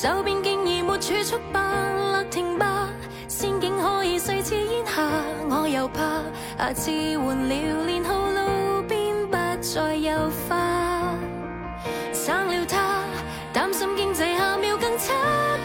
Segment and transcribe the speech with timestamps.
[0.00, 1.74] 就便竟已没储蓄吧，
[2.12, 2.88] 勒停吧，
[3.26, 5.02] 仙境可以碎似烟霞，
[5.50, 6.22] 我又怕
[6.56, 11.16] 下次换了年号路边不再有花，
[12.12, 13.02] 生了他，
[13.52, 15.12] 担心经济下秒更差，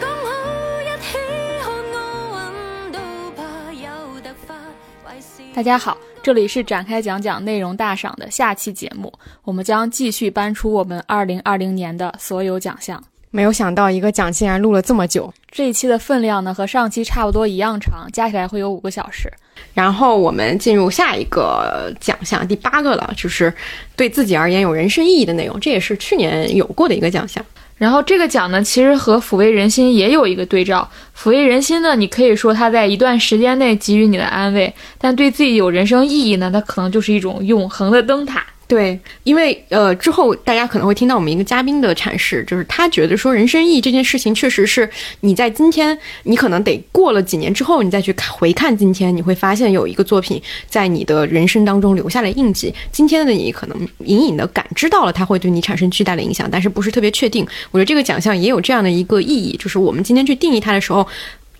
[0.00, 1.16] 讲好一起
[1.62, 2.98] 看奥运都
[3.36, 4.56] 怕有突发
[5.04, 5.44] 坏事。
[5.54, 9.12] 大家好，这里是展开讲讲内容大赏的下期节目，
[9.44, 13.00] 我们将继续搬出我们二零二零年的所有奖项。
[13.34, 19.28] 没有想到一个奖竟然录了这么久，这一期的分量呢和上期差不多一样长，加起来会有五个小时。
[19.72, 23.52] 然后我们进入下一个奖项，第八个了，就是
[23.96, 27.44] 对自己而言有人生意义的内容，这也是去年有过的一个奖项。
[27.76, 30.88] 然后这个奖呢，其实和抚慰人心也有一个对照。
[31.18, 38.46] 抚慰人心呢，你可以说它在一段时间内给予你的安慰，但对自己有人生意义呢，它可能就是一种永恒的灯塔。
[38.66, 44.88] 对，因为呃，之后大家可能会听到我们一个嘉宾的阐释，就是他觉得说人生意义这件事情，确实是
[45.20, 52.74] 你在今天，你可能得过了几年之后，你再去看回看今天，你会发现有一个作品在你的人生当中留下了印记。
[52.90, 57.46] 今天的你可能隐隐的感知到了它会对你产生巨大的影响，但是不是特别确定。
[57.70, 61.06] 我觉得这个奖项也有这样的一个意义，就是我们今天去定义它的时候。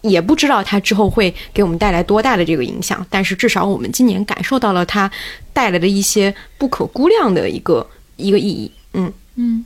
[0.05, 5.11] 也不知道它之后会给我们带来多大的这个影响，但是至少我们今年感受到了它
[5.53, 8.71] 带来的一些不可估量的一个一个意义。
[8.93, 9.65] 嗯嗯，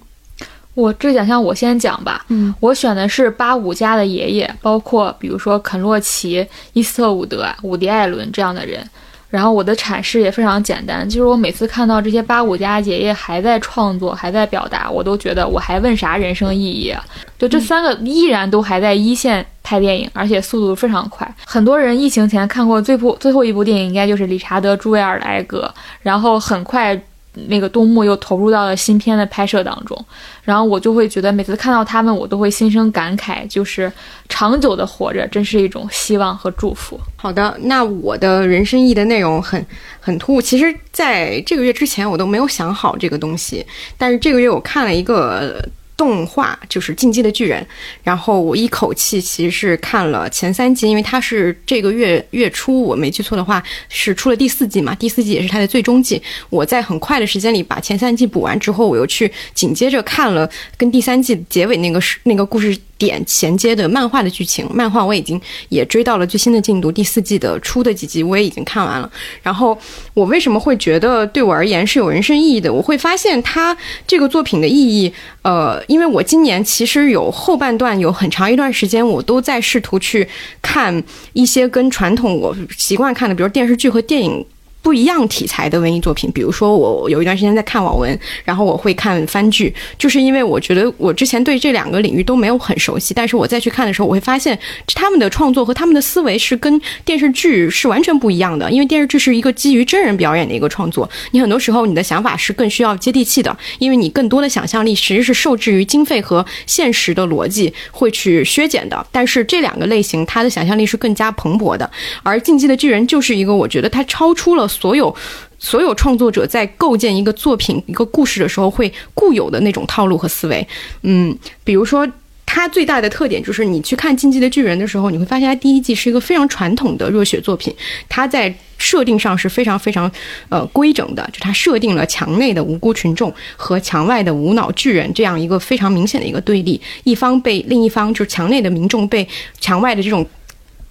[0.75, 2.25] 我这奖项我先讲吧。
[2.29, 8.89] 嗯，我选的是八五家的爷爷，包括比如说肯洛奇、伊斯特伍德、伍迪·艾伦这样的人。
[9.29, 17.05] 然后我的阐释也非常简单，就是我每次看到这些八五家爷爷还在创作、还在表达，我都觉得我还问啥人生意义啊？
[17.39, 21.31] 就这三个依然都还在一线拍电影，而且速度非常快。
[21.45, 26.99] 很多人疫情前看过最部最后一部电影，应该就是理查德·朱维尔的《哀歌》，然后很快。
[27.47, 30.05] 那个东木又投入到了新片的拍摄当中，
[30.43, 33.93] 然后我就会觉得每次看到他们，我都会心生感慨，就是
[34.29, 36.99] 长久的活着真是一种希望和祝福。
[37.17, 39.65] 好的，那我的人生意义的内容很
[40.01, 43.65] 很突兀，其实在这个月之前我都没有想好这个东西，
[43.97, 45.63] 但是这个月我看了一个。
[45.99, 47.61] 动画就是《进击的巨人》，
[48.05, 56.23] 然后我一口气其实是看了前三季，因为它是这个月月初，我没记错的话是出了第四季嘛，第四季也是它的最终季。
[56.49, 62.79] 我在很快的时间里把前三季补完之后，我又去紧接着看了跟第三季结尾那个是那个故事。
[62.99, 69.11] 点衔接的漫画的剧情，漫画我已经也追到了最新的进度，第四季的出的几集我也已经看完了。
[69.43, 69.79] 然后
[70.13, 72.71] 我为什么会觉得对我而言是有人生意义的？
[72.71, 73.77] 我会发现它
[74.07, 80.29] 这个作品的意义，呃，因为我今年其实有后半段有很长一段时间，我都在试图去
[80.61, 84.45] 看一些跟传统我习惯看的，比如电视剧和电影。
[84.81, 94.59] 不一样题材的文艺作品，比如说我有一段时间在看网文，然后我会看番剧，就是因为我觉得我之前对这两个领域都没有很熟悉，但是我再去看的时候，我会发现
[94.95, 98.71] 他们的创作和他们的思维是跟电视剧是完全不一样的。
[98.71, 109.07] 因为电视剧是一个基于真人表演的一个创作，你很多时候你的想法是更需要接地气的，因为你更多的想象力其实是受制于经费和现实的逻辑会去削减的。
[109.11, 111.91] 但是这两个类型，它的想象力是更加蓬勃的，
[112.23, 114.68] 而《进击的巨人》就是一个我觉得它超出了。
[114.69, 115.15] 所有
[115.59, 120.67] 所有创作者在构建一个作品、一个故事的时候，会固有的那种套路和思维。
[121.03, 122.07] 嗯，比如说，
[122.47, 127.75] 它最大的特点就是，你去看《进击的巨人》的时候，你会发现它第一季是一个非常传统的热血作品。
[128.09, 130.11] 它在设定上是非常非常
[130.49, 139.27] 呃规整的，就它设定了墙内的无辜群众和墙外的无脑巨人这样一个非常明显的一个对立，一方被另一方就是墙内的民众被
[139.61, 140.25] 墙外的这种。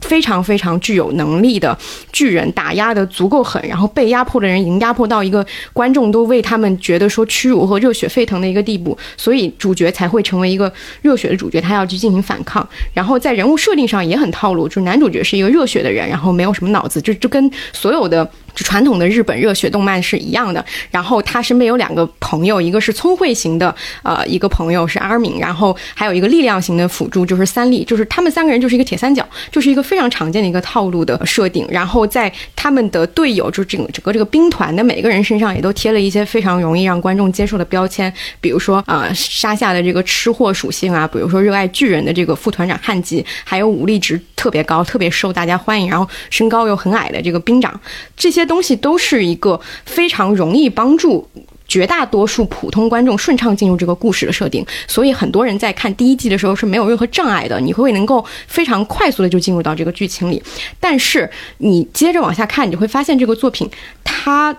[0.02, 1.78] 非常非常具有能力的
[2.12, 10.72] 巨人打压的足够狠，然后被压迫的人已经压迫到一个观众都为他们觉得说屈辱和热血沸腾的一个地步，所以主角才会成为一个
[11.02, 12.68] 热血的主角，他要去进行反抗。
[12.94, 18.30] 然后在人物设定上也很套路，就是男主角是一个热血的人，然后没有什么脑子，就就跟所有的。
[18.58, 31.68] 就传统的日本热血动漫是一样的，然后他身边有两个朋友，一个是聪慧型的，呃，一个朋友是阿尔敏，然后还有一个力量型的辅助就是三笠，就是他们三个人就是一个铁三角，就是一个非常常见的一个套路的设定。
[31.70, 38.12] 然后在他们的队友，就整整个这个兵团的每个人身上也都贴了一些非常容易让观众接受的标签，
[38.42, 47.80] 比如说啊沙下的这个吃货属性啊，比如说热爱巨人的这个副团长汉吉，还有武力值特别高、特别受大家欢迎，然后身高又很矮的这个兵长，
[48.16, 48.48] 这些。
[48.48, 51.28] 东西都是一个非常容易帮助
[51.68, 60.42] 绝大多数普通观众顺畅进入这个故事的设定，所以很多人在看第一季的时候是没有任何障碍的，你会能够非常快速的就进入到这个剧情里。
[60.80, 63.70] 但是你接着往下看，你就会发现这个作品
[64.02, 64.56] 它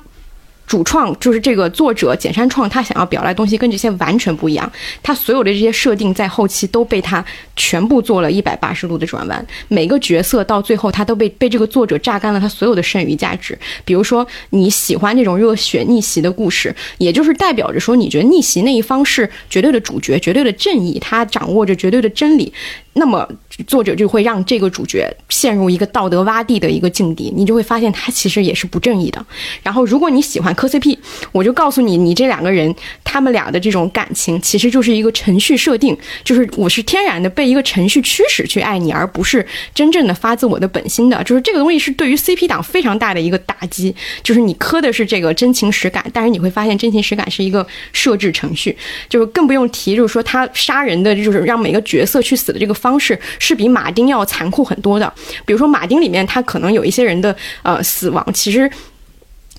[0.69, 4.71] 主创就是这个作者简山创，他想要表达的东西跟这些完全不一样。
[5.03, 7.25] 他所有的这些设定在后期都被他
[7.57, 13.59] 全部做了一百八十度的转弯，每个角色到最后他都被被这个作者榨干了他所有的剩余价值。
[13.87, 22.53] 比如说你喜欢这种热血逆袭的故事，也就是代表着说你觉得逆袭那一方是绝对的主角、绝对的正义，他掌握着绝对的真理。
[22.93, 23.27] 那么
[23.67, 29.25] 作者就会让这个主角陷入一个道德洼地的一个境地，你就会发现他其实也是不正义的。
[29.63, 30.97] 然后，如果你喜欢磕 CP，
[31.33, 39.45] 我就告诉你，你这两个人他们俩的这种感情其实就是一个程序设定，就是我是天然的被一个程序驱使去爱你，而不是
[39.75, 41.23] 真正的发自我的本心的。
[41.25, 48.77] 就是这个东西是对于 CP 党非常大的一个打击，就是你磕的是这个真情实感，但是你会发现真情实感是一个设置程序，
[49.09, 55.11] 就是更不用提，就是说他杀人的，就是让每个角色去死的这个方式是比马丁要残酷很多的。
[55.47, 58.71] 比如说马丁里面，他可能有一些人的呃死亡，其实。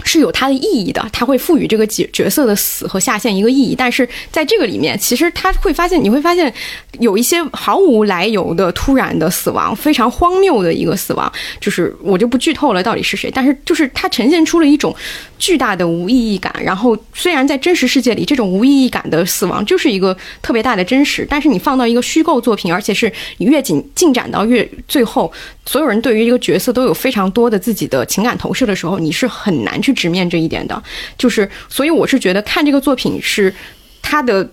[0.05, 3.75] 是有它的意义的，它会赋予这个角角色的死和下线一个意义。
[3.75, 6.51] 但是在这个里面，其实他会发现，你会发现
[6.99, 11.31] 有一些毫无来由的突然的死亡，非常荒谬的一个死亡。
[11.59, 13.29] 就是我就不剧透了，到底是谁？
[13.33, 14.95] 但是就是它呈现出了一种
[15.37, 16.53] 巨大的无意义感。
[16.63, 25.31] 然后虽然在真实世界里，这种无意义感的死亡就是一个特别大的真实，但是你放到一个虚构作品，而且是你越进进展到越最后，
[25.65, 29.88] 所有人对于一个角色都有非常多的自己的情感投射的时候，你是很难去。
[29.89, 30.83] 去直面这一点的，
[31.17, 33.53] 就是所以我是觉得看这个作品是
[34.01, 34.47] 它的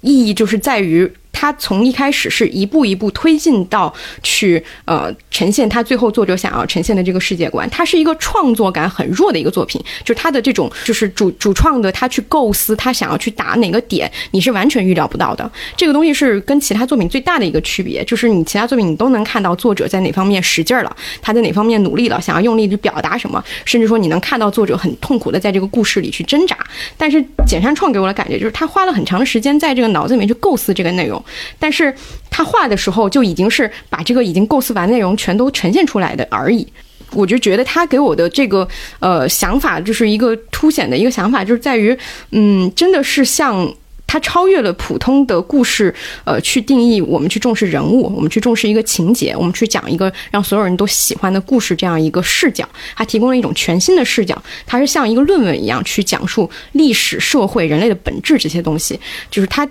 [0.00, 1.10] 意义，就是在于。
[1.36, 3.92] 他从一开始是一步一步推进到
[4.22, 15.50] 去呃呈现他最后作者想要呈现的这个世界观，它是一个创作感很弱的一个作品，就是他的这种就是主主创的他去构思他想要去打哪个点，你是完全预料不到的。
[15.76, 26.56] 这个东西是跟其他作品最大的一个区别，就是你其他作品你都能看到作者在哪方面使劲了，他在哪方面努力了，想要用力去表达什么，甚至说你能看到作者很痛苦的在这个故事里去挣扎。
[26.96, 31.22] 但是简山创给我的感觉就是他花了很长的时间在这个脑子里面去构思这个内容。
[31.58, 31.94] 但是
[32.30, 36.66] 他画的时候就已经是把这个已经构思完内容全都呈现出来的而已。
[37.12, 38.66] 我就觉得他给我的这个
[38.98, 41.96] 呃想法，就是一个凸显的一个想法，就是在于，
[42.32, 43.72] 嗯，真的是像
[44.08, 45.94] 他超越了普通的故事，
[46.24, 52.68] 呃，去定义我们去重视人物，我们去重视一个情节，我们去讲一个让所有人都喜欢的故事这样一个视角。
[52.96, 58.98] 他提供了一种全新的视角，它是像一个论文一样去讲述历史、社会、人类的本质这些东西，
[59.30, 59.66] 就是他。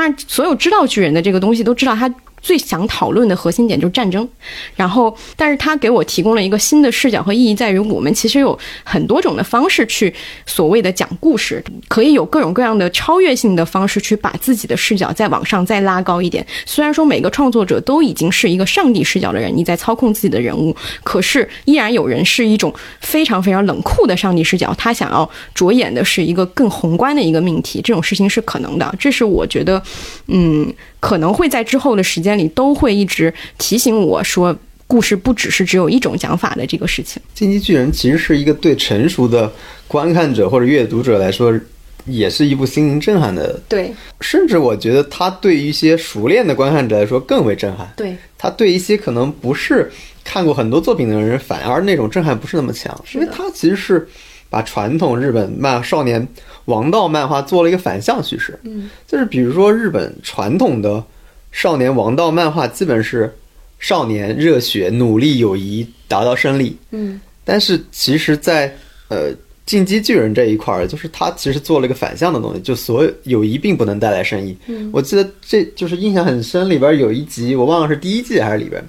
[0.00, 2.10] 当然，所有知道巨人的这个东西都知道他。
[2.42, 4.26] 最想讨论的核心点就是战争，
[4.74, 10.12] 然后，但是他给我提供了一个新的视角和意义，在于我们其实有很多种的方式去
[10.46, 16.44] 所谓的讲故事，可以有各种各样的超越性的方式去把自己的视角再往上再拉高一点。
[16.64, 28.94] 虽然说每个创作者都已经是一个上帝视角的人，你在操控自己的人物，可是依然有人是一种非常非常冷酷的上帝视角，他想要着眼的是一个更宏观的一个命题，这种事情是可能的。
[28.98, 29.82] 这是我觉得，
[30.28, 30.72] 嗯。
[31.00, 34.56] 可能会在之后的时间里都会一直提醒我说，
[34.86, 37.20] 故事不只是只有一种讲法的这个事情。
[37.34, 39.50] 进击巨人其实是一个对成熟的
[39.88, 41.58] 观看者或者阅读者来说，
[42.06, 43.60] 也是一部心灵震撼的。
[43.68, 47.92] 对，甚至我觉得它对于一些熟练的观看者来说更为震撼。
[47.96, 49.90] 对，它对一些可能不是
[50.24, 54.08] 看过很多作品的人，反而那种震撼不是那么强，因为它其实是
[54.50, 56.28] 把传统日本漫少年。
[56.66, 61.02] 王道漫画做了一个反向叙事，嗯，就是比如说日本传统的
[61.50, 63.34] 少年王道漫画，基本是
[63.80, 68.72] 少年热血、努力、友谊，达到胜利，嗯，但是其实，在
[69.08, 69.32] 呃
[69.66, 74.56] 进击巨人这一块儿，就是他其实做了一个反向的东西，就所有友谊并不能带来胜利。
[74.68, 78.80] 嗯，我记得这就是印象很深，里边有一集我忘了是第一季还是里边。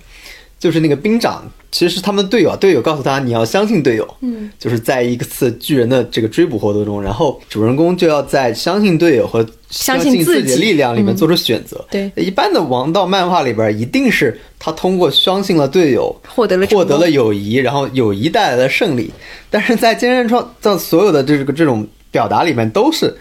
[0.61, 4.07] 就是那个兵长，其实是他们的队友，队友告诉他你要相信队友。
[4.21, 11.83] 嗯，就是在一次巨人的这个追捕活动中，然后主人公就要在相信队友和相信自己的力量里面做出选择。
[11.89, 19.11] 对，一般的王道漫画里边，一定是他通过相信了队友，获得了获得了友谊，然后友谊带来了胜利。
[19.49, 23.17] 但是在坚韧创造所有的这个这种表达里面，都是。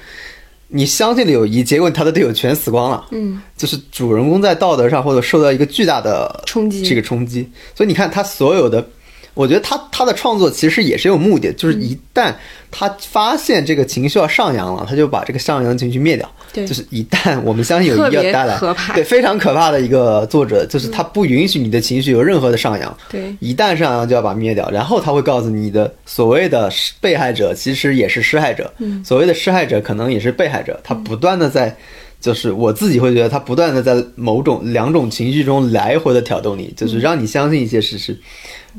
[0.71, 3.07] 你相信了友谊，结果他的队友全死光了。
[3.11, 7.49] 嗯，就是主人公在道德上或者受到一个巨大的冲击，这个冲击。
[7.75, 8.89] 所以你看他所有的。
[9.35, 12.35] 我觉得他他的创作其实也是有目的，就是一旦
[12.71, 16.31] 他发现这个情绪要上扬了，他就把这个上扬情绪灭掉。
[16.53, 18.59] 对，就是一旦我们相信有一个带来，
[18.93, 22.97] 对非常可怕的一个作者，就是他不允许你的情绪有任何的上扬。
[23.09, 26.69] 对，一旦上扬就要把灭掉，然后他会告诉你的所谓的
[27.01, 28.73] 被害者其实也是施害者，
[29.05, 31.77] 所谓的施害者可能也是被害者，他不断的在。
[32.21, 38.15] 就是我自己会觉得，他不断的在某种两种情绪中来回的挑逗你，就是让你相信一些事实，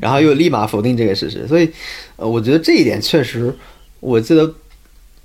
[0.00, 1.46] 然后又立马否定这个事实。
[1.46, 1.68] 所以，
[2.16, 3.54] 呃，我觉得这一点确实，
[4.00, 4.42] 我记得，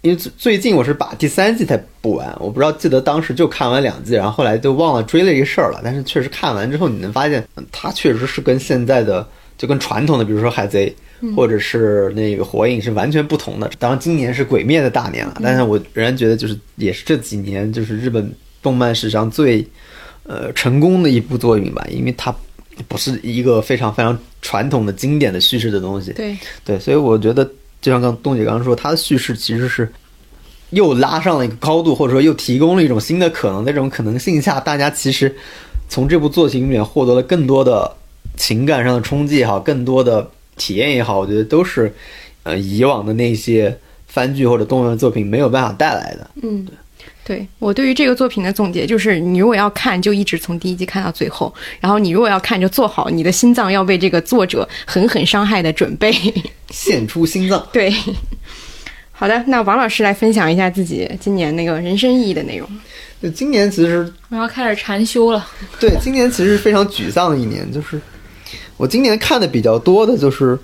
[0.02, 5.82] 因为最最近我是把第三季才补完，我不知道记得当时就看完两季，然后后来就忘了追了一个事儿了。
[5.84, 10.94] 但是确实看完之后，你能发现，嗯它确实是跟现在的就跟传统的，比如说海贼。
[11.36, 13.68] 或者是那个火影是完全不同的。
[13.80, 18.32] 当然，今年是鬼灭的大年了，但是我仍然觉得就是也是这几年就是日本
[18.62, 19.66] 动漫史上最
[20.26, 22.32] 呃成功的一部作品吧，因为它
[22.88, 26.12] 不是一个非常非常传统的经典的叙事的东西。
[26.14, 27.44] 对，对，所以我觉得
[27.82, 29.92] 就像刚东姐刚刚说，它的叙事其实是
[30.72, 33.64] 又拉上了一个高度，或者说又提供了一种新的可能。
[33.64, 35.36] 在这种可能性下，大家其实
[35.90, 37.96] 从这部作品里面获得了更多的
[38.36, 41.94] 情感上的冲击也好，更多的体验也好，我觉得都是
[42.44, 46.30] 呃以往的那些番剧或者动漫作品没有办法带来的。
[46.44, 46.74] 嗯，对
[47.60, 56.14] 我对于这个作品的总结就是，你如果要看，就一直从第一集看到最后；然后你如果要看，就做好你的心脏要被这个作者狠狠伤害的准备。
[56.70, 57.94] 献出心脏，对，
[59.12, 62.70] 好的，那王老师来分享一下自己今年那个人生意义的内容。
[63.22, 65.48] 就今年其实我要开始禅修了。
[65.80, 68.00] 对，今年其实非常沮丧的一年，就是
[68.78, 70.58] 我今年看的比较多的就是，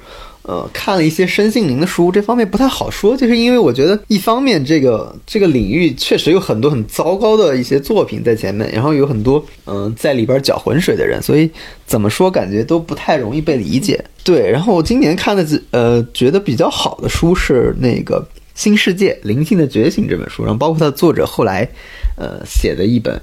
[0.43, 11.49] 呃，看了一些身心灵的书，这方面不太好说，就是因为我觉得一方面这个这个领域确实有很多很糟糕的一些作品在前面，然后有很多嗯、在里边搅浑水的人，所以
[11.85, 14.03] 怎么说感觉都不太容易被理解。
[14.23, 18.25] 对，然后我今年看的呃觉得比较好的书是那个。
[18.55, 21.67] 新世界灵性的觉醒这本书，然后包括它的作者后来，
[22.15, 23.19] 呃写的一本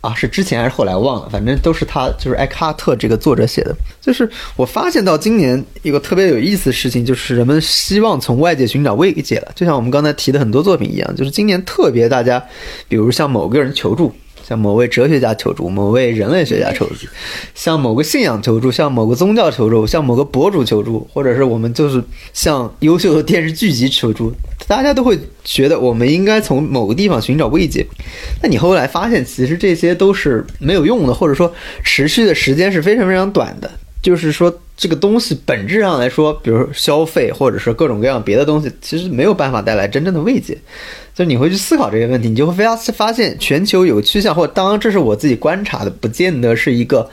[0.00, 3.74] 啊，是之前还是后来忘了，反正都是他，就是艾克哈特这个作者写的。
[4.00, 12.42] 就是我发现到今年一个特别有意思的事情，就是人们希望从外界寻找慰藉了，就像我们刚才提的很多作品一样，就是今年特别大家，
[12.88, 14.12] 比如向某个人求助。
[14.48, 17.06] 向某位哲学家求助，某位人类学家求助，
[17.54, 22.02] 向某个信仰求助，向某个宗教求助，向某个博主求助，或者是我们就是
[22.32, 24.32] 向优秀的电视剧集求助，
[24.66, 27.86] 大家都会觉得我们应该从某个地方寻找慰藉。
[28.42, 31.52] 那你后来发现，其实这些都是没有用的，或者说
[31.84, 33.70] 持续的时间是非常非常短的。
[34.00, 40.56] 就是说，这个东西本质上来说，比如说消费，或者是各种各样别的东西，其实没有办法带来真正的慰藉。
[41.18, 47.10] 就你会去思考这些问题，你就会发发现全球有个趋向，或当然这是我自己观察的，不见得是一个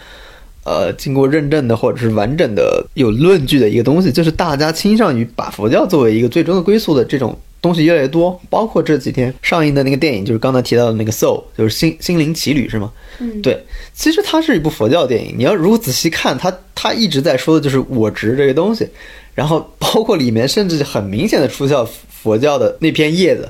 [0.64, 8.40] 呃经过认证的或者是完整的有论据的一个东西，就是大家倾向于把佛教作为一个最终的归宿的这种东西越来越多。
[8.48, 12.92] 包括这几天上映的那个电影，就是刚才提到的那个《Soul》，就是心心灵奇旅，是吗？
[13.18, 13.60] 嗯，对，
[13.96, 15.34] 其实它是一部佛教电影。
[15.36, 18.88] 你要如果仔细看，它它一直在说的就是我执这个东西，
[19.34, 21.76] 然后包括里面甚至很明显的出现
[22.10, 23.48] 佛教的那片叶子、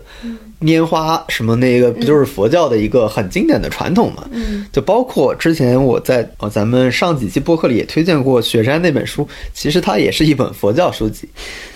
[0.66, 4.28] 拈花什么那个，不就是佛教的一个很经典的传统嘛？
[4.32, 11.30] 嗯，就包括之前我在呃咱们上几期播客里也推荐过雪山那本书，其实它也是一本佛教书籍。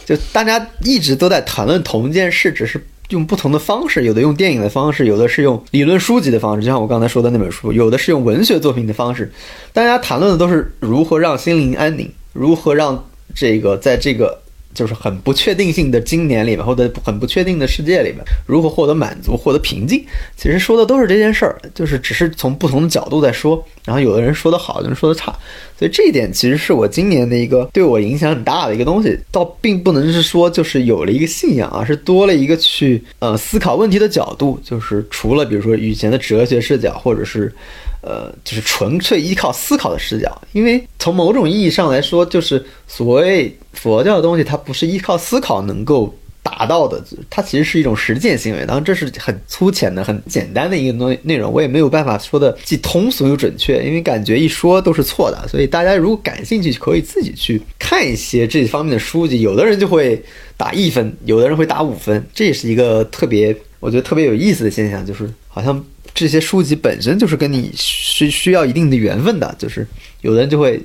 [0.05, 9.31] 就大家一直都在谈论同一件事，只是用不同的方式，有的用电影的方式，有的是用理论书籍的方式，就像我刚才说的那本书，有的是用文学作品的方式。
[9.71, 13.05] 大家谈论的都是如何让心灵安宁，如何让
[13.35, 14.41] 这个在这个
[14.73, 20.05] 就是很不确定性的今年里面，或者很不确定的世界里面，如何获得满足、获得平静。
[20.37, 23.63] 其实说的都是这件事儿，就是只是从不同的角度在说。
[23.85, 25.35] 然后有的人说的好，有人说的差，
[25.77, 29.19] 所以这一点其实是我今年的一个对我影响很大的一个东西。
[29.31, 34.59] 倒并不能是说就是有了一个信仰，而是多了一个去呃思考问题的角度。
[34.63, 37.51] 就是除了比如说以前的哲学视角，或者是
[38.01, 46.15] 呃就是纯粹依靠思考的视角，因为从某种意义上来说，就是所谓佛教的东西，它不是依靠思考能够。
[46.41, 48.65] 达到的，它其实是一种实践行为。
[48.65, 55.47] 当然，这是很粗浅的、很简单的一个内内容，我也没有办法说的既通俗又准确，因为感觉一说都是错的。
[55.49, 59.41] 所以大家如果感兴趣，可以自己去看一些这方面的书籍。
[59.41, 60.19] 有的人就会
[60.55, 69.87] 打一分，有的人会打五分，这也是一个特别，我觉得特别有意思的现象，就是好像这些书籍本身就是跟你需需要一定的缘分的，就是
[70.21, 70.81] 有的人就会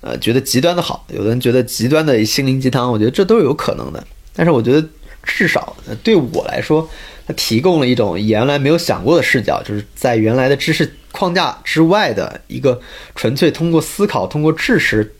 [0.00, 4.06] 呃觉得极端的好，有的人觉得极端的心灵鸡汤，我觉得这都是有可能的。
[4.34, 4.86] 但是我觉得。
[5.26, 6.86] 至少对我来说，
[7.26, 12.78] 它提供了一种原来没有想过的视角，就是在原来的知识框架之外的一个
[13.14, 15.14] 纯粹通过思考、通过知识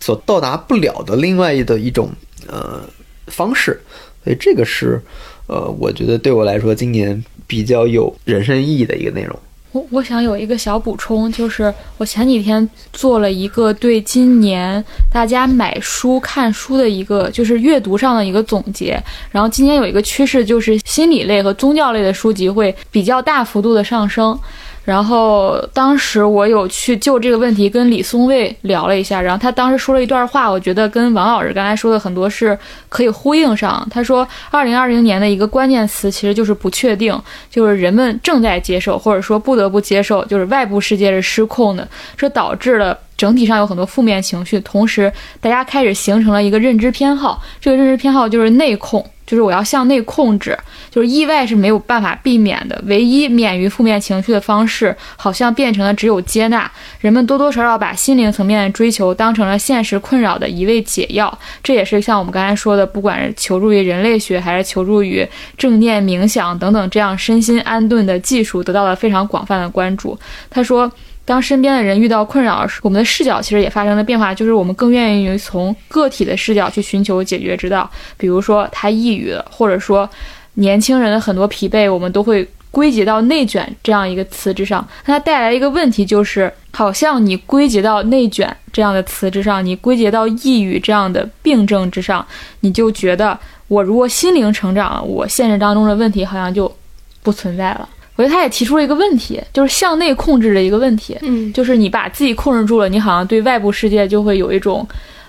[0.00, 2.10] 所到达不了的另外的一种
[2.48, 2.82] 呃
[3.28, 3.80] 方式。
[4.24, 5.00] 所以这个是
[5.46, 9.38] 呃，我觉得对我来说今年比较有人生意义的一个内容。
[9.72, 18.98] 我我想有一个小补充，就是我前几天做了一个对今年大家买书、看书的一个，就是阅读上的一个总结。
[19.30, 24.38] 然后今年有一个趋势，就是心理类和宗教类的书籍会比较大幅度的上升。
[24.86, 32.56] 然后当时我有去就这个问题跟李松蔚聊了一下，然后他当时说了一段话，我觉得跟王老师刚才说的很多是
[32.88, 33.86] 可以呼应上。
[33.90, 42.96] 他说，二零二零年的一个关键词其实就是不确定，就是人们正在接受或者说不得不接受，就是外部世界是失控的，这导致了。
[43.16, 50.56] 整体上有很多负面情绪，同时大家开始形成了一个认知偏好，这个认知偏好就是内控，就是我要向内控制，
[50.88, 56.70] 就是意外是没有办法避免的，唯一免于负面情绪的方式，好像变成了只有接纳。
[57.00, 65.26] 人们多多少少把心灵层面的追求当成了现实困扰的一味解药，这也是像我们刚才说的，不管是求助于人类学，还是求助于
[65.58, 70.18] 正念冥想等等这样身心安顿的技术，得到了非常广泛的关注。
[70.48, 70.90] 他说。
[71.26, 77.90] 当身边的人遇到困扰时，我们的视角其实也发生了变化，就是我们更愿意从个体的视角去寻求解决之道。
[78.16, 80.08] 比如说他抑郁了，或者说
[80.54, 84.86] 年轻人的很多疲惫，我们都会归结到“内卷”这样一个词之上。
[85.06, 92.24] 那它带来一个问题就是，好像你归结到“内卷”这样的词之上，你归结到抑郁这样的病症之上，
[92.60, 96.72] 你就觉得我如果心灵成长，我现实当中的问题好像就
[97.22, 97.88] 不存在了。
[98.16, 101.16] 我觉得他也提出了一个问题，就是向内控制的一个问题。
[101.20, 104.86] 嗯，就是你把自己控制住了，你好像对外部世界就会有一种，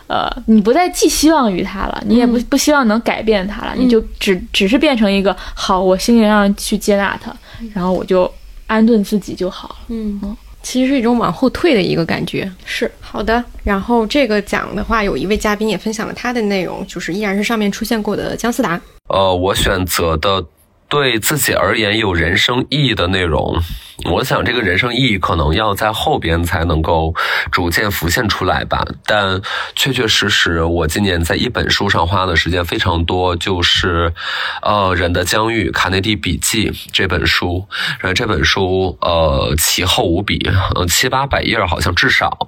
[0.07, 7.35] 呃，你不再寄希望于他了，你也不不希望能改变他了，你就只只是变成一个好，我心灵上去接纳他，
[7.73, 8.31] 然后我就
[8.67, 9.75] 安顿自己就好了。
[9.89, 12.49] 嗯，其实是一种往后退的一个感觉。
[12.63, 13.43] 是好的。
[13.65, 18.79] 然后这个讲的话，有一位嘉宾也分享了他的内容，就是依然是上面出现过的姜思达。
[19.09, 20.41] 呃，我选择的。
[20.89, 23.61] 对自己而言有人生意义的内容，
[24.05, 27.13] 我想这个人生意义可能要在后边才能够
[27.51, 28.85] 逐渐浮现出来吧。
[29.05, 29.41] 但
[29.75, 34.13] 确确实实，我今年在一本书上花的时间非常多，就是
[34.61, 37.67] 呃《人的疆域》卡内蒂笔记这本书。
[37.99, 40.39] 然后这本书呃奇厚无比，
[40.75, 42.47] 呃七八百页好像至少，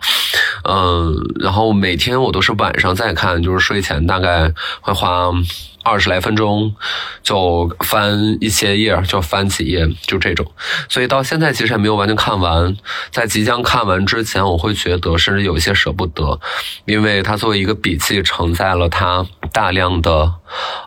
[0.63, 5.29] 嗯，然后每天我都是晚上再看，就是睡前大概会花。
[5.89, 6.75] 二十来分钟
[7.23, 10.45] 就翻一些页，就翻几页，就这种。
[10.87, 12.77] 所以到现在其实还没有完全看完。
[13.11, 16.39] 在即将看完之前，我会觉得甚至有一些舍不得，
[16.85, 20.31] 因为它作为一个笔记，承载了它大量的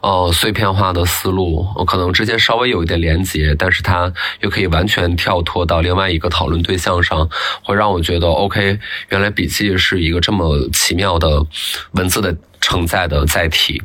[0.02, 1.66] 呃碎片化的思路。
[1.84, 7.28] 可能之间稍微有一点连接，但是它又可以完全跳脱到另外一个讨论对象上，
[7.64, 11.44] 会让我觉得 OK，原来笔记是一个这么奇妙的
[11.92, 12.36] 文字的。
[12.62, 13.82] 承载的载体，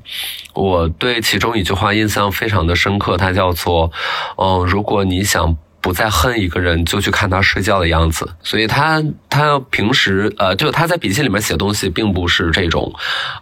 [0.54, 3.92] 我对其中一句话印象非常的深刻，它叫做
[4.40, 8.30] ：“嗯，如果你想。”不再恨一个人，就去看他睡觉的样子。
[8.44, 12.94] 所以他他平时呃，就他在笔记里面写东西，并不是这种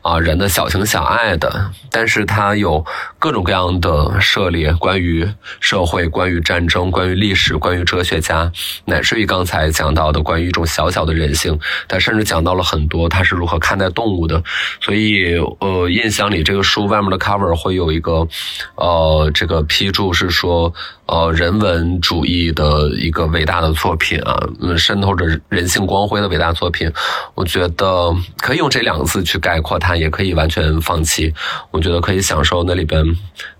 [0.01, 2.85] 啊人的小情小爱的，但是他有
[3.17, 5.27] 各种各样的涉猎，关于
[5.59, 8.51] 社会、关于战争、关于历史、关于哲学家，
[8.85, 11.59] 乃至于刚才讲到的关于一种小小的人性。
[11.87, 14.43] 他甚至讲到了很多他是如何看待动物的。
[14.81, 18.27] 所以呃，印象里这个书外面的 cover 会有一个
[18.75, 20.73] 呃这个批注是说。
[21.07, 24.35] 呃，人文主义的一个伟大的作品啊，
[24.75, 26.91] 渗透着人性光辉的伟大作品，
[27.35, 31.31] 我觉得可以用这两个字去概括它，也可以完全放弃。
[31.69, 33.05] 我觉得可以享受那里边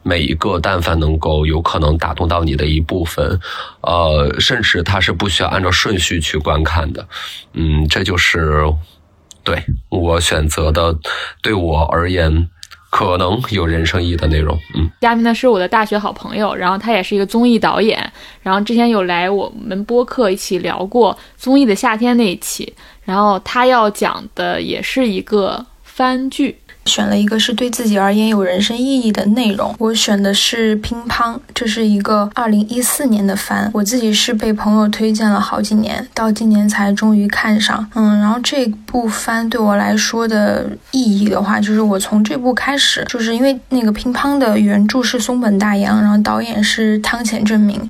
[0.02, 3.40] 每一个，但凡能够有可能打动到你的一部分，
[3.82, 7.08] 呃，甚至它是不需要按照顺序去观看的。
[7.54, 8.64] 嗯，这就是
[9.44, 10.98] 对我选择的，
[11.44, 12.50] 对我而言。
[12.96, 14.58] 可能有人生意义的内容。
[14.74, 18.10] 嗯，嘉宾呢是我的大学好朋友，然后他也是一个综艺导演，
[18.42, 26.58] 然后之前有来我们播客一起聊过综艺的夏天那一期，然后他要讲的也是一个番剧。
[26.86, 37.86] 选了一个是对自己而言有人生意义的内容，我选的是乒乓，这是一个二零一四年的番，我自己是被朋友推荐了好几年，到今年才终于看上。
[37.96, 47.90] 嗯，然后这部番对我来说的意义的话，就是我从这部开始，就是因为那个乒乓的原著是松本大洋，然后导演是汤浅正明。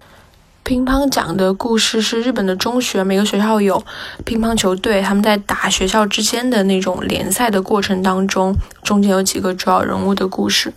[0.66, 3.82] 乒乓讲的故事是日本的中学，每个学校有
[4.26, 10.74] 乒乓球队，他们在打学校之间的那种联赛的过程当中，中间有几个主要人物的故事。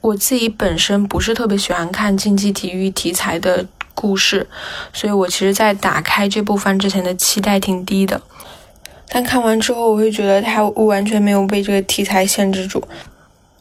[0.00, 3.64] 我自己本身不是特别喜欢看竞技体育题材的
[3.94, 4.48] 故事，
[4.92, 8.20] 所以我其实，在打开这部番之前的期待挺低的。
[9.12, 12.82] 但看完之后，我会觉得它完全没有被这个题材限制住。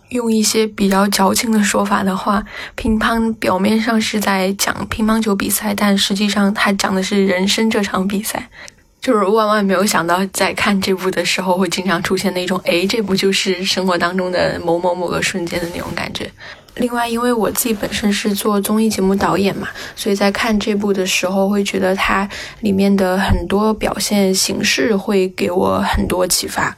[0.10, 2.43] 用一些比较矫情的说法的话，
[2.76, 8.50] 乒乓表面上是在讲乒乓球比赛，但实际上它讲的是人生这场比赛。
[9.02, 16.30] 就是万万没有想到，在看这部的时候会经常出现那种， 哎，这部就是生活当中的某某某个瞬间的那种感觉。
[16.76, 22.28] 另外，因为我自己本身是做综艺节目导演嘛，所以在看这部的时候，会觉得它
[22.60, 26.76] 里面的很多表现形式会给我很多启发。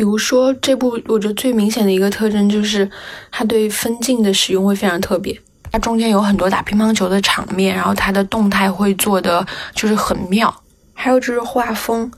[0.00, 2.90] 比如说，这部我觉得最明显的一个特征就是，
[3.30, 5.38] 它对分镜的使用会非常特别。
[5.70, 10.62] 它中间有很多打乒乓球的场面，然后它的动态会做的就是很妙。
[10.94, 12.10] 还有就是画风，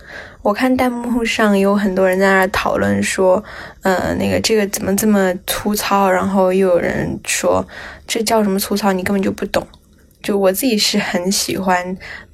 [0.42, 3.42] 我看弹幕上有很多人在那讨论说，
[3.82, 6.08] 呃，那个这个怎么这么粗糙？
[6.08, 7.66] 然后又有人说
[8.06, 8.92] 这叫什么粗糙？
[8.92, 9.66] 你根本就不懂。
[10.22, 11.84] 就我自己是很喜欢，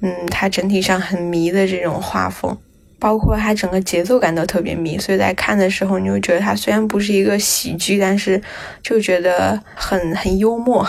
[0.01, 2.55] 嗯，它整体上很迷的这种画风，
[2.99, 8.41] 包括它整个节奏感都特别迷，所以在看的时候，你会觉得它虽然不是一个喜剧，但是
[8.83, 10.85] 就觉得很很幽默。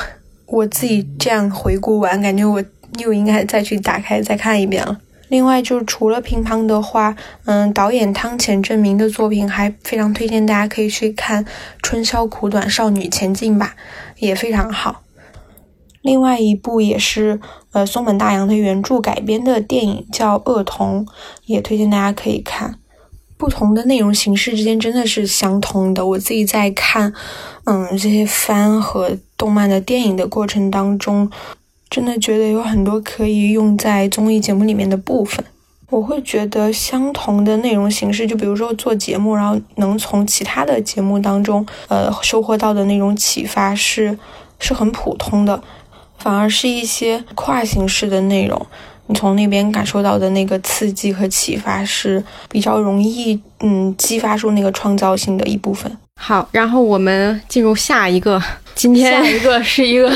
[0.46, 2.62] 我自己这样回顾完，感觉我
[2.98, 4.98] 又应该再去打开再看一遍了。
[5.28, 11.44] 另外，就是除了乒乓的话，嗯，导演汤浅证明的作品还非常推荐大家可以去看
[11.80, 13.76] 《春宵苦短，少女前进吧》，
[14.18, 15.02] 也非常好。
[16.02, 17.40] 另外一部也是
[17.72, 21.04] 呃松本大洋的原著改编的电影叫《恶童》，
[21.46, 22.76] 也推荐大家可以看。
[23.36, 26.04] 不同的内容形式之间真的是相通的。
[26.04, 27.12] 我自己在看，
[27.64, 31.30] 嗯，这些番和动漫的电影的过程当中，
[31.88, 35.42] 真的觉得有很多可以用在综艺节目里面的部分。
[35.88, 44.18] 我会觉得相同的内容形式，就比如说做节目，然后能从其他的节目当中，呃，收获到的那种启发是
[44.58, 45.60] 是很普通的，
[46.20, 48.66] 反而是一些跨形式的内容。
[49.06, 55.90] 你从那边感受到的那个刺激和启发是比较容易，嗯，激发出那个创造性的一部分。
[56.14, 58.40] 好，然后我们进入下一个，
[58.76, 60.08] 今天下一个是一个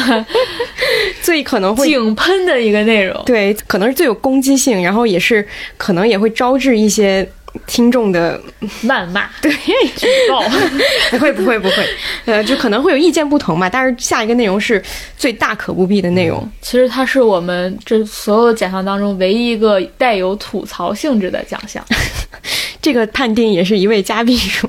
[1.23, 5.45] 最可能会井喷的一个内容，对，可能是最有攻击性，然后也是
[5.77, 7.29] 可能也会招致一些
[7.67, 8.41] 听众的
[8.83, 9.53] 谩骂、 对。
[9.97, 10.43] 举报。
[11.11, 11.87] 不会不会不会，
[12.25, 13.69] 呃，就可能会有意见不同嘛。
[13.71, 14.83] 但是下一个内容是
[15.17, 21.85] 最大可不必的内容，其实它是我们这所有的奖项当中唯一一个带有吐槽性质的奖项，
[22.83, 24.69] 这个判定也是一位嘉宾说，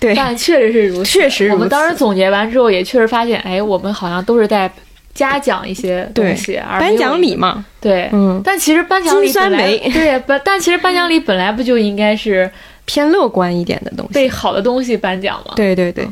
[0.00, 1.10] 对，但确实是如此。
[1.10, 1.54] 确实如此。
[1.54, 4.70] 我们当时总结完之后，也确实发现，哎，我们好像都是在
[5.18, 6.96] 嘉奖一些东西，而颁。
[6.96, 12.48] 奖礼嘛，对，嗯但其实颁奖礼本来梅对，不，但其实颁奖礼本来不就应该是
[12.84, 14.14] 偏乐观一点的东西。
[14.14, 15.54] 被好的东西颁奖嘛？
[15.56, 16.08] 对对对，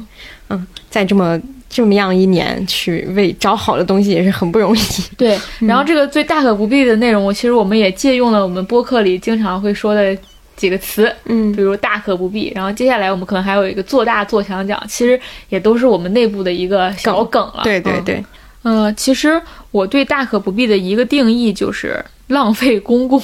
[0.49, 4.81] 嗯，在这么这么样一年去为找好的东西也是很不容易。
[5.17, 10.17] 对，然后这个最大可不必的内容，我其实我们也借用了我们播客里经常会说的
[10.57, 12.53] 几个词，嗯比如大可不必。
[12.55, 17.63] 然后接下来我们可能还有一个做大做强奖，其实也都是我们内部的一个小梗了。
[17.63, 18.25] 嗯对对对，
[18.67, 23.21] 呃，其实我对大可不必的一个定义就是浪费公共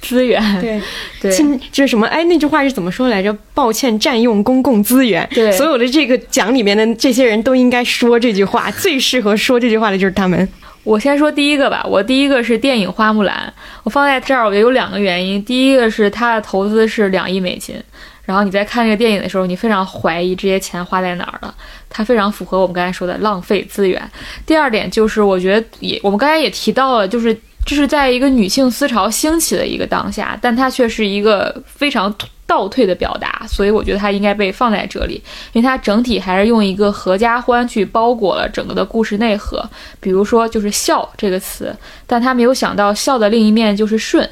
[0.00, 0.42] 资源。
[0.58, 0.80] 对
[1.20, 2.06] 对亲，就是什么？
[2.06, 3.30] 哎，那句话是怎么说来着？
[3.52, 5.28] 抱歉，占用公共资源。
[5.34, 10.48] 对所有的这个奖里面的这些人都应该说这句话，最适合说这句话的就是他们。
[10.82, 15.44] 我先说第一个吧，我第一个是电影《花木兰》，我放在这儿，我觉得有两个原因。
[15.44, 17.74] 第一个是它的投资是两亿美金，
[18.26, 21.54] 然后你在看这个电影的时候，你非常怀疑这些钱花在哪儿了，
[21.88, 24.02] 它非常符合我们刚才说的浪费资源。
[24.44, 27.34] 第二点就是，我觉得也我们刚才也提到了，就是
[27.64, 32.14] 这是在一个女性思潮兴起的一个当下，但它却是一个非常
[32.46, 35.14] 倒退的表达，所以我觉得它应该被放在这里，
[35.52, 39.68] 因为它整体还是用一个合家欢去包裹了整个的故事内核。
[40.00, 41.74] 比如说就是孝这个词，
[42.06, 44.28] 但他没有想到孝的另一面就是顺。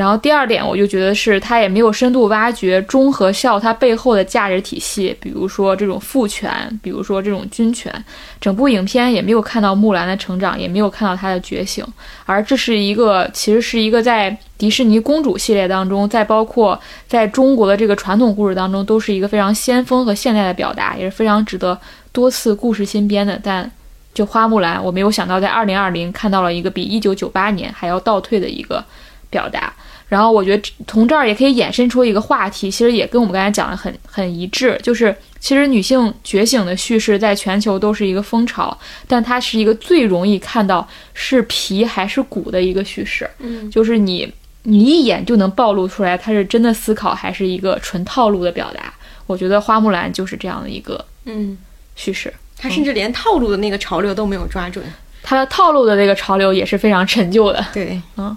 [0.00, 6.50] 然后第二点，我就觉得是他也没有深度挖掘中和孝它背后的价值体系，比如说这种父权，
[6.82, 7.92] 比如说这种军权。
[8.40, 11.84] 整部影片也没有看到木兰的成长，也没有看到她的觉醒，
[12.24, 21.78] 而这是一个其实是一个在迪士尼公主系列当中，再包括在中国的这个传统故事当中，都是一个非常先锋和现代的表达，也是非常值得
[22.10, 23.38] 多次故事新编的。
[23.44, 23.70] 但
[24.14, 28.82] 就花木兰，我没有想到在二零二零看到了一个比一九九八年还要倒退的一个
[29.28, 29.70] 表达。
[30.10, 44.30] 然后我觉得从这儿也可以衍生出一个话题，其实也跟我们刚才讲的很很一致，就是其实女性觉醒的叙事在全球都是一个风潮，但它是一个最容易看到是皮还是骨的一个叙事，嗯，就是你
[44.64, 48.92] 你一眼就能暴露出来它是真的思考还是一个纯套路的表达。
[49.26, 51.56] 我觉得花木兰就是这样的一个嗯，
[51.94, 54.84] 叙事，他甚至连套路的那个潮流都没有抓准。
[55.22, 57.64] 它的套路的那个潮流也是非常陈旧的。
[57.72, 58.36] 对，嗯，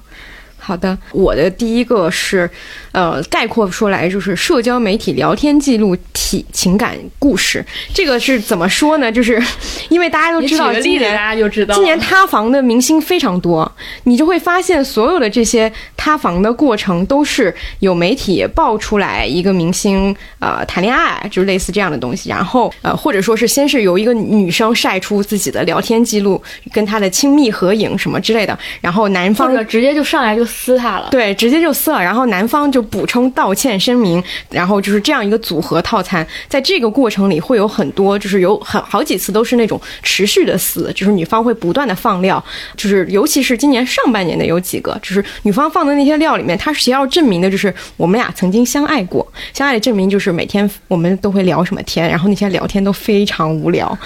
[0.66, 2.50] 好的，我的第一个是，
[2.94, 7.64] 呃，概括说来就是社交媒体聊天记录体情感故事。
[7.94, 9.12] 这个是怎么说呢？
[9.12, 9.44] 就是
[9.90, 11.76] 因为大家都知道今举个例子，大年家就知道。
[11.76, 13.70] 今年塌房的明星非常多，
[14.06, 31.10] 你就会发现所有的这些塌房的过程都是有媒体爆出来一个明星呃谈恋爱，就是类似这样的东西，然后呃或者说是先是由一个女生晒出自己的聊天记录，跟她的亲密合影什么之类的，然后男或方者直接就上来就撕他了。
[31.10, 36.26] 对，直接就撕了，然后男方就补充道歉声明，然后就是这样一个组合套餐。
[36.48, 42.44] 在这个过程里，会有很多，就是有很好几次都是那种持续的撕，就是女方会不断的放料，
[42.78, 53.98] 就是尤其是今年上半年的有几个，就是女方放的那些料里面，她是要证明的就是我们俩曾经相爱过，相爱的证明就是每天我们都会聊什么天，然后那些聊天都非常无聊，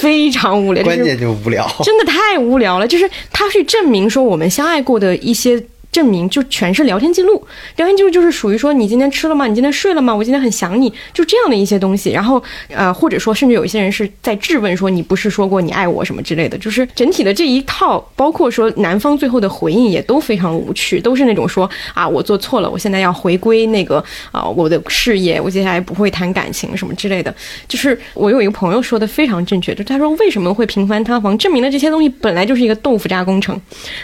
[0.00, 1.68] 非常无聊，关键就无聊。
[1.82, 2.86] 真的太无聊了。
[2.86, 5.62] 就是他去证明说我们相爱过的一些。
[5.94, 7.40] 证明就全是聊天记录，
[7.76, 9.46] 聊天记录就是属于说你今天吃了吗？
[9.46, 10.12] 你今天睡了吗？
[10.12, 12.10] 我今天很想你，就这样的一些东西。
[12.10, 27.32] 然后呃，或者说甚至有一些人是在质问说你不是说过你爱我什么之类的，就是整体的这一套，包括说男方最后的回应也都非常无趣，都是那种说啊我做错了，我现在要回归那个啊、我的事业，我接下来不会谈感情什么之类的。
[27.68, 33.54] 就是我有一个朋友说的非常正确，就他说为什么会频繁塌房，证明了这些东西本来就是一个豆腐渣工程。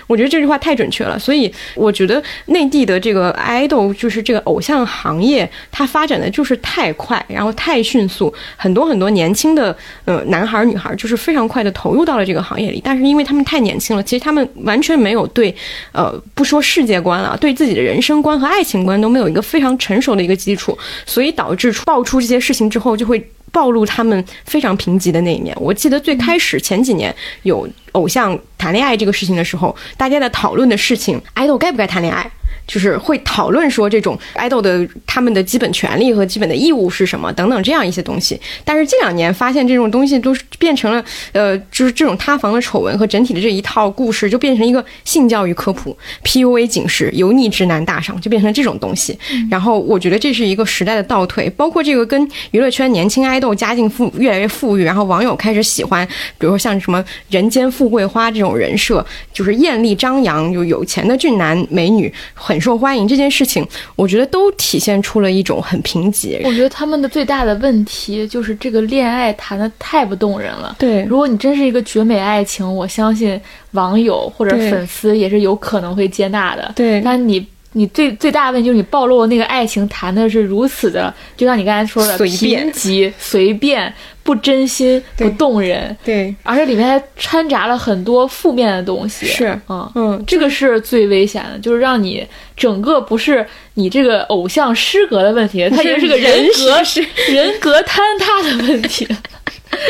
[0.06, 15.54] 我觉得这句话太准确了，所以我觉得内地的这个 idol 就是这个偶像行业，它发展的就是太快，然后太迅速，很多很多年轻的呃男孩儿女孩儿就是非常快的投入到了这个行业里，但是因为他们太年轻了，其实他们完全没有对
[15.92, 23.24] 呃不说世界观了，对自己的人生观和爱情观都没有一个非常成熟的一个基础，所以导致爆出这些事情之后就会。
[23.52, 25.56] 暴露他们非常贫瘠的那一面。
[25.60, 32.30] 我记得最开始前几年有偶像谈恋爱这个事情的时候，大家在讨论的事情爱豆该不该谈恋爱？
[32.70, 38.40] 就是会讨论说这种 idol 的他们的基本权利和基本的义务是什么等等这样一些东西。
[38.64, 49.18] 但是近两年发现这种东西都是变成了呃，就是这种塌房的丑闻和整体的这一套故事就变成一个性教育科普、PUA 警示、油腻直男大赏，就变成这种东西。
[49.50, 56.06] 然后我觉得这是一个时代的倒退，包括这个跟娱乐圈年轻爱豆家境富越来越富裕，然后网友开始喜欢，
[56.38, 66.40] 比如说像什么人间富贵花这种人设，就是艳丽张扬、又有钱的俊男美女很受欢迎这件事情，我觉得都体现出了一种很贫瘠。
[66.44, 70.76] 我觉得他们的最大的问题就是这个恋爱谈的太不动人了。
[70.78, 73.40] 对如果你真是一个绝美爱情，我相信
[73.72, 76.72] 网友或者粉丝也是有可能会接纳的。
[76.76, 89.26] 对但你你最最大的问题就是你暴露的那个爱情谈的是如此的，就像你刚才说的，贫瘠、随便、不真心、不动人，对，而且里面还掺杂了很多负面的东西。
[89.26, 89.92] 是嗯。
[89.94, 99.06] 嗯，这个是最危险的，就是让你整个不是你这个偶像失格的问题，它也是个人格是人格坍塌的问题。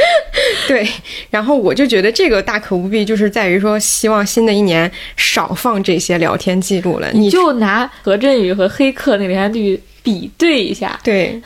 [0.67, 0.89] 对，
[1.31, 7.11] 然后我就觉得这个大可不必，就是在于说，希望新的一年少放这些聊天记录了。
[7.13, 11.41] 你你就拿何振宇和黑客那个连续剧比对一下，对，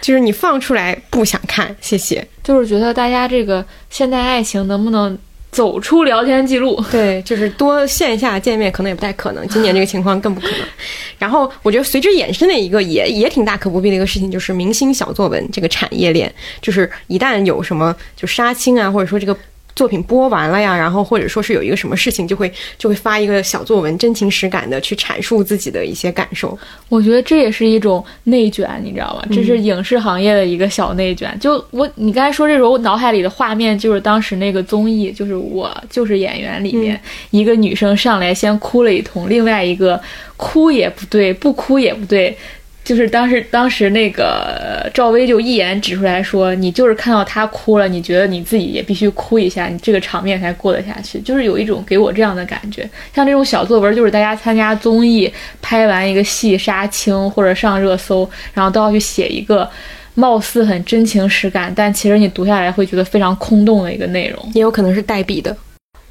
[0.00, 2.26] 就是你放出来不想看，谢谢。
[2.42, 5.16] 就是觉得大家这个现代爱情能不能
[5.54, 6.82] 走出聊天记录？
[6.90, 10.58] 对，就是多线下见面可能也不太可能，今年这个情况更不可能。
[11.16, 19.34] 然后我觉得随之衍生的一个也也挺大可不必的一个事情，就是明星小作文这个产业链，就是一旦有什么就杀青啊，或者说这个。
[19.76, 26.56] 作品播完了呀，然后或者说是有一个什么事情，就会就会发一个小作文，真情实感的去阐述自己的一些感受。
[26.88, 29.26] 我觉得这也是一种内卷，你知道吗？
[29.32, 31.36] 这是嗯影视行业的一个小内卷。
[31.40, 40.00] 就我你刚才说这种，我脑海里的画面就是当时那个综艺，就是我就是演员里面、一个女生上来先哭了一通，另外一个
[40.36, 42.36] 哭也不对，不哭也不对。
[42.84, 52.86] 就是当时，当时那个呃赵薇就一眼指出来说：“你就是看到他哭了，你觉得你自己也必须哭一下，你这个场面才过得下去。”就是有一种给我这样的感觉。
[53.14, 59.66] 像这种小作文，就是大家参加综艺拍完一个戏杀青或者上热搜，然后都要去写一个
[60.14, 64.50] 貌似很真情实感，但其实你读下来会觉得非常空洞的一个内容。
[64.52, 65.56] 也有可能是代笔的。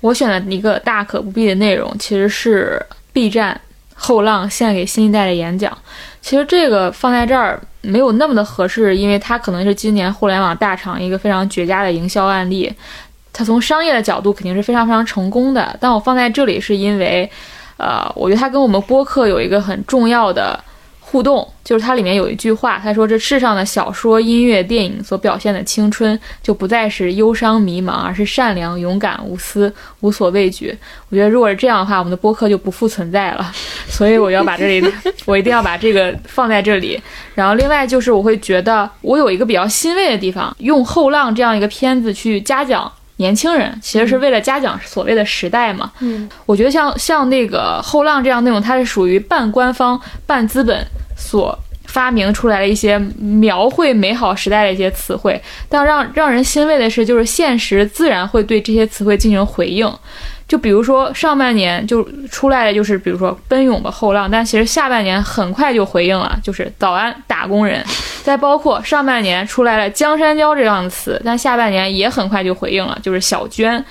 [0.02, 2.84] 我选的一个大可不必的内容，其实是
[3.14, 3.62] B 站
[3.94, 5.78] 后浪献给新一代的演讲。
[6.24, 12.74] 其实这个放在这儿没有那么的合适，因为它可能是今年互联网大厂一个非常绝佳的营销案例。
[13.34, 17.30] 它从商业的角度肯定是非常非常成功的，但我放在这里是因为，
[17.76, 20.58] 呃，我觉得它跟我们播客有一个很重要的
[21.14, 30.76] 互动，就是它里面有一句话，他说：“这世上的小说、音乐、电影所表现的青春，就不再是忧伤迷茫，而是善良、勇敢、无私、无所畏惧。”
[31.10, 33.54] 我觉得如果是这样的话，我们的播客就不复存在了。
[33.88, 34.92] 所以我要把这里，
[35.26, 37.00] 我一定要把这个放在这里。
[37.36, 42.92] 然后另外就是，我会觉得我有一个比较欣慰的地方，用《后浪》这样一个片子去嘉奖。
[43.18, 45.92] 年轻人其实是为了嘉奖所谓的时代嘛。
[46.00, 50.84] 嗯，我觉得像像那个后浪这样内容，它是属于半官方半资本
[51.24, 55.42] 所发明出来的一些描绘美好时代的一些词汇。
[55.70, 59.92] 但让让人欣慰的是，就是现实自然会对这些词汇进行回应。
[60.46, 67.84] 就比如说上半年就出来的就是比如说奔涌的后浪，但其实下半年很快就回应了，就是早安打工人。
[68.22, 73.84] 再包括上半年出来了江山娇这样的词，但下半年也很快就回应了，就是小娟。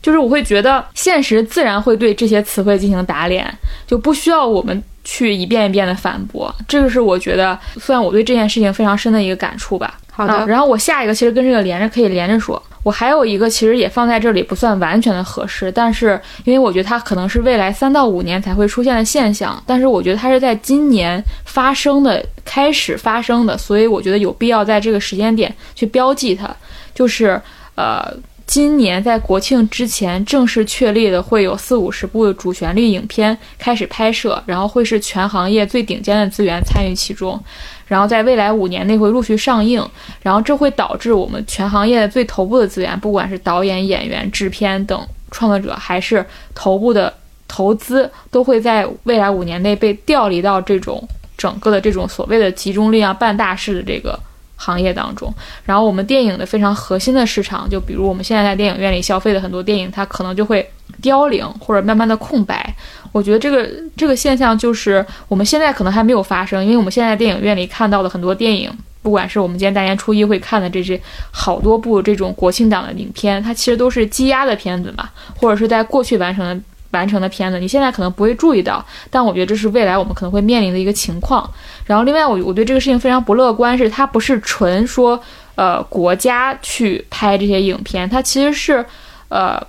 [0.00, 3.46] 就是我会觉得现实自然会对这些词汇进行打脸，
[3.86, 6.54] 就不需要我们去一遍一遍的反驳。
[6.66, 9.98] 这个是我觉得算我对这件事情非常深的一个感触吧。
[10.10, 26.48] 好的啊然后我下一个其实跟这个连着可以连着说，我还有一个其实也放在这里不算完全的合适，但是因为我觉得它可能是未来三到五年才会出现的现象，但是我觉得它是在今年发生的开始发生的，所以我觉得有必要在这个时间点去标记它，
[26.94, 27.40] 就是
[27.76, 28.12] 呃。
[28.46, 37.38] 今年在国庆之前正式确立的会有四五十部主旋律影片开始拍摄，然后会是全行业最顶尖的资源参与其中，
[37.86, 39.84] 然后在未来五年内会陆续上映，
[40.22, 47.12] 然后这会导致我们全行业最头部的资源，不管是导演、演员、制片等创作者，还是头部的
[47.48, 51.06] 投资，都会在未来五年内被调离到这种
[51.36, 54.18] 整个的这种所谓的集中力量办大事的这个
[54.56, 55.32] 行业当中。
[55.64, 60.68] 然后我们电影的非常核心的市场，就比如我们现在在电影院里消费的很多电影，它可能就会
[61.00, 62.74] 凋零或者慢慢的空白。
[63.12, 68.70] 我觉得这个这个现象就是我们现在可能还没有发生，因为我们现在电影院里看到的很多电影，
[69.02, 76.62] 不管是我们今天大年初一会看的这些好多部这种国庆档的影片，它其实都是积压的片子嘛，或者是在过去完成的。
[76.96, 81.48] 完成的片子，你现在可能不会注意到，但我觉得这是未来我们可能会面临的一个情况。
[81.84, 85.20] 然后，另外我我对这个事情非常不乐观，是它不是纯说
[85.54, 88.84] 呃国家去拍这些影片，它其实是
[89.28, 89.60] 呃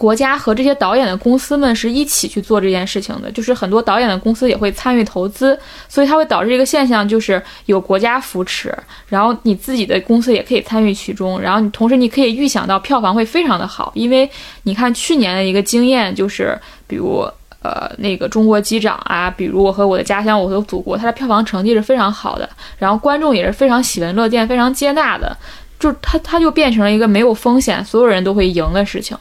[0.00, 5.58] 国家和这些导演的公司们是一起去做这件事情的，就是很多导演的公司也会参与投资，
[5.90, 8.74] 所以它会导致一个现象，就是有国家扶持，
[9.08, 14.26] 然后你自己的公司也可以参与其中，然后你同时你可以预想到票房会非常的好，因为
[14.62, 17.28] 你看去年的一个经验就是，比如。
[17.62, 25.36] 呃，那个中国机长啊，比如我和我的家乡，我和祖国，它的票房成绩是非常好的，然后观众也是非常喜闻乐见、非常接纳的，
[25.78, 29.14] 就它它就变成了一个没有风险，所有人都会赢的事情。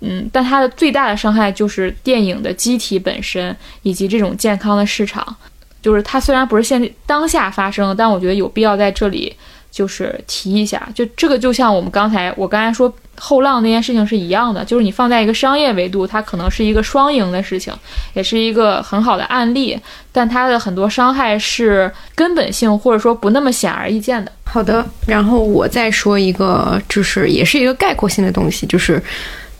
[0.00, 5.36] 嗯，但它的最大的伤害就是电影的机体本身以及这种健康的市场。
[5.80, 9.34] 就是它虽然不是现当下发生，但我觉得有必要在这里
[9.70, 10.86] 就是提一下。
[10.92, 17.72] 就这个就像我们刚才我刚才说后浪那件事情是一样的，就是你放在一个商业维度，它可能是一个双赢的事情，
[18.12, 19.78] 也是一个很好的案例，
[20.10, 24.32] 但它的很多伤害是根本性或者说不那么显而易见的。
[24.44, 29.00] 好的，然后我再说一个，就是也是一个概括性的东西，就是。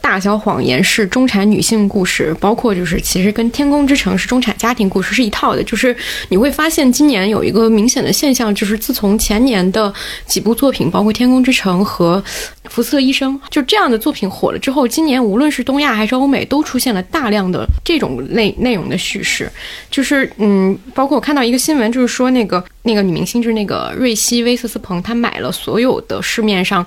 [0.00, 5.62] 大小谎言是中产女性故事，包括就是其实跟《天空之城》是中产家庭故事是一套的。
[5.62, 5.94] 就是
[6.28, 9.92] 你会发现今年有一个明显的现象，就是自从前年的
[10.26, 12.22] 几部作品，包括《天空之城》和
[12.70, 19.50] 《福斯特医生》，就这样的作品火了之后，今年无论是东亚还是欧美，都出现了大量的这种类内容的叙事。
[19.90, 26.84] 就是嗯，包括我看到一个新闻，就是说那个那个女明星，就是那个瑞希·威瑟斯彭，她买了所有的市面上。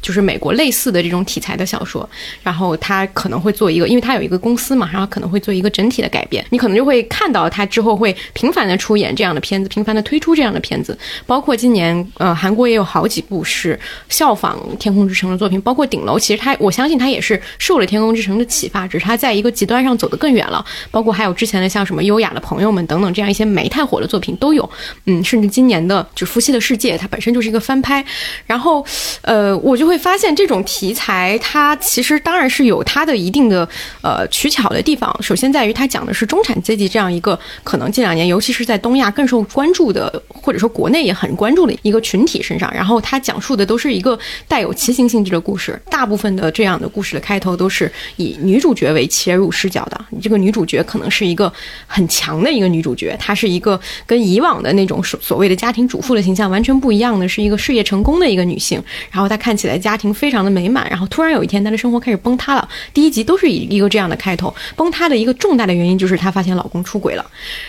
[0.00, 2.08] 就是美国类似的这种题材的小说，
[2.42, 6.42] 然后她可能会做一个，因为她有一个公司嘛，然后可能会做一个整体的改编。
[6.48, 10.98] 你可能就会看到她之后会频繁的出演这样的片子，频繁的推出这样的片子。
[11.26, 20.64] 包括今年，呃，韩国也有好几部是效仿《天空之城》的作品，包括《顶楼》，其实他我相信他也是受了《天空之城》的启发，只是他在一个极端上走得更远了。
[20.90, 24.66] 包括还有之前的像什么《优雅的朋友们》等等这样一些没太火的作品都有。
[25.04, 28.02] 嗯，甚至今年的就《夫妻的世界》，它本身就是一个翻拍。
[28.46, 28.86] 然后，
[29.22, 29.56] 呃。
[29.66, 33.68] 我就会发现，这种题材它其实当然是有它的一定的
[34.02, 35.12] 呃取巧的地方。
[35.20, 42.72] 首先在于它讲的是中产阶级这样一个可能近两年，尤其是在东亚更受关注的，或者说国内也很关注的一个群体身上。
[42.72, 49.98] 然后它讲述的都是一个带有骑行性质的故事，大部分的这样的故事的开头都是以女主角为切入视角的。
[50.10, 51.52] 你这个女主角可能是一个
[51.86, 58.82] 很强的一个女主角，她是一个跟以往的那种所所谓的家庭主妇的形象完全不一样的，是一个事业成功的一个女性。
[59.10, 62.66] 然后她看起来家庭非常的美满，然后突然有一天她的生活开始崩塌了。
[62.94, 67.26] 第一集都是以一个这样的开头，崩塌的一个重大的原因就是她发现老公出轨了，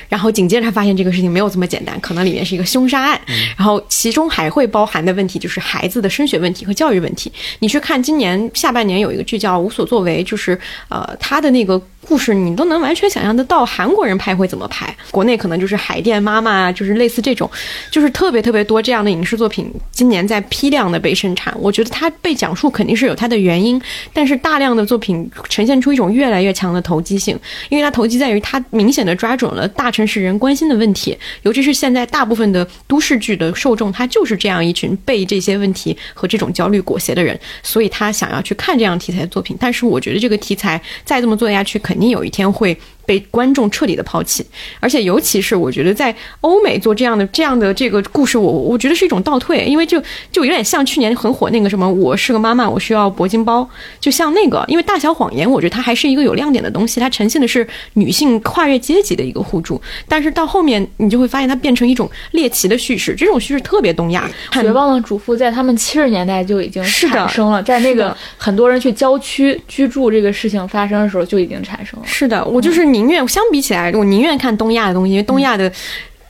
[0.07, 3.19] 然后紧接着她发现这个事情没有这么简单，可能里面是一个凶杀案，
[3.57, 7.29] 然后其中还会包含的问题就是孩子的升学问题和教育问题。
[7.59, 10.57] 你去看今年下半年有一个剧叫《无所作为》，就是
[10.87, 11.81] 呃她的那个。
[12.07, 14.95] 故事你都能完全想象得到，韩国人拍会怎么拍？
[15.11, 17.49] 国内可能就是海淀妈妈啊，就是类似这种，
[17.91, 21.53] 就是特别特别多这样的影视作品，今年在批量的被生产。
[21.59, 23.81] 我觉得它被讲述肯定是有它的原因，
[24.13, 27.37] 但是大量的作品呈现出一种越来越强的投机性，
[27.67, 39.57] 因为它投机在于它明显的抓准了大城市人关心的问题，尤其是现在大部分的都市剧的受众，他就是这样一群被这些问题和这种焦虑裹挟的人，所以他想要去看这样题材的作品。
[39.59, 41.96] 但是我觉得这个题材再这么做下去，肯。
[41.97, 42.77] 你有一天会。
[43.07, 44.45] 被观众彻底的抛弃，
[44.81, 49.97] 而且尤其是我觉得在欧美做这样的这样的这个故事，我我觉得是一种倒退，因为就
[50.29, 53.67] 就有点像去年很火那个什么，我是个妈妈，我需要铂金包，
[54.01, 64.29] 就像那个，因为大小谎言，我觉得它还是一个有亮点的东西，它呈现的是女性跨越阶级的一个互助，但是到后面你就会发现它变成一种猎奇的叙事，这种叙事特别东亚。
[64.51, 72.05] 绝望的主妇在他们七十年代就已经产生了，在那个很多人去郊区居住这个事情发生的时候就已经产生了。
[72.05, 72.96] 是的，我就是你。
[72.97, 75.71] 宁愿相比起来，我宁愿看东亚的东西，因为东亚的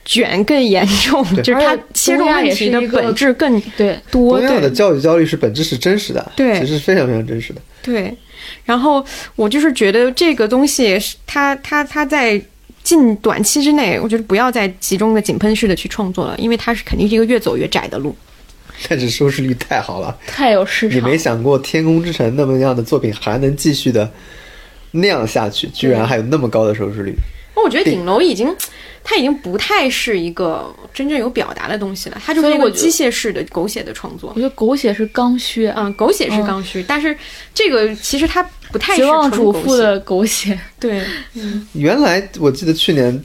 [0.04, 4.38] 卷更严重，就是它切入问题的本质更对多。
[4.38, 7.60] 东亚的教育焦虑是本质是真实的，对，其实非常非常真实的。
[7.82, 8.14] 对，
[8.64, 9.04] 然后
[9.34, 12.40] 我就是觉得这个东西，它它它在
[12.82, 18.14] 近短期之内，我觉得不要再集中的井喷式的去创作了，因为它是肯定是一个越走越窄的路。
[18.88, 20.98] 但是收视率太好了，太有市场。
[20.98, 24.08] 你没想过《天空之城》那么样的作品还能继续的？
[24.92, 27.14] 那样下去，居然还有那么高的收视率。
[27.54, 28.54] 那我觉得顶楼已经，
[29.02, 34.32] 它已经不太是一个真正有表达的东西了，它就是一个机械式的狗血的创作。
[34.34, 37.16] 我觉得狗血是刚需，嗯，狗血是刚需，但是
[37.52, 40.58] 这个其实它不太是绝望主妇的狗血。
[40.78, 41.02] 对，
[41.34, 43.22] 嗯，原来我记得去年。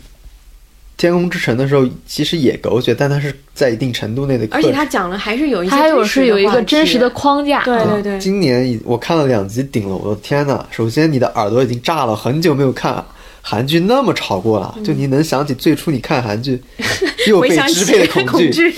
[1.04, 4.47] 天空之城的时候，其实也狗血，但它是在一定程度内的。
[4.51, 7.62] 而且它讲了，还是有一些，还有是有一个真实的框架。
[7.66, 8.18] 对对对。
[8.20, 10.66] 今年我看了两集顶了，我的天呐！
[10.72, 13.04] 首先你的耳朵已经炸了，很久没有看
[13.41, 14.74] 韩剧那么吵过了。
[14.82, 16.62] 就你能想起最初你看韩剧
[17.28, 18.74] 又被支配的恐惧，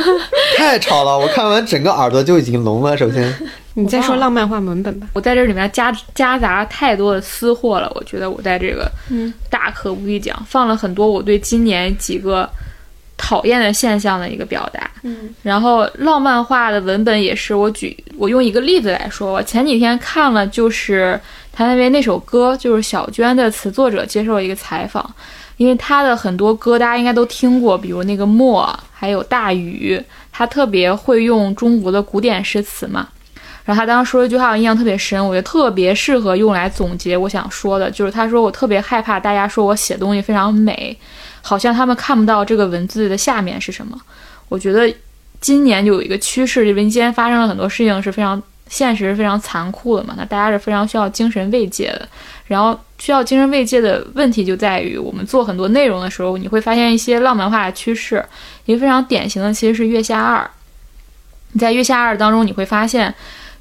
[0.56, 1.18] 太吵了！
[1.18, 2.96] 我看完整个耳朵就已经聋了。
[2.96, 3.34] 首先。
[3.78, 5.06] 你再说浪漫化文本吧。
[5.12, 8.90] 我在这里面夹夹杂太多的私货了，我觉得我在这个
[9.50, 12.48] 大可不必讲，放了很多我对今年几个
[13.18, 14.90] 讨厌的现象的一个表达。
[15.02, 21.20] 嗯，然后浪漫化的文本也是我举我用一个例子来说，我前几天看了就是
[21.52, 25.14] 谭维维那首歌，就是小娟的词作者接受了一个采访，
[25.58, 30.02] 因为他的很多歌大家应该都听过，比如那个墨，还有大雨，
[30.32, 33.06] 他特别会用中国的古典诗词嘛。
[33.66, 40.96] 然后他当时说了一句话，我印象特别深，我觉得特别适合用来总结我想说的，就是他说我特别害怕大家说我写东西非常美，
[41.42, 43.98] 好像他们看不到这个文字的下面是什么。
[44.48, 44.88] 我觉得
[45.40, 52.08] 今年就有一个趋势，因为今天发生了很多事情是非常现实、非常残酷的嘛，那大家是非常需要精神慰藉的。
[52.46, 58.24] 然后需要精神慰藉的问题就在于，我们做很多内容的时候，你会发现一些浪漫化的趋势，
[58.66, 60.44] 一个非常典型的其实是《月下二》。
[61.50, 63.12] 你在《月下二》当中，你会发现。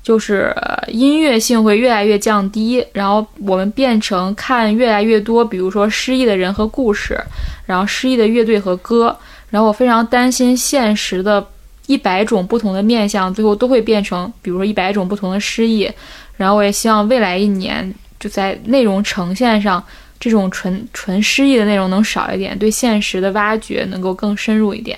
[0.06, 0.56] 就是
[0.88, 7.20] 音乐性会越来越降低，然后我们变成看越来越多，比如说失忆的人和故事，
[7.66, 9.18] 然后失忆的乐队和歌，
[9.50, 11.44] 然后我非常担心现实的
[11.88, 15.92] 一百种不同的面相，最后都会变成，比如说一百种不同的失忆，
[16.38, 19.84] 然后我也希望未来一年就在内容呈现上，
[20.20, 24.96] 这种纯纯失忆的内容能少一点，对现实的挖掘能够更深入一点。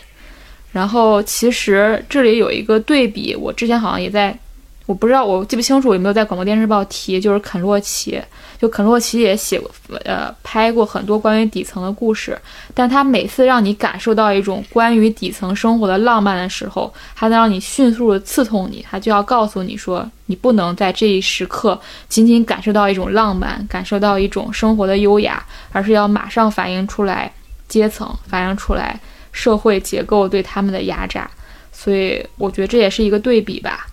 [0.74, 4.38] 然后其实这里有一个对比，我之前好像也在。
[4.88, 8.19] 我不知道，我记不清楚有没有在广播电视报提，就是肯洛奇，
[8.57, 9.69] 就肯洛奇也写过，
[10.05, 12.39] 呃，拍过很多关于底层的故事，
[12.73, 21.77] 但他每次让你感受到一种关于底层生活的浪漫的时候，他能让你迅速的刺痛你，他就要告诉你说，你不能在这一时刻
[22.07, 27.29] 仅仅感受到一种浪漫，感受到一种生活的优雅，而是要马上反映出来
[27.67, 28.97] 阶层，反映出来
[29.33, 31.29] 社会结构对他们的压榨，
[31.73, 33.85] 所以我觉得这也是一个对比吧。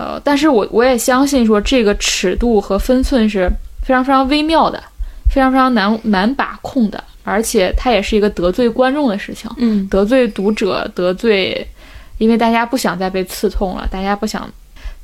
[0.00, 3.46] 呃，但是我我也相信说这个尺度和分寸是
[3.82, 4.82] 非常非常微妙的，
[5.28, 11.68] 非常非常难难把控的，而且它也是一个得罪观众的事情，嗯，得罪读者，得罪，
[12.16, 14.50] 因为大家不想再被刺痛了，大家不想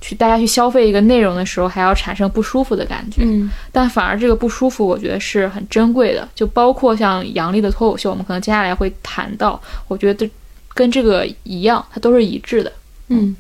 [0.01, 3.21] 去大家去消费一个内容的时候，还要产生不舒服的感觉。
[3.23, 6.27] 嗯但反而这个不舒服，我觉得是很珍贵的。
[6.35, 10.31] 就包括像杨笠的脱口秀，我们可能接下来会谈到，我觉得
[10.73, 12.73] 跟这个一样，它都是一致的。
[13.09, 13.37] 嗯。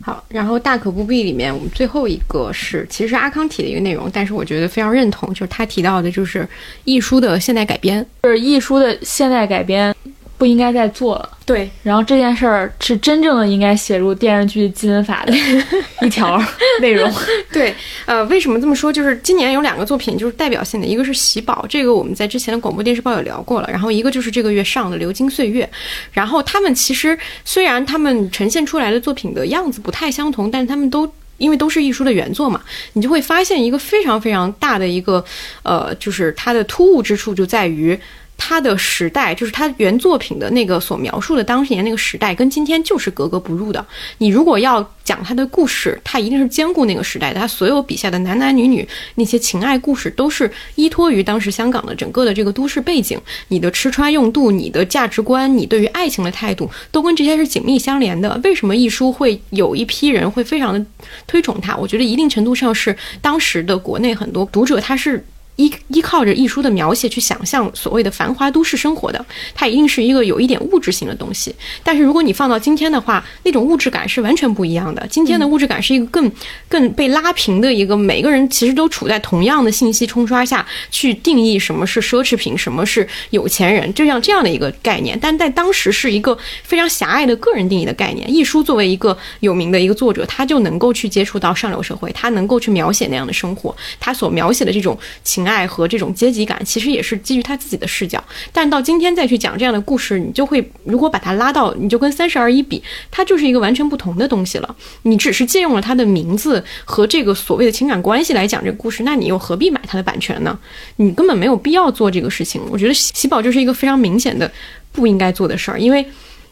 [0.00, 6.48] 好，然后大可不必里面，我们最后一个是其实是阿康提的一个内容，但是我觉得非常认同，就是他提到的就是
[6.84, 8.04] 艺术的现代改编。
[8.22, 9.94] 就是艺术的现代改编
[10.38, 11.28] 不应该再做了。
[11.44, 15.34] 对，然后这件事儿是真正的应该写入电视剧基本法的
[16.02, 16.40] 一条
[16.80, 17.12] 内容。
[17.52, 17.74] 对，
[18.06, 18.92] 呃，为什么这么说？
[18.92, 25.64] 就是今年有两个作品就是代表性的，一个是《喜宝》，这个我们在之前的广播电视报有聊过了，然后一个就是这个月上的《流金岁月》。
[26.12, 31.10] 然后他们其实虽然他们呈现出来的作品的样子不太相同，但是他们都。
[31.38, 32.60] 因为都是艺术的原作嘛，
[32.94, 35.24] 你就会发现一个非常非常大的一个，
[35.62, 37.96] 呃，就是它的突兀之处就在于。
[38.40, 43.84] 他的时代，就是他原作品的那个所描述的当年那个时代，跟今天就是格格不入的。
[44.18, 47.40] 你如果要讲他的故事，他一定是兼顾那个时代的。
[47.40, 53.20] 他所有笔下的男男女女那些情爱故事，都是依托于当时香港的整个的这个都市背景。
[53.48, 58.40] 你的吃穿用度，你的价值观，你对于爱情的态度，都跟这些是紧密相连的。
[58.44, 60.86] 为什么一书会有一批人会非常的
[61.26, 61.76] 推崇它？
[61.76, 65.22] 我觉得一定程度上是当时的国内很多读者他是。
[65.58, 71.52] 依依靠着一书的描写去想象所谓的繁华都市生活的，它一定是一个有一点物质性的东西。
[71.82, 75.04] 但是如果你放到今天的话，那种物质感是完全不一样的。
[75.10, 76.30] 今天的物质感是一个更
[76.68, 85.18] 更被拉平的一个，每个人其实都处在同样的信息冲刷下去定义什么是奢侈品，什么是有钱人，这样这样的一个概念。
[85.20, 88.32] 但在当时是一个非常狭隘的个人定义的概念。
[88.32, 95.47] 一书作为一个有名的一个作者，他就能够去接触到上流社会，他能够去描写那样的生活，他所描写的这种情。
[95.48, 98.22] 爱和这种阶级感，其实也是基于他自己的视角。
[98.52, 104.76] 但到今天再去讲这样的故事，你就会如果把它拉到，你就跟三十而已比，它就是一个完全不同的东西了。
[105.02, 110.58] 你只是借用了它的名字和这个所谓的情感关系来讲这个故事，那你又何必买它的版权呢？
[110.96, 112.60] 你根本没有必要做这个事情。
[112.70, 114.50] 我觉得喜宝就是一个非常明显的
[114.92, 116.06] 不应该做的事儿，因为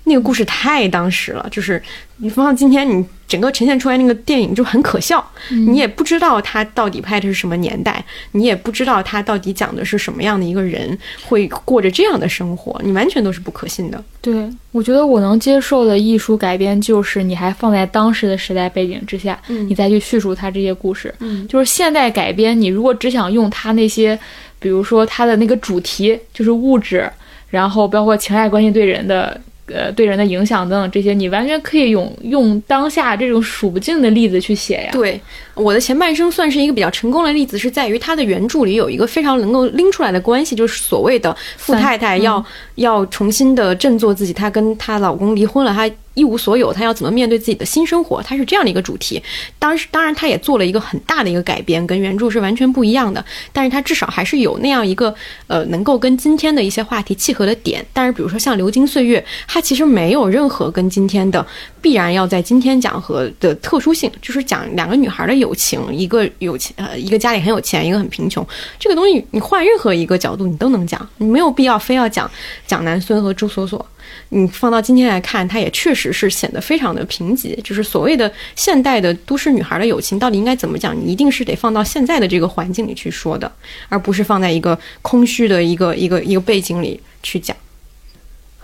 [0.07, 1.81] 那个故事太当时了，就是
[2.17, 3.05] 你放到今天你。
[3.29, 14.01] 整个呈现出来那个电影就很可笑，你也不知道他到底拍的是什么年代，你也不知道他到底讲的是什么样的一个人会过着这样的生活，你完全都是不可信的。
[14.21, 21.13] 对，我觉得我能接受的艺术改编就是你还放在当时的时代背景之下，嗯你再去叙述他这些故事。
[21.19, 24.17] 嗯就是现代改编，你如果只想用他那些，
[24.61, 27.11] 比如说他的那个主题就是物质，
[27.51, 29.41] 然后包括情爱关系对人的。
[29.69, 34.91] 呃，对人的影响等等这些，你完全可以用用当下这种数不尽的例子去写呀。
[34.93, 35.21] 对，
[35.55, 42.45] 我的前半生算是一个比较成功的例子，是在于它的原著里有一个非常能够拎出来的关系，就是所谓的富太太要、
[42.77, 48.23] 要重新的振作自己，她跟她老公离婚了，她一无所有，他要怎么面对自己的新生活？
[48.23, 49.23] 它是这样的一个主题。
[49.59, 53.23] 当时当然，他也做了一个很大的一个改编，跟原著是完全不一样的。
[53.53, 55.15] 但是他至少还是有那样一个
[55.47, 57.85] 呃，能够跟今天的一些话题契合的点。
[57.93, 61.47] 但是比如说像《流金岁月》，它其实没有任何跟今天的
[61.83, 68.47] 必然要在今天讲和的特殊性，就是讲两个女孩的友情，一个有钱呃，一个家里很有钱，一个很贫穷。
[68.79, 72.31] 这个东西你换任何一个角度你都能讲，你没有必要非要讲
[72.67, 73.85] 讲南孙和朱锁锁。
[74.31, 77.61] 你放到今天来看，它也确实是显得非常的贫瘠。
[77.63, 80.97] 就是所谓的现代的都市女孩的友情，到底应该怎么讲？
[80.99, 83.51] 你一定是得放到现在的这个环境里去说的，
[83.89, 87.57] 而不是放在一个空虚的一个一个一个背景里去讲。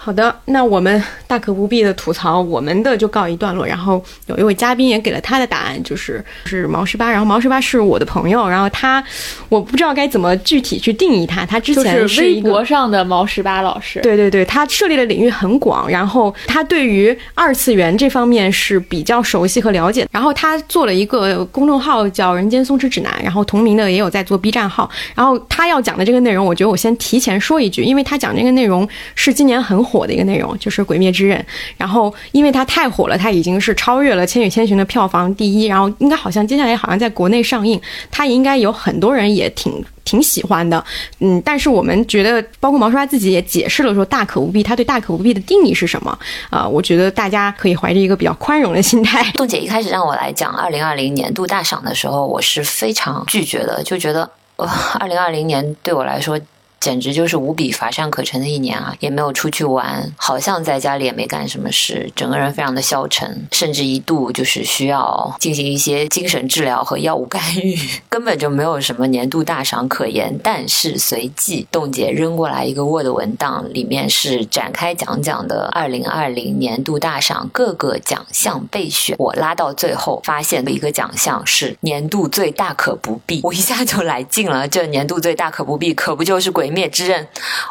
[0.05, 3.65] 好的，那我们大可不必的吐槽，我们的就告一段落。
[3.65, 7.09] 然后有一位嘉宾也给了他的答案，就是是毛十八。
[7.09, 9.01] 然后毛十八是我的朋友，然后他
[9.49, 11.47] 我不知道该怎么具体去定义他。
[11.47, 14.01] 他之前就是微博上的毛十八老师。
[14.01, 20.05] 对对对，他涉猎的领域很广，然后他对于二次元这方面是比较熟悉和了解。
[20.11, 24.91] 然后他做了一个公众号叫“人间松弛指南”，然后同名的也有在做 B 站号。
[25.15, 31.39] 然后他要讲的这个内容，我觉得我先提前说一句，因为他讲这个内容是今年很火火的一个内容，就是《鬼灭之刃》。
[31.77, 37.81] 然后因为它太火了，它已经是超越了《千与千寻》的票房第一，然后应该好像接下来好像在国内上映，
[38.11, 39.85] 它应该有很多人也挺。
[40.05, 40.85] 挺喜欢的，
[41.21, 46.19] 嗯，但是我们觉得，包括毛叔他自己也解释了说，大可不必，他对大可不必的定义是什么
[46.51, 54.69] 啊、我觉得大家可以怀着一个比较宽容的心态， 杜姐一开始让我来讲二零二零年度大赏的时候，我是非常拒绝的，就觉得呃，
[54.99, 56.39] 二零二零年对我来说
[56.83, 58.93] 简直就是无比乏善可陈的一年啊！
[58.99, 67.79] 也没有出去玩，好像在家里也没干什么事，整个人非常的消沉，甚至一度就是需要进行一些精神治疗和药物干预，
[68.09, 70.37] 根本就没有什么年度大赏可言。
[70.43, 79.15] 但是随即冻姐扔过来一个 Word 文档，里面是展开讲讲的二零二零年度大赏各个奖项备选。
[79.21, 84.67] 我拉到最后，发现的一个奖项是年度最大可不必，我一下就来劲了。
[84.67, 87.23] 这年度最大可不必，可不就是《鬼鬼灭之刃》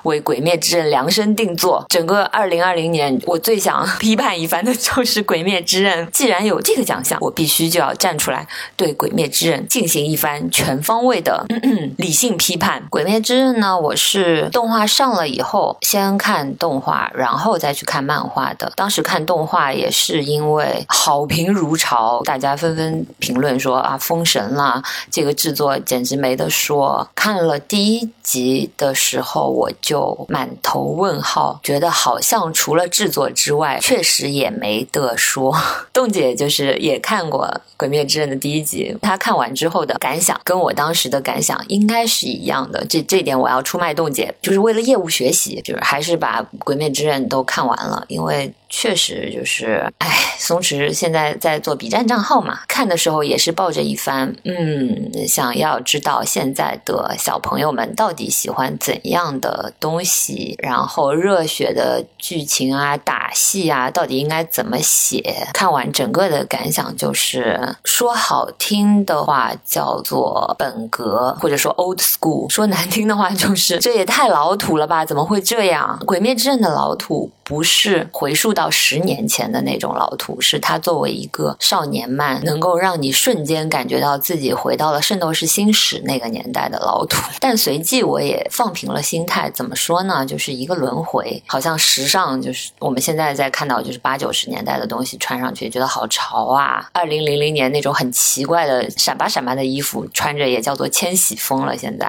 [0.04, 1.84] 为《鬼灭之刃》量身定做？
[1.90, 6.06] 整个二零二零年，我最想批判一番的就是《鬼灭之刃》。
[6.12, 12.80] 既然有这个奖项，我必须就要站出来，对《鬼灭之刃》进行一番全方位的嗯 嗯理性批判。
[12.92, 18.72] 《鬼灭之刃》呢，我是动画上了以后先看动画，然后再去看漫画的。
[18.76, 27.10] 当时看动画也是因为好评如潮，大家纷纷评论说啊，封神了，这个制作简直没得说。
[27.16, 35.54] 看了第一集的时候，我就满头问号，觉得好像除了制作之外，确实也没得说。
[35.92, 42.86] 冻姐就是也看过《鬼灭之刃》的第一集，她看完之后的感想跟我当时的感想应该是一样的。
[42.86, 48.54] 这这点我要出卖冻姐，就是为了业务学习，就是还是把《鬼灭之刃》都看完了，因为。
[48.74, 50.10] 确实就是，哎，
[50.40, 65.22] 松弛现在在做 B 站账号嘛，看的时候也是抱着一番，嗯，想要知道现在的小朋友们到底喜欢怎样的东西，然后热血的剧情啊、打戏啊，到底应该怎么写？
[65.54, 75.04] 看完整个的感想就是，说好听的话叫做本格，或者说 old school；说难听的话就是这也太老土了吧？
[75.06, 76.00] 怎么会这样？
[76.06, 78.61] 《鬼灭之刃》的老土不是回溯到。
[78.62, 87.20] 到十年前的那种老图，是它作为一个少年漫，能够让你瞬间感觉到自己回到了《圣斗士星矢》那个年代的老图。
[87.40, 90.24] 但随即我也放平了心态，怎么说呢？
[90.24, 96.88] 就是一个轮回，好像时尚就是我们现在在看到就是八九十年代的东西穿上去觉得好潮啊。
[96.94, 101.76] 二零零零年那种很奇怪的闪吧闪吧的衣服穿着也叫做千禧风了。
[101.76, 102.08] 现在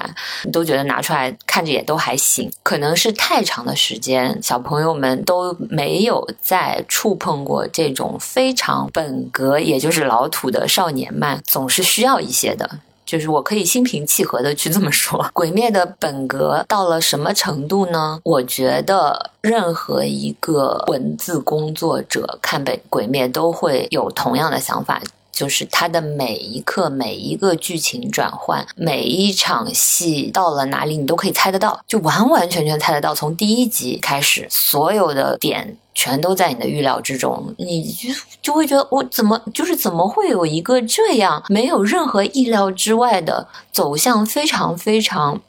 [0.53, 2.53] 都觉得拿出来看着也都还行。
[2.63, 6.29] 可能是太长的时间，小朋友们都没有。
[6.43, 12.69] 在触碰过这种非常本格，也就是老土的少年漫，总是需要一些的。
[13.05, 18.19] 就是我可以心平气和的去这么说，《鬼灭》的本格到了什么程度呢？
[18.25, 25.01] 我觉得任何一个文字工作者看本《鬼灭》都会有同样的想法。
[25.33, 33.15] 就是它的每一刻、每一个剧情转换、每一场戏到了哪里，你都可以猜得到，就完完全全猜得到。
[33.15, 38.11] 从第一集开始，所有的点全都在你的预料之中，你就
[38.43, 45.41] 就会觉得我怎么就是怎么会有一个这样没有任何意料之外的走向，非常非 常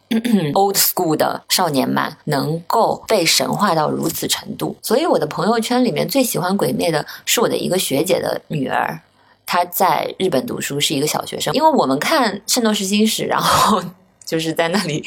[0.53, 4.75] old school 的少年漫能够被神化到如此程度。
[4.81, 9.01] 所以我的朋友圈里面最喜欢《鬼灭》的是我的一个学姐的女儿。
[9.45, 11.53] 他在日本读书，是一个小学生。
[11.53, 13.81] 因为我们看《圣斗士星矢》，然后
[14.25, 15.03] 就是在那里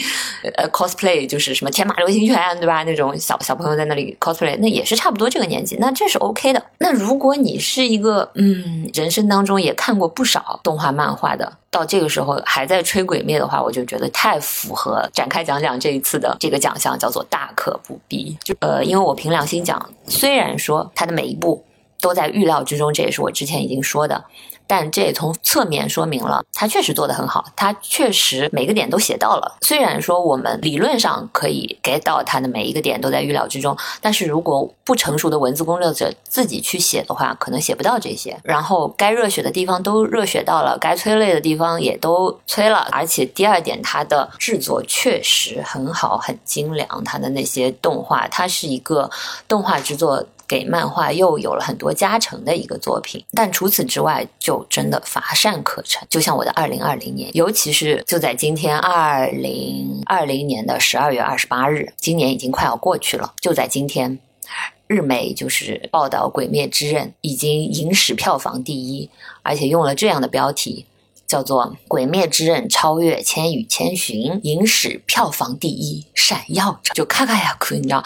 [0.56, 2.84] 呃 cosplay，就是什么天马流星拳，对吧？
[2.84, 6.62] 那种小小朋友在那里 cosplay，那也是差不多这个年纪，那这是 OK 的。
[6.78, 18.36] 那如果你是一个嗯，人生当中也看过不少动画漫画的，到这个时候还在吹鬼灭的话，我就觉得太符合展开讲讲这一次的这个奖项，叫做大可不必。
[18.44, 21.64] 就呃，因为我凭良心讲，虽然说他的每一部。
[22.00, 24.24] 都在预料之中，这也是我之前已经说的，
[24.66, 29.56] 但这也从侧面说明了他确实做得很好，他确实每个点都写到了。
[29.62, 38.38] 虽然说我们理论上可以 get 到他的每一个点都在预料之中，但是如果不成熟的文字工作者自己去写的话，可能写不到这些。
[38.44, 42.86] 然后该热血的地方都热血到了，该催泪的地方也都催了。
[42.92, 47.02] 而且第二点，它的制作确实很好，很精良。
[47.04, 49.10] 它的那些动画，它是一个
[49.48, 50.24] 动画制作。
[50.48, 56.06] 给漫画又有了很多加成的一个作品，但除此之外就真的乏善可陈。
[56.08, 63.32] 就像我的二零二零年，尤其是就在今天二零二零年的十二月二十八日，今年已经快要过去了。
[63.40, 64.18] 就在今天，
[64.86, 69.10] 日媒就是报道《鬼灭之刃》已经影史票房第一，
[69.42, 70.86] 而且用了这样的标题，
[71.26, 78.04] 叫做《鬼灭之刃超越《千与千寻》，影史票房第一，闪耀着》，就咔咔呀哭，你知道。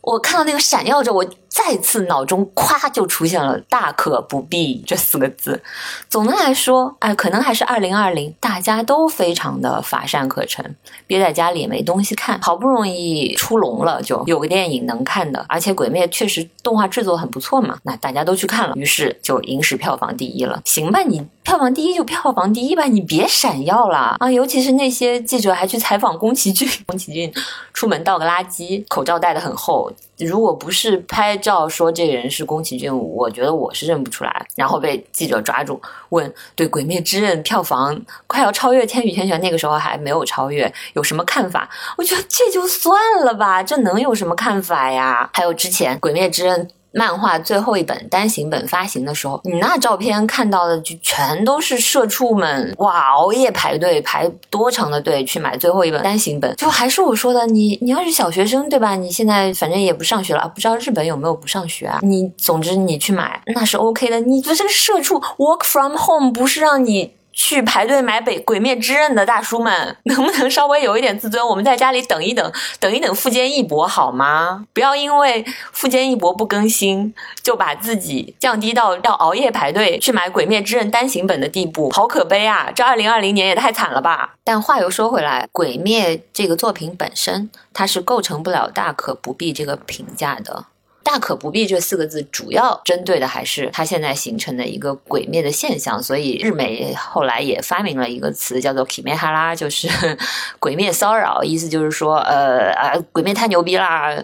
[0.00, 5.62] 我看到那个闪耀着，我再次脑中咵就出现了“大可不必”这四个字。
[6.08, 10.74] 总的来说，哎，可能还是二零二零，大家都非常的乏善可陈，
[11.06, 20.62] 憋在家里也没东西看，好不容易出笼了，就有个电影能看的，而且《鬼灭》确实动画制作很不错嘛，那大家都去看了，于是就影史票房第一了。
[20.64, 24.30] 行吧，你票房第一就票房第一吧，你别闪耀了啊！
[24.30, 27.30] 尤其是那些记者还去采访宫崎骏，宫崎骏
[27.74, 29.92] 出门倒个垃圾，口罩戴得很厚。
[30.18, 34.46] 如果不是拍照说这个人是宫崎骏，我觉得我是认不出来。
[34.56, 41.68] 然后被记者抓住问，对《鬼灭之刃》票房快要超越《千与千寻》，那个时候还没有超越，有什么看法？
[41.98, 45.28] 我觉得这就算了吧，这能有什么看法呀？
[45.34, 46.66] 还有之前《鬼灭之刃》。
[46.94, 56.54] 漫画最后一本单行本发行的时候，你那照片看到的就全都是社畜们哇，熬夜排队排多长的队去买最后一本单行本。
[56.56, 58.94] 就还是我说的，你 你要是小学生对吧？
[58.94, 61.98] 你现在反正也不上学了，不知道日本有没有不上学啊？
[62.02, 64.20] 你总之你去买那是 OK 的。
[64.20, 67.12] 你这个社畜 work from home 不是让你。
[67.32, 71.46] 去排队买《北鬼灭之刃》的大叔们，能不能稍微有一点自尊？
[71.46, 74.66] 我们在家里等一等，等一等富坚义博好吗？
[74.72, 82.70] 不要因为富坚义博不更新，就把自己降低到要熬夜排队去买《鬼灭之刃》单行本的地步，好可悲啊！
[82.74, 84.34] 这二零二零年也太惨了吧！
[84.44, 90.66] 但话又说回来，《鬼灭》这个作品本身，它是构成不了大可不必这个评价的。
[91.02, 96.02] 大可不必这四个字，主要针对的还是它现在形成的一个鬼灭的现象。
[96.02, 99.88] 所以日美后来也发明了一个词，叫做 “kimi 哈拉”，就是
[100.58, 104.14] 鬼灭骚扰，意思就是说，呃啊，鬼灭太牛逼啦，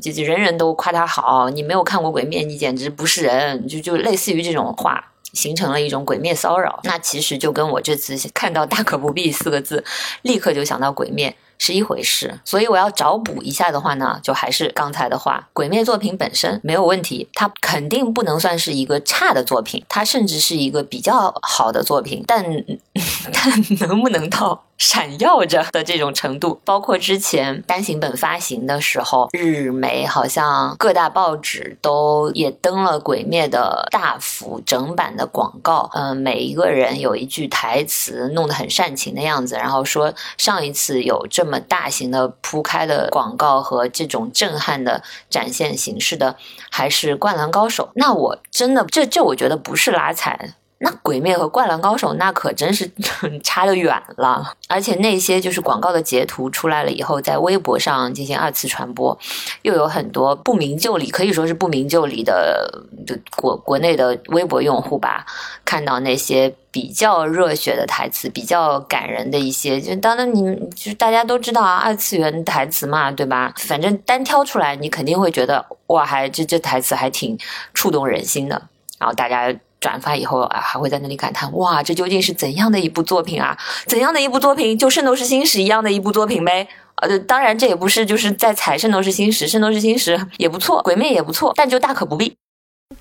[0.00, 6.80] 就就人人都夸他好，你没有看过鬼灭，你简直不是人，就就类似于这种话，形成了一种鬼灭骚扰。
[6.84, 9.84] 那其实就跟我这次看到“大可不必”四个字，
[10.22, 11.34] 立刻就想到鬼灭。
[11.60, 22.42] 是一回事，所以我要找补一下的话呢，就还是刚才的话，鬼灭作品本身没有问题，它肯定不能算是一个差的作品，它甚至是一个比较好的作品，但
[23.32, 24.64] 但能不能到？
[24.80, 35.90] 闪耀着的这种程度，包括之前单行本发行的时候，日媒好像各大报纸都也登了《鬼灭》的大幅整版的广告。
[35.92, 46.36] 嗯，每一个人有一句台词，弄得很煽情的样子，然后说上一次有这么大型的铺开的广告和这种震撼的展现形式的，
[46.70, 47.84] 还是《灌篮高手》。
[47.94, 50.54] 那我真的这这，我觉得不是拉踩。
[50.82, 52.90] 那《鬼灭》和《灌篮高手》那可真是
[53.44, 59.18] 差得远了，而且那些就是广告的截图出来了以后，在微博上进行二次传播，
[59.60, 65.26] 又有很多不明就里，可以说是不明就里的的国国内的微博用户吧，
[65.66, 70.42] 看到那些比较热血的台词，比较感人的一些，就当然你
[70.74, 73.52] 就是大家都知道啊，二次元台词嘛，对吧？
[73.58, 77.38] 反正单挑出来，你肯定会觉得哇，还这这台词还挺
[77.74, 78.62] 触动人心的，
[78.98, 79.54] 然后大家。
[79.80, 83.56] 转发以后啊，还会在那里感叹：哇，这究竟是怎样的一部作品啊？
[83.86, 84.76] 怎样的一部作品？
[84.78, 86.68] 就《圣斗士星矢》一样的一部作品呗？
[86.96, 92.36] 呃，当然这也不是就是在踩《圣斗士星矢》，《圣斗士星矢》也不错，《鬼灭》也不错，但就大可不必。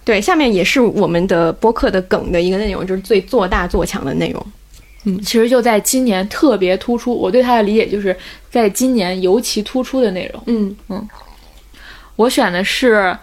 [0.05, 4.45] 对，下面也是我们的播客的梗的一个内容，就是最做大做强的内容。
[5.03, 8.15] 嗯，其实就在今年特别突出，我对他的理解就是
[8.49, 10.43] 在今年尤其突出的内容。
[10.45, 11.09] 嗯嗯，
[12.15, 13.17] 我选的是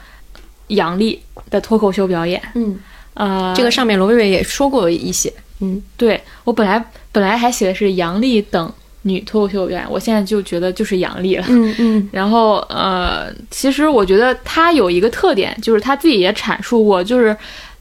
[0.68, 2.42] 杨笠的脱口秀表演。
[2.54, 2.78] 嗯。
[3.16, 17.36] 呃，这个上面罗薇薇也说过一些，嗯，对我本来本来还写的是杨笠等女脱口秀演员，我现在就觉得就是杨笠了，嗯嗯， 然后呃，其实我觉得她有一个特点，就是她自己也阐述过，就是。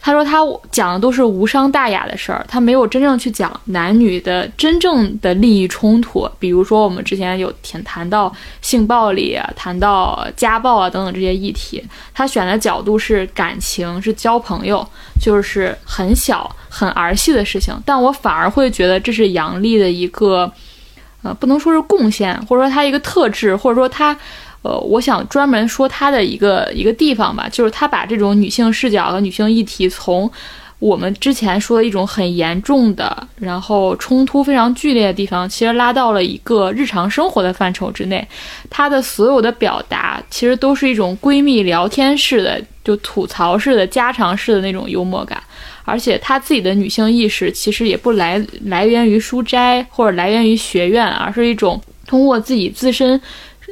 [0.05, 0.37] 他说他
[0.69, 6.29] 讲的都是无伤大雅的事儿，他没有真正去讲男女的真正的利益冲突。
[6.37, 8.31] 比如说我们之前有谈谈到
[8.61, 11.83] 性暴力，谈到家暴啊等等这些议题，
[12.13, 14.87] 他选的角度是感情，是交朋友，
[15.19, 17.75] 就是很小很儿戏的事情。
[17.83, 20.51] 但我反而会觉得这是杨笠的一个，
[21.23, 24.15] 呃，不能说是贡献，或者说他一个特质，或者说他。
[24.65, 30.29] 呃，我想专门说他的一个一个地方吧，就是他把这种女性视角和女性议题，从
[30.79, 38.27] 我们之前说的一种很严重的，然后冲突非常剧烈的地方，其实拉到了一个日常生活的范畴之内。
[38.67, 45.39] 她的所有的表达，其实都是一种闺蜜聊天式的，就吐槽式的、家常式的那种幽默感。
[45.83, 53.21] 而且她自己的女性意识，其实也不来来源于书斋或者来源于学院，而是一种通过自己自身。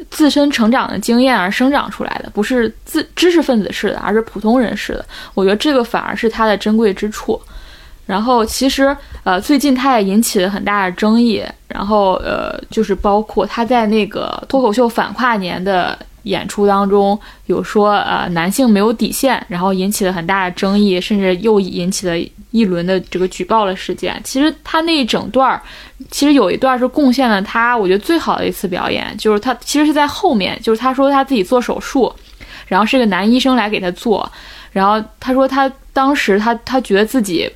[0.10, 5.06] 自身成长的经验而生长出来的，不是自知识分子式的，而是普通人式的。
[5.34, 7.40] 我觉得这个反而是它的珍贵之处。
[8.06, 11.44] 然后，其实呃，最近他也引起了很大的争议。
[11.68, 15.98] 然后呃，就是包括他在那个脱口秀反跨年的。
[16.24, 22.18] 演出当中有说，呃，男性没有底线，然后引起了很大的争议，甚至又引起了
[22.52, 24.20] 一轮的这个举报的事件。
[24.24, 25.62] 其实他那一整段儿，
[26.10, 32.14] 其实有一段是贡献了他，我觉得最好的一次表演，就是他其实是在后面，就是他说他自己做手术，
[32.68, 34.32] 然后是个男医生来给他做，
[34.72, 37.52] 然后他说他当时他他觉得自己。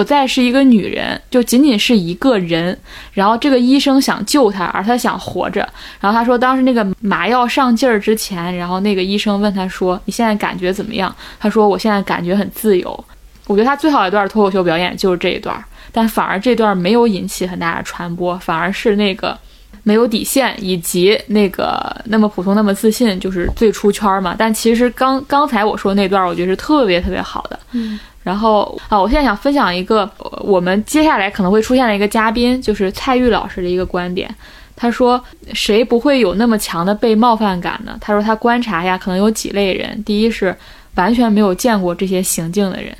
[0.00, 2.74] 不再是一个女人，就仅仅是一个人。
[3.12, 5.60] 然后这个医生想救她，而她想活着。
[6.00, 13.04] 然后他说，当时那个麻药上劲儿之前，然后那个医生问他说：“你现在感觉怎么样？”他说：“我现在感觉很自由。”
[13.46, 19.38] 我觉得他最好一段脱口秀表演就是这一段，但反而这段没有引起很大的传播，反而是那个
[19.82, 24.34] 没有底线以及那个那么普通那么自信，就是最出圈嘛。
[24.38, 27.60] 但其实刚刚才我说那段，我觉得是特别特别好的。
[27.72, 28.00] 嗯。
[28.22, 30.10] 然后啊，我现在想分享一个
[30.40, 34.32] 我们接下来可能会出现的一个嘉宾，就是蔡玉老师的一个观点。
[34.76, 40.56] 他说：“谁不会有那么强的被冒犯感呢？”他说他观察下，可能有几类人：第一是
[40.94, 42.96] 完全没有见过这些行径的人。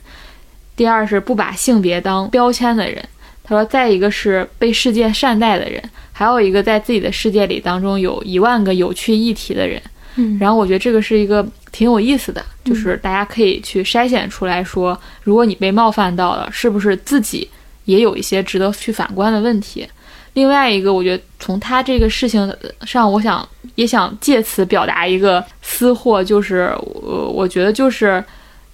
[0.76, 3.02] 第二是不把性别当标签的人，
[3.42, 9.80] 他说，再一个是被世界善待的人，还有一个在自己的世界里当中有一万个有趣议题的人。
[10.16, 17.48] 嗯，然后我觉得这个是一个挺有意思的，就是大家可以去筛选出来说，如果你被冒犯到了，是不是自己
[17.84, 19.86] 也有一些值得去反观的问题？
[20.34, 22.54] 另外一个，我觉得从他这个事情
[22.84, 28.24] 上，我想也想借此表达一个私货，就是我我觉得就是。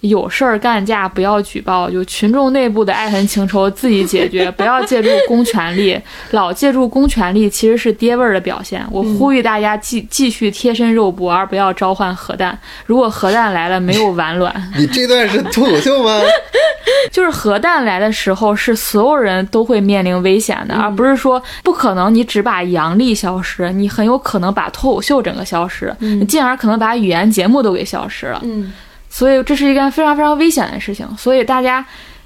[0.07, 5.99] 有事儿干架不要举报，就群众内部的爱恨情仇自己解决， 不要借助公权力。
[6.31, 8.85] 老借助公权力其实是爹味儿的表现。
[8.91, 12.57] 我呼吁大家继继续贴身肉搏，而不要召唤核弹。
[12.85, 14.53] 如果核弹来了，没有完卵。
[14.77, 16.19] 你这段是脱口秀吗？
[17.11, 25.93] 就是核弹来的时候，是所有人都会面临危险的，而不是说不可能你只把阳历消失，你很有可能把脱口秀整个消失，
[26.27, 28.41] 进而可能把语言节目都给消失了。
[28.43, 28.71] 嗯。
[29.17, 31.83] 所以这是一件非常非常危险的事情，所以大家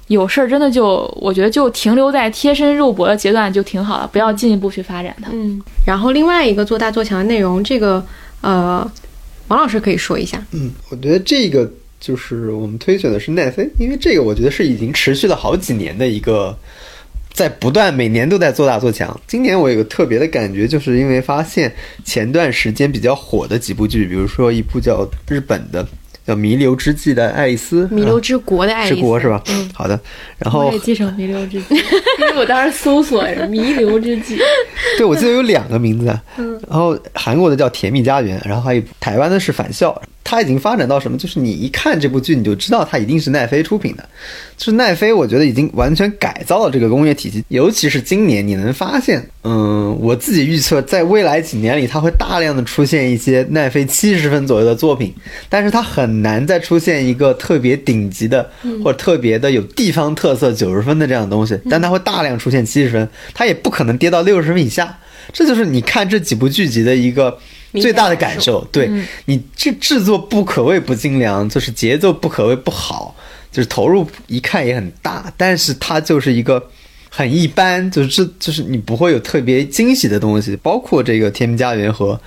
[0.08, 5.30] 有事儿真的就我觉得就停留在贴身肉搏的阶段就挺好了，不要进一步去发展它。
[5.32, 8.04] 嗯，然后另外一个做大做强的内容，这个
[8.42, 8.86] 呃，
[9.48, 10.44] 王老师可以说一下。
[10.50, 11.66] 嗯，我觉得这个
[11.98, 16.54] 就是我们推选的是奈飞，因为这个我觉得是已经持续了好几年的一个，
[17.32, 19.18] 在不断每年都在做大做强。
[19.26, 21.74] 今年我有个特别的感觉，就是因为发现
[22.04, 25.88] 前段时间比较火的几部剧，比如说一部叫日本的。
[26.26, 29.42] 叫《弥留之际的爱丽丝》，弥留之国的爱丽丝，之国是吧？
[29.48, 29.98] 嗯，好的。
[30.38, 31.74] 然后我也记成弥留之际，
[32.20, 34.38] 因为我当时搜索“弥留之际”。
[34.96, 36.18] 对，我记得有两个名字。
[36.36, 36.52] 嗯。
[36.68, 39.90] 然后韩国的叫《甜蜜家园》，然后还有台湾的是《返校》。
[40.24, 41.18] 它已经发展到什么？
[41.18, 44.08] 就是你一看这部剧，你就知道它一定是奈飞出品的。
[44.56, 47.44] 就是奈飞，我觉得已经完全改造了这个工业体系。
[47.48, 55.12] 尤其是今年，你能发现，嗯，我自己预测，在未来几年里，它会大量的出现一些奈飞七十分左右的作品，
[55.48, 58.48] 但是它很难再出现一个特别顶级的
[58.84, 61.58] 或者特别的有地方特色九十分的这样的东西。
[61.68, 64.96] 但它会大量出现七十分，它也不可能跌到六十分以下。
[65.32, 67.36] 这就是你看这几部剧集的一个。
[67.80, 68.90] 最大的感受，对
[69.24, 73.14] 你这制作不可谓不精良，就是节奏不可谓不好，
[73.50, 76.62] 就是投入一看也很大，但是它就是一个
[77.08, 82.20] 很一般，就是这就是你不会有特别惊喜的东西，包括这个《天命家园》和。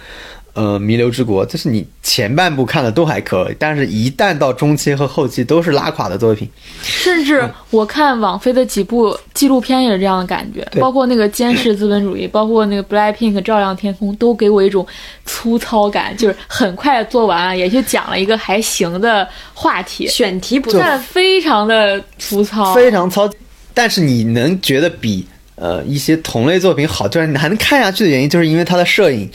[0.56, 6.50] 呃，弥留之国，就是你前半部看的都还可以，但是一旦到中期和后期都是拉垮的作品。
[6.82, 14.88] 甚至我看网飞的几部纪录片也是这样的感觉，包括那个《监视资本主义》，包括那个《Blackpink》照亮天空，都给我一种
[15.26, 23.30] 粗糙感，就是很快做完了，也就讲了一个还行的话题，选题不但非常的粗糙，非常糙。
[23.74, 29.30] 但是你能觉得比呃一些同类作品好，就是你还能看下去的原因，就是因为它的摄影。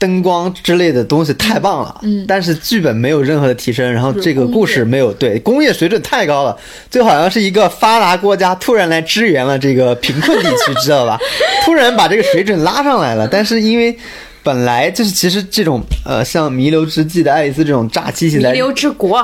[0.00, 6.56] 灯光之类的东西太棒了，嗯，但是剧本没有任何的提升，然后这个故事没有对工业水准太高了，
[6.90, 11.18] 就好像是一个发达国家突然来支援了这个贫困地区，知道吧？
[11.66, 13.94] 突然把这个水准拉上来了，但是因为
[14.42, 19.22] 本来就是其实这种呃像《弥留之际的爱丽丝》这种炸机器的，弥留之国。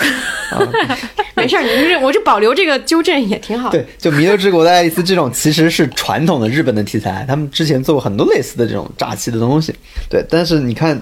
[1.36, 3.70] 没事儿，你这我就保留这个纠正也挺好。
[3.70, 9.74] 对，就《弥留之国的爱丽丝》这种其实是传统的日本的题材，他们之前做过很多类似的这种炸气的东西。
[10.08, 11.00] 对，但是你看，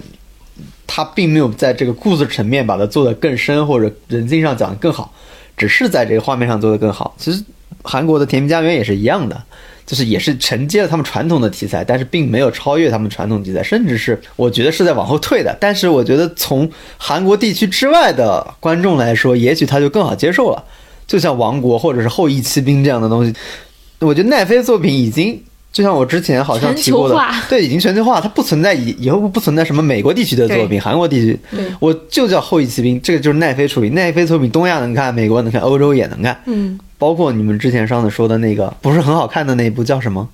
[0.86, 5.12] 他并没有在这个故事层面把它做得更深，或者人性上讲得更好，
[5.56, 7.14] 只是在这个画面上做得更好。
[7.16, 7.42] 其实
[7.82, 9.42] 韩国的《甜蜜家园》也是一样的。
[9.88, 15.56] 就是也是承接了他们传统的题材，但是并没有超越他们传统题材，甚至是我觉得是在往后退的。
[15.58, 20.62] 但是我觉得从韩国地区之外的观众来说，也许他就更好接受了。
[21.06, 23.32] 就像《王国》或者是《后羿骑兵》这样的东西，
[24.00, 27.16] 我觉得奈飞作品已经就像我之前好像提过的，
[27.48, 31.38] 对，已经全球化，它不存在以以后不存在什么美国地区的作品，韩国地区，
[31.78, 36.78] 我就叫《后裔骑兵》，这个就是奈飞出品，奈飞作品东亚能看，美国能看，欧洲也能看，嗯。
[36.96, 40.28] 包括你们之前上次说的那个不是很好看的那一部叫什么？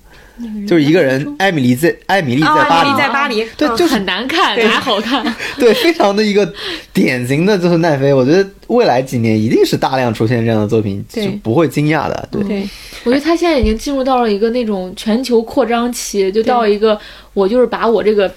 [0.67, 5.23] 就是一个人，艾米丽在艾米丽在啊，巴黎在巴黎，对，嗯就是很难看，哪好看？
[5.57, 6.51] 对，非常的一个
[6.91, 8.13] 典型的就是奈飞。
[8.13, 12.27] 我觉得未来几年一定是大量出现这样的作品，对就不会惊讶的。
[12.31, 12.69] 对，对
[13.03, 16.99] 我觉得他现在已经进入到了一个那种全球扩张期，就到一个
[17.33, 18.31] 我就是把我这个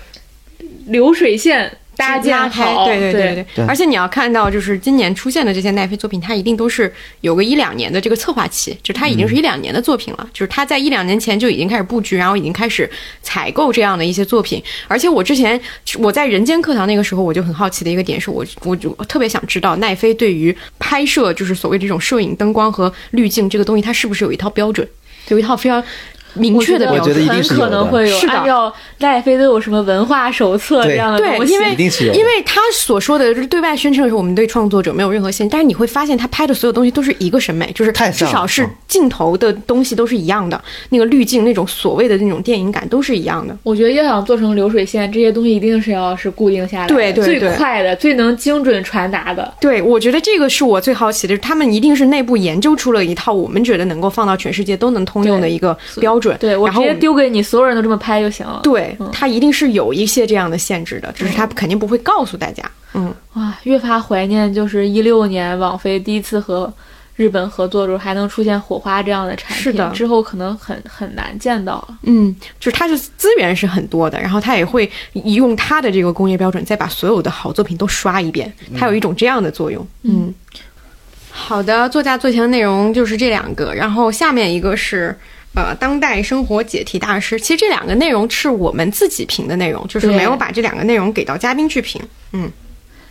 [0.86, 3.66] 流水线搭建拉开，好，对对对对对。
[3.66, 6.90] 而且你要看到，就是今年出现的这些奈飞作品，它一定都是
[7.22, 12.88] 有个一两年的这个策划期，就是它已经是一两年的作品了，就是它在一两年前就已经开始布局，然后已经开始
[13.20, 14.62] 采购这样的一些作品。
[14.86, 15.60] 而且我之前
[15.98, 24.86] 我在人间课堂那个时候，我就很好奇的一个点是我我就特别想知道奈飞对于拍摄就是所谓这种摄影、灯光和滤镜这个东西，它是不是有一套标准，
[25.28, 25.82] 有一套非常
[26.34, 27.14] 明确的我标准。
[27.14, 40.60] 觉得一定很是有的可能会有是的按照奈飞都有什么文化手册这样的对，东西，因为一定是有因为他所说的就是对外宣称的是我们对创作者没有任何限制，但是你会发现他拍的所有东西都是一个审美，就是至少是嗯镜头的东西都是一样的，
[40.90, 43.56] 那个滤镜那种所谓的那种电影感都是一样的。
[43.62, 49.52] 我觉得要想做成流水线，这些东西一定是要是固定下来的，对对对最快的、最能精准传达的。
[49.60, 56.36] 对，我觉得这个是我最好奇的，他们一定是内部研究出了一套我们觉得能够放到全世界都能通用的一个标准。
[56.38, 58.60] 对我直接丢给你，所有人都这么拍就行了。
[58.62, 62.62] 对嗯，它一定是有一些这样的限制的，只是他肯定不会告诉大家。
[62.94, 66.72] 嗯，哇，越发怀念就是一六年网飞第一次和
[67.16, 71.98] 日本合作的时候，还能出现火花这样的产品，是的之后可能很很难见到了。
[72.04, 79.86] 嗯，就是它的资源是很多的，然后它也会用它的这个工业标准，再把所有的好作品都刷一遍，它有一种这样的作用。
[80.04, 80.34] 嗯，
[81.30, 85.14] 好的，作家最强的内容就是这两个，然后下面一个是。
[85.54, 92.00] 呃，当代生活解题大师，其实这两个内容是我们自己评的内容，就是没有把这两个内容给到嘉宾去评。
[92.32, 92.48] 嗯，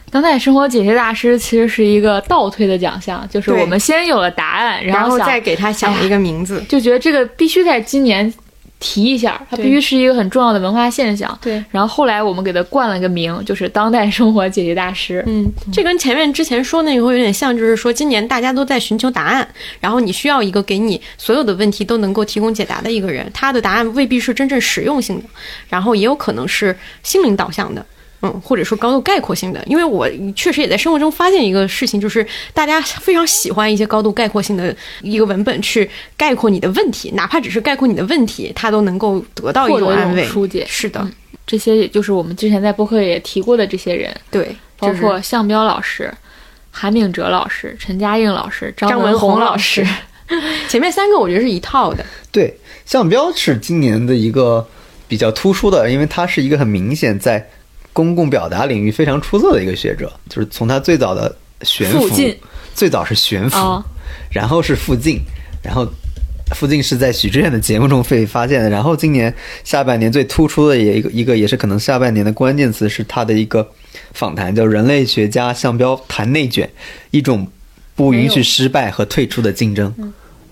[0.10, 6.64] 当代生活解题大师其实是一个倒推的奖项，就是我们先有了答案，然后想再给他想一个名字。
[6.70, 8.34] 就觉得这个必须在今年
[8.80, 11.38] 提一下，它必须是一个很重要的文化现象。
[11.42, 15.24] 对，然后后来我们给它冠了个名，就是当代生活解决大师。
[15.26, 19.48] 嗯，这跟前面之前说那个会有点像，就是说今年大家都在寻求答案，
[19.80, 25.26] 然后你需要一个给你所有的问题都能够提供解答的一个人，他的答案未必是真正实用性的，
[25.70, 27.86] 然后也有可能是心灵导向的。
[28.22, 40.26] 嗯，或者说高度概括性的，因为我确实也在生活中发现一个事情，就是大家非常喜欢一些高度概括性的一个文本去概括你的问题，哪怕只是概括你的问题，他都能够得到一种安慰。
[40.26, 41.12] 疏解是的，嗯
[41.46, 46.14] 这些也就是我们之前在播客也提过的这些人，对，包就是括向彪老师、
[46.72, 49.92] 韩炳哲老师、陈嘉映老师、张张文宏宏老师师。
[50.68, 52.06] 前面三个我觉得是一套的。
[52.34, 52.54] 对，
[52.86, 54.68] 向彪是今年的一个
[55.08, 57.48] 比较突出的，因为他是一个很明显在
[57.98, 62.08] 公共表达领域非常出色的一个学者，就是从他最早的悬浮，
[62.76, 63.84] 最早是悬浮，哦
[64.30, 65.20] 然后是附近，
[65.64, 65.88] 然后。
[66.56, 69.36] 附近是在许志远的节目中被发现的，然后今年
[69.66, 73.70] 下半年最突出的也一个一个也是可能下半年的关键词是他的一个
[74.14, 76.70] 访谈，叫《人类学家向标谈内卷：
[77.12, 77.46] 一种
[77.96, 79.94] 不允许失败和退出的竞争》。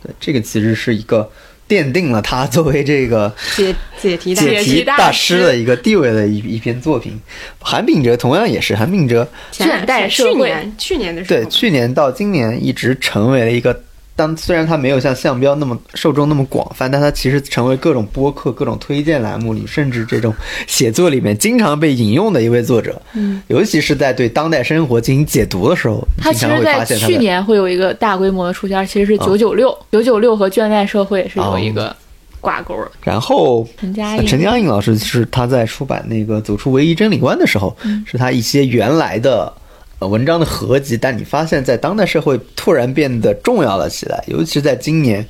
[0.03, 1.31] 对，这个其实是一个
[1.67, 7.19] 奠定了他作为这个解解题大解解题题大大师师的一个地位的一一篇作品。
[7.59, 13.83] 韩炳哲同样也是，韩炳哲倦怠社会去年去年的时候，对去年到今年一直成为了一个。
[14.15, 20.33] 当虽然他没有像向标那么受众那么广泛，但他其实成为各种播客、各种推荐栏目里，甚至这种
[20.67, 23.01] 写作里面经常被引用的一位作者。
[23.13, 31.93] 嗯，尤其是在对当代生活进行解读的时候，他其实在去年会有一个大规模的出圈，其实是九九六，九九六和倦怠社会是有一个
[32.39, 32.91] 挂钩的。
[33.03, 39.53] 然后陈嘉映陈嘉映老师是他在出版那个《走出唯一真理观》的时候，是他一些原来的
[39.99, 45.25] 呃文章的合集，但你发现在当代社会突然变得重要了起来，尤其是在今年，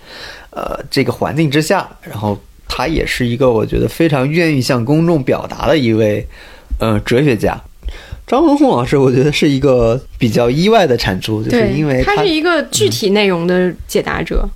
[0.49, 6.25] 呃这个环境之下，然后他也是一个我觉得非常愿意向公众表达的一位
[6.79, 7.61] 呃哲学家。
[8.27, 14.49] 张文宏老师，我觉得是一个比较意外的产出，就是，因为他是一个具体内容的解答者。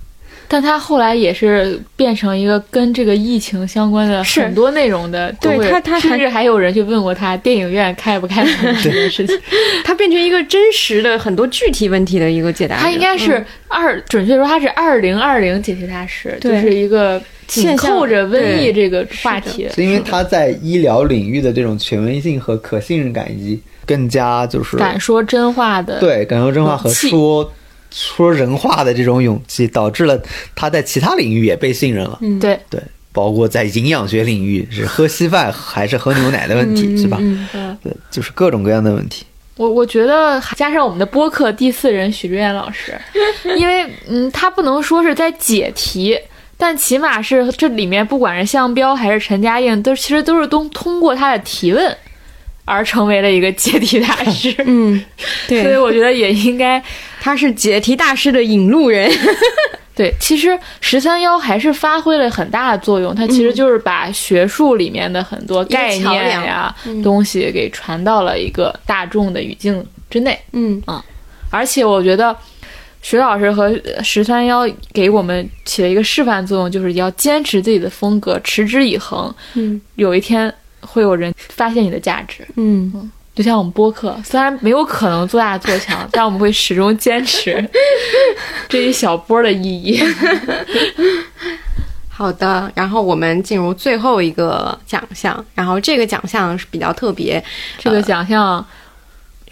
[0.52, 9.40] 但他后来也是变成一个跟这个疫情相关的很多内容的，对他他还甚至还有人去问过他电影院开不开门 这件事情。
[9.84, 12.76] 他变成一个真实的很多具体问题的一个解答。
[12.78, 19.68] 他应该是嗯二，准确说他是二零二零解题大师，就是一个紧扣着瘟疫这个话题。
[19.72, 27.52] 是因为他在医疗领域的这种权威性和可信任感，以及更加就是敢说真话的，对敢说真话和说
[27.90, 30.20] 说人话的这种勇气，导致了
[30.54, 32.18] 他在其他领域也被信任了。
[32.22, 32.80] 嗯对，对，
[33.12, 37.18] 包括在营养学领域，是喝稀饭还是喝牛奶的问题，是吧？
[37.20, 39.24] 嗯嗯，对，就是各种各样的问题。
[39.56, 42.98] 我我觉得加上我们的播客第四人许志远老师，
[43.58, 46.18] 因为嗯，他不能说是在解题，
[46.56, 51.94] 但起码是这里面不管是向彪还是陈嘉映，都其实都是通通过他的提问
[52.64, 54.54] 而成为了一个解题大师。
[54.64, 55.04] 嗯，
[55.46, 56.82] 对 所以，我觉得也应该
[57.20, 59.08] 他是解题大师的引路人。
[59.94, 70.38] 对，其实十三幺还是发挥了很大的作用，它其实就是把学术里面的很多概念呀、东西给传到了一个大众的语境之内。
[70.52, 71.04] 嗯啊
[71.50, 72.34] 而且我觉得
[73.02, 79.34] 徐老师和十三幺给我们起了一个示范作用，就是要坚持自己的风格，持之以恒。
[79.54, 80.50] 嗯有一天
[80.80, 82.46] 会有人发现你的价值。
[82.56, 87.66] 嗯，就像我们播客，虽然没有可能做大做强，但我们会始终坚持
[88.68, 90.02] 这一小波的意义。
[92.08, 92.70] 好的。
[92.74, 97.42] 然后我们进入最后一个奖项，然后这个奖项是比较特别，
[97.78, 98.64] 这个奖项，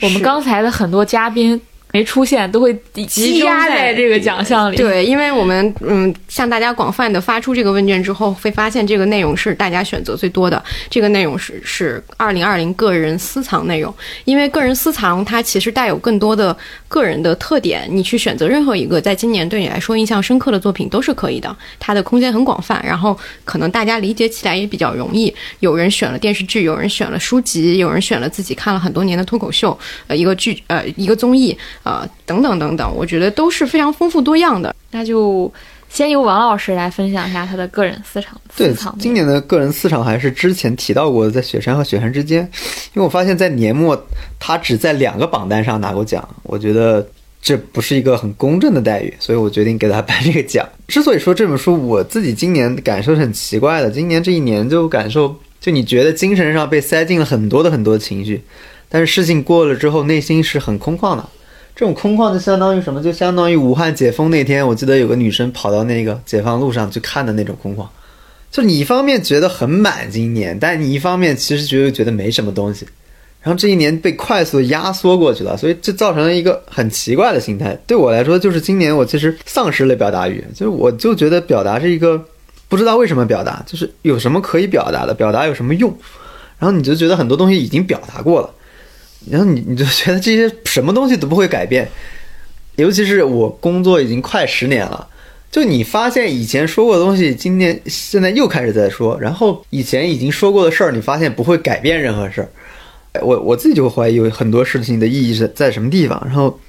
[0.03, 1.59] 我们刚才的很多嘉宾
[1.93, 2.76] 没出现，都会
[3.07, 4.76] 积压在在这个奖项里。
[4.76, 10.62] 对，因为我们嗯向大家广泛的发出这个问卷之后，会发现这个内容是大家选择最多的。
[10.91, 16.57] 这个内容是是二零二零个人私藏内容，因为个人私藏它其实带有更多的
[16.89, 25.32] 个人的特点，你去选择任何一个在今年对你来说印象深刻的作品都是可以的，它的空间很广泛，然后可能大家理解起来也比较容易。
[25.61, 34.74] 有人选了电视剧，有人选了书籍，有人选了自己看了很多年的脱口秀，呃，一个剧呃一个综艺，呃等等等等，我觉得都是非常丰富多样的。
[34.91, 35.53] 那就
[35.89, 38.41] 先由王老师来分享一下他的个人私藏。
[38.57, 42.43] 对今年的个人私藏还是之前提到过的，在雪山和雪山之间，
[42.95, 44.07] 因为我发现，在年末
[44.39, 47.07] 他只在两个榜单上拿过奖，我觉得
[47.41, 50.68] 这不是一个很公正的待遇，所以我决定给他颁这个奖。
[50.86, 58.43] 之所以说这本书，我自己今年感受是很奇怪的，今年这一年就感受，就你觉得精神上被塞进了很多的很多的情绪，
[58.89, 61.28] 但是事情过了之后，内心是很空旷的。
[61.79, 63.01] 这种空旷就相当于什么？
[63.01, 67.87] 就相当于武汉解封那天，我记得有个女生跑到那个解放路上去看的那种空旷。
[68.51, 72.85] 就你一方面觉得很满今年，但你一方面其实觉得觉得没什么东西，
[73.41, 77.79] 然后这一年被快速压缩过去了，所以这造成了一个很奇怪的心态。
[77.87, 82.20] 对我来说，就是今年我其实丧失了表达欲，就是我就觉得表达是一个
[82.68, 85.97] 不知道为什么表达，就是有什么可以表达的，表达有什么用，
[86.59, 88.51] 然后你就觉得很多东西已经表达过了，
[89.30, 91.88] 然后你你就觉得这些什么东西都不会改变，
[92.76, 95.08] 尤其是我工作已经快十年了。
[95.50, 102.48] 就你发现以前说过的东西，今天现在又开始在说，然后以前已经说过的事儿，你发现不会改变任何事儿。
[103.22, 106.60] 我我自己就会怀疑有很多事情的意义是在什么地方，然后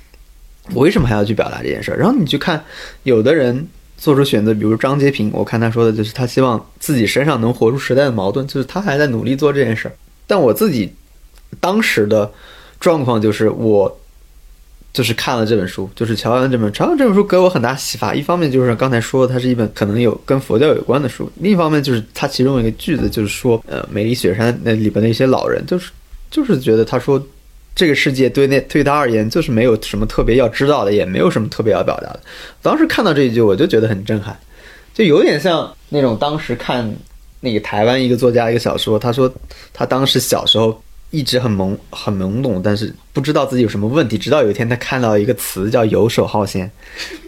[0.73, 1.97] 我为什么还要去表达这件事儿？
[1.97, 2.63] 然后你去看，
[3.03, 9.93] 有的人做出选择，比如张洁平，我看他说的就是他希望自己身上能活出时代的矛盾，就是他还在努力做这件事儿。
[10.25, 10.93] 但我自己
[11.59, 12.31] 当时的
[12.79, 13.99] 状况就是我
[14.93, 18.13] 就是看了这本书，就是乔安这本乔安这本书给我很大启发。
[18.13, 25.91] 一方面就是刚才说的，它是一本可能有跟佛教有关的书；另一方面就是它其中一个句子，就是说，呃，美丽雪山那里边的一些老人，就是
[26.29, 27.21] 就是觉得他说。
[27.75, 32.19] 这个世界对那对他而言就是没有什么特别要知道的，也没有什么特别要表达的。
[32.61, 34.37] 当时看到这一句，我就觉得很震撼，
[34.93, 36.93] 就有点像那种当时看
[37.39, 39.33] 那个台湾一个作家一个小说，他说
[39.71, 40.81] 他当时小时候
[41.11, 46.69] 一直很懵很懵懂，但是不知道自己有什么问题，直到有一天他看到一个词叫游手好闲，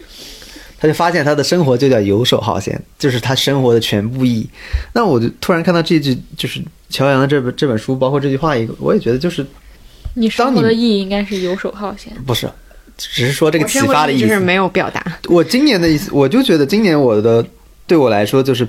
[0.78, 4.48] 他就发现他的生活就叫游手好闲，就是他生活的全部意义。
[4.92, 9.44] 那我就突然看到这句，就是乔阳的这本这本书，包括这句话，一个我也觉得就是
[10.14, 12.12] 你生活的意义应该是游手好闲。
[12.26, 12.48] 不是，
[12.96, 14.28] 只是说这个启发的意思。
[14.28, 15.18] 就是没有表达。
[15.28, 17.44] 我今年的意思，我就觉得今年我的
[17.86, 18.66] 对我来说，就是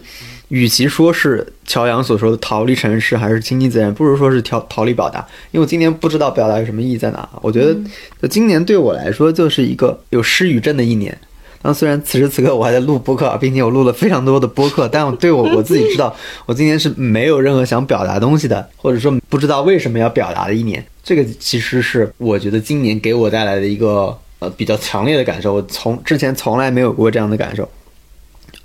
[0.54, 5.18] 与其说是乔洋所说的逃离城市，还是亲近自然，不如说是逃逃离表达。
[5.50, 7.28] 因为我今年不知道表达有什么意义在哪。
[7.42, 7.76] 我觉得，
[8.22, 11.18] 就今年对我来说，就是一个有失语症的一年。
[11.64, 20.86] 当虽然此时此刻我还在录播客，并且我录了非常多的播客，但我对我我自己知道，我今年是没有任何想表达东西的，或者说不知道为什么要表达的一年。
[21.04, 27.68] 这个其实是我觉得今年给我带来的一个呃比较强烈的感受，我从之前从来没有过这样的感受。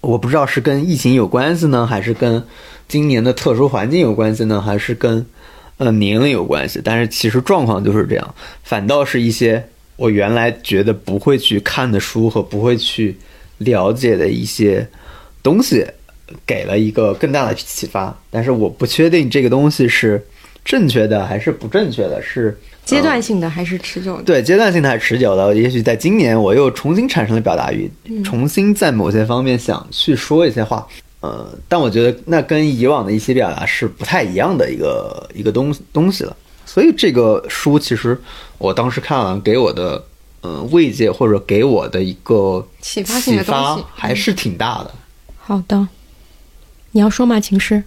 [0.00, 2.42] 我不知道是跟疫情有关系呢，还是跟
[2.86, 5.24] 今年的特殊环境有关系呢，还是跟
[5.76, 6.80] 呃年龄有关系？
[6.82, 9.62] 但是其实状况就是这样，反倒是一些
[9.96, 13.16] 我原来觉得不会去看的书和不会去
[13.58, 14.86] 了解的一些
[15.42, 15.84] 东西，
[16.46, 18.16] 给了一个更大的启发。
[18.30, 20.24] 但是我不确定这个东西是
[20.64, 22.56] 正确的还是不正确的，是
[22.88, 24.22] 阶段性的还是持久的？
[24.22, 25.54] 对阶段性的还是持久的。
[25.54, 27.90] 也许在今年，我又重新产生了表达欲，
[28.24, 30.86] 重新在某些方面想去说一些话。
[31.20, 36.36] 呃，但我觉得那跟以往的一些表达是不太一样的一个一个东东西了。
[36.64, 38.18] 所以这个书其实
[38.56, 40.02] 我当时看完给我的
[40.40, 44.90] 呃慰藉或者给我的一个启发性的启发东西还是挺大的。
[45.36, 45.88] 好的，
[46.92, 47.82] 你要说吗，情诗？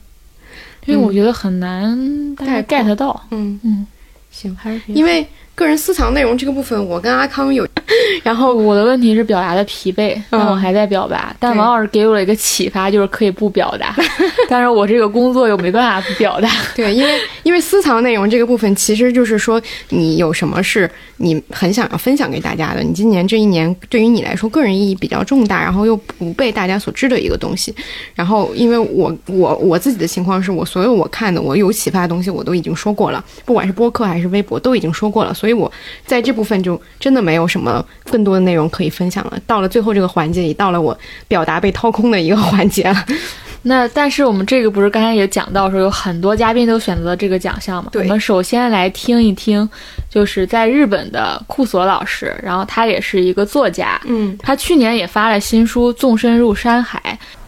[0.86, 3.86] 因为我觉得很难大概概括 get 到，嗯，嗯，
[4.32, 7.68] 行，还是因为个人私藏内容这个部分，我跟阿康有，
[8.24, 11.36] 然后我的问题是表达的疲惫，但我还在表达。
[11.40, 13.96] 但王老师给我了一个启发，就是可以不表达，
[14.50, 16.50] 但是我这个工作又没办法不表达。
[16.76, 27.76] 对，因为因为私藏内容这个部分，其实就是说你有什么是你很想要分享给大家的，你今年这一年对于你来说个人意义比较重大，然后又不被大家所知的一个东西。
[28.16, 35.72] 然后，因为我我我自己的情况是我所有我看的我有启发的东西我都已经说过了，不管是播客还是微博都已经说过了，所以我
[36.06, 39.38] 在这部分就真的没有什么更多的内容可以分享了。
[39.46, 40.98] 到了最后这个环节也，到了我
[41.28, 43.06] 表达被掏空的一个环节了。
[43.64, 47.92] 那但是我们这个不是刚才也讲到说有很多嘉宾都选择了这个奖项嘛？
[47.92, 49.70] 对我们首先来听一听，
[50.10, 57.00] 就是在日本的库索老师，然后他也是一个作家，嗯，他去年也发了新书《纵身入山海》，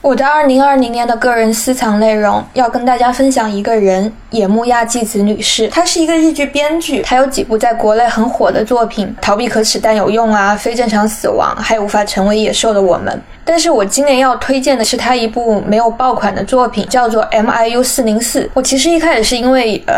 [0.04, 5.70] 我的二零二零年的个人私藏内容要跟大家分享一个人，野木亚纪子女士。
[5.70, 13.14] 她是一个日剧编剧，她有几部在国内很火的作品，《逃避可耻但有用》啊，《非正常死亡》，还有《无法成为野兽的我们》。
[13.46, 18.44] 但是我今年要推荐的是她一部没有爆款的作品，叫做《MIU 四零四》。
[18.54, 19.98] 我其实一开始是因为呃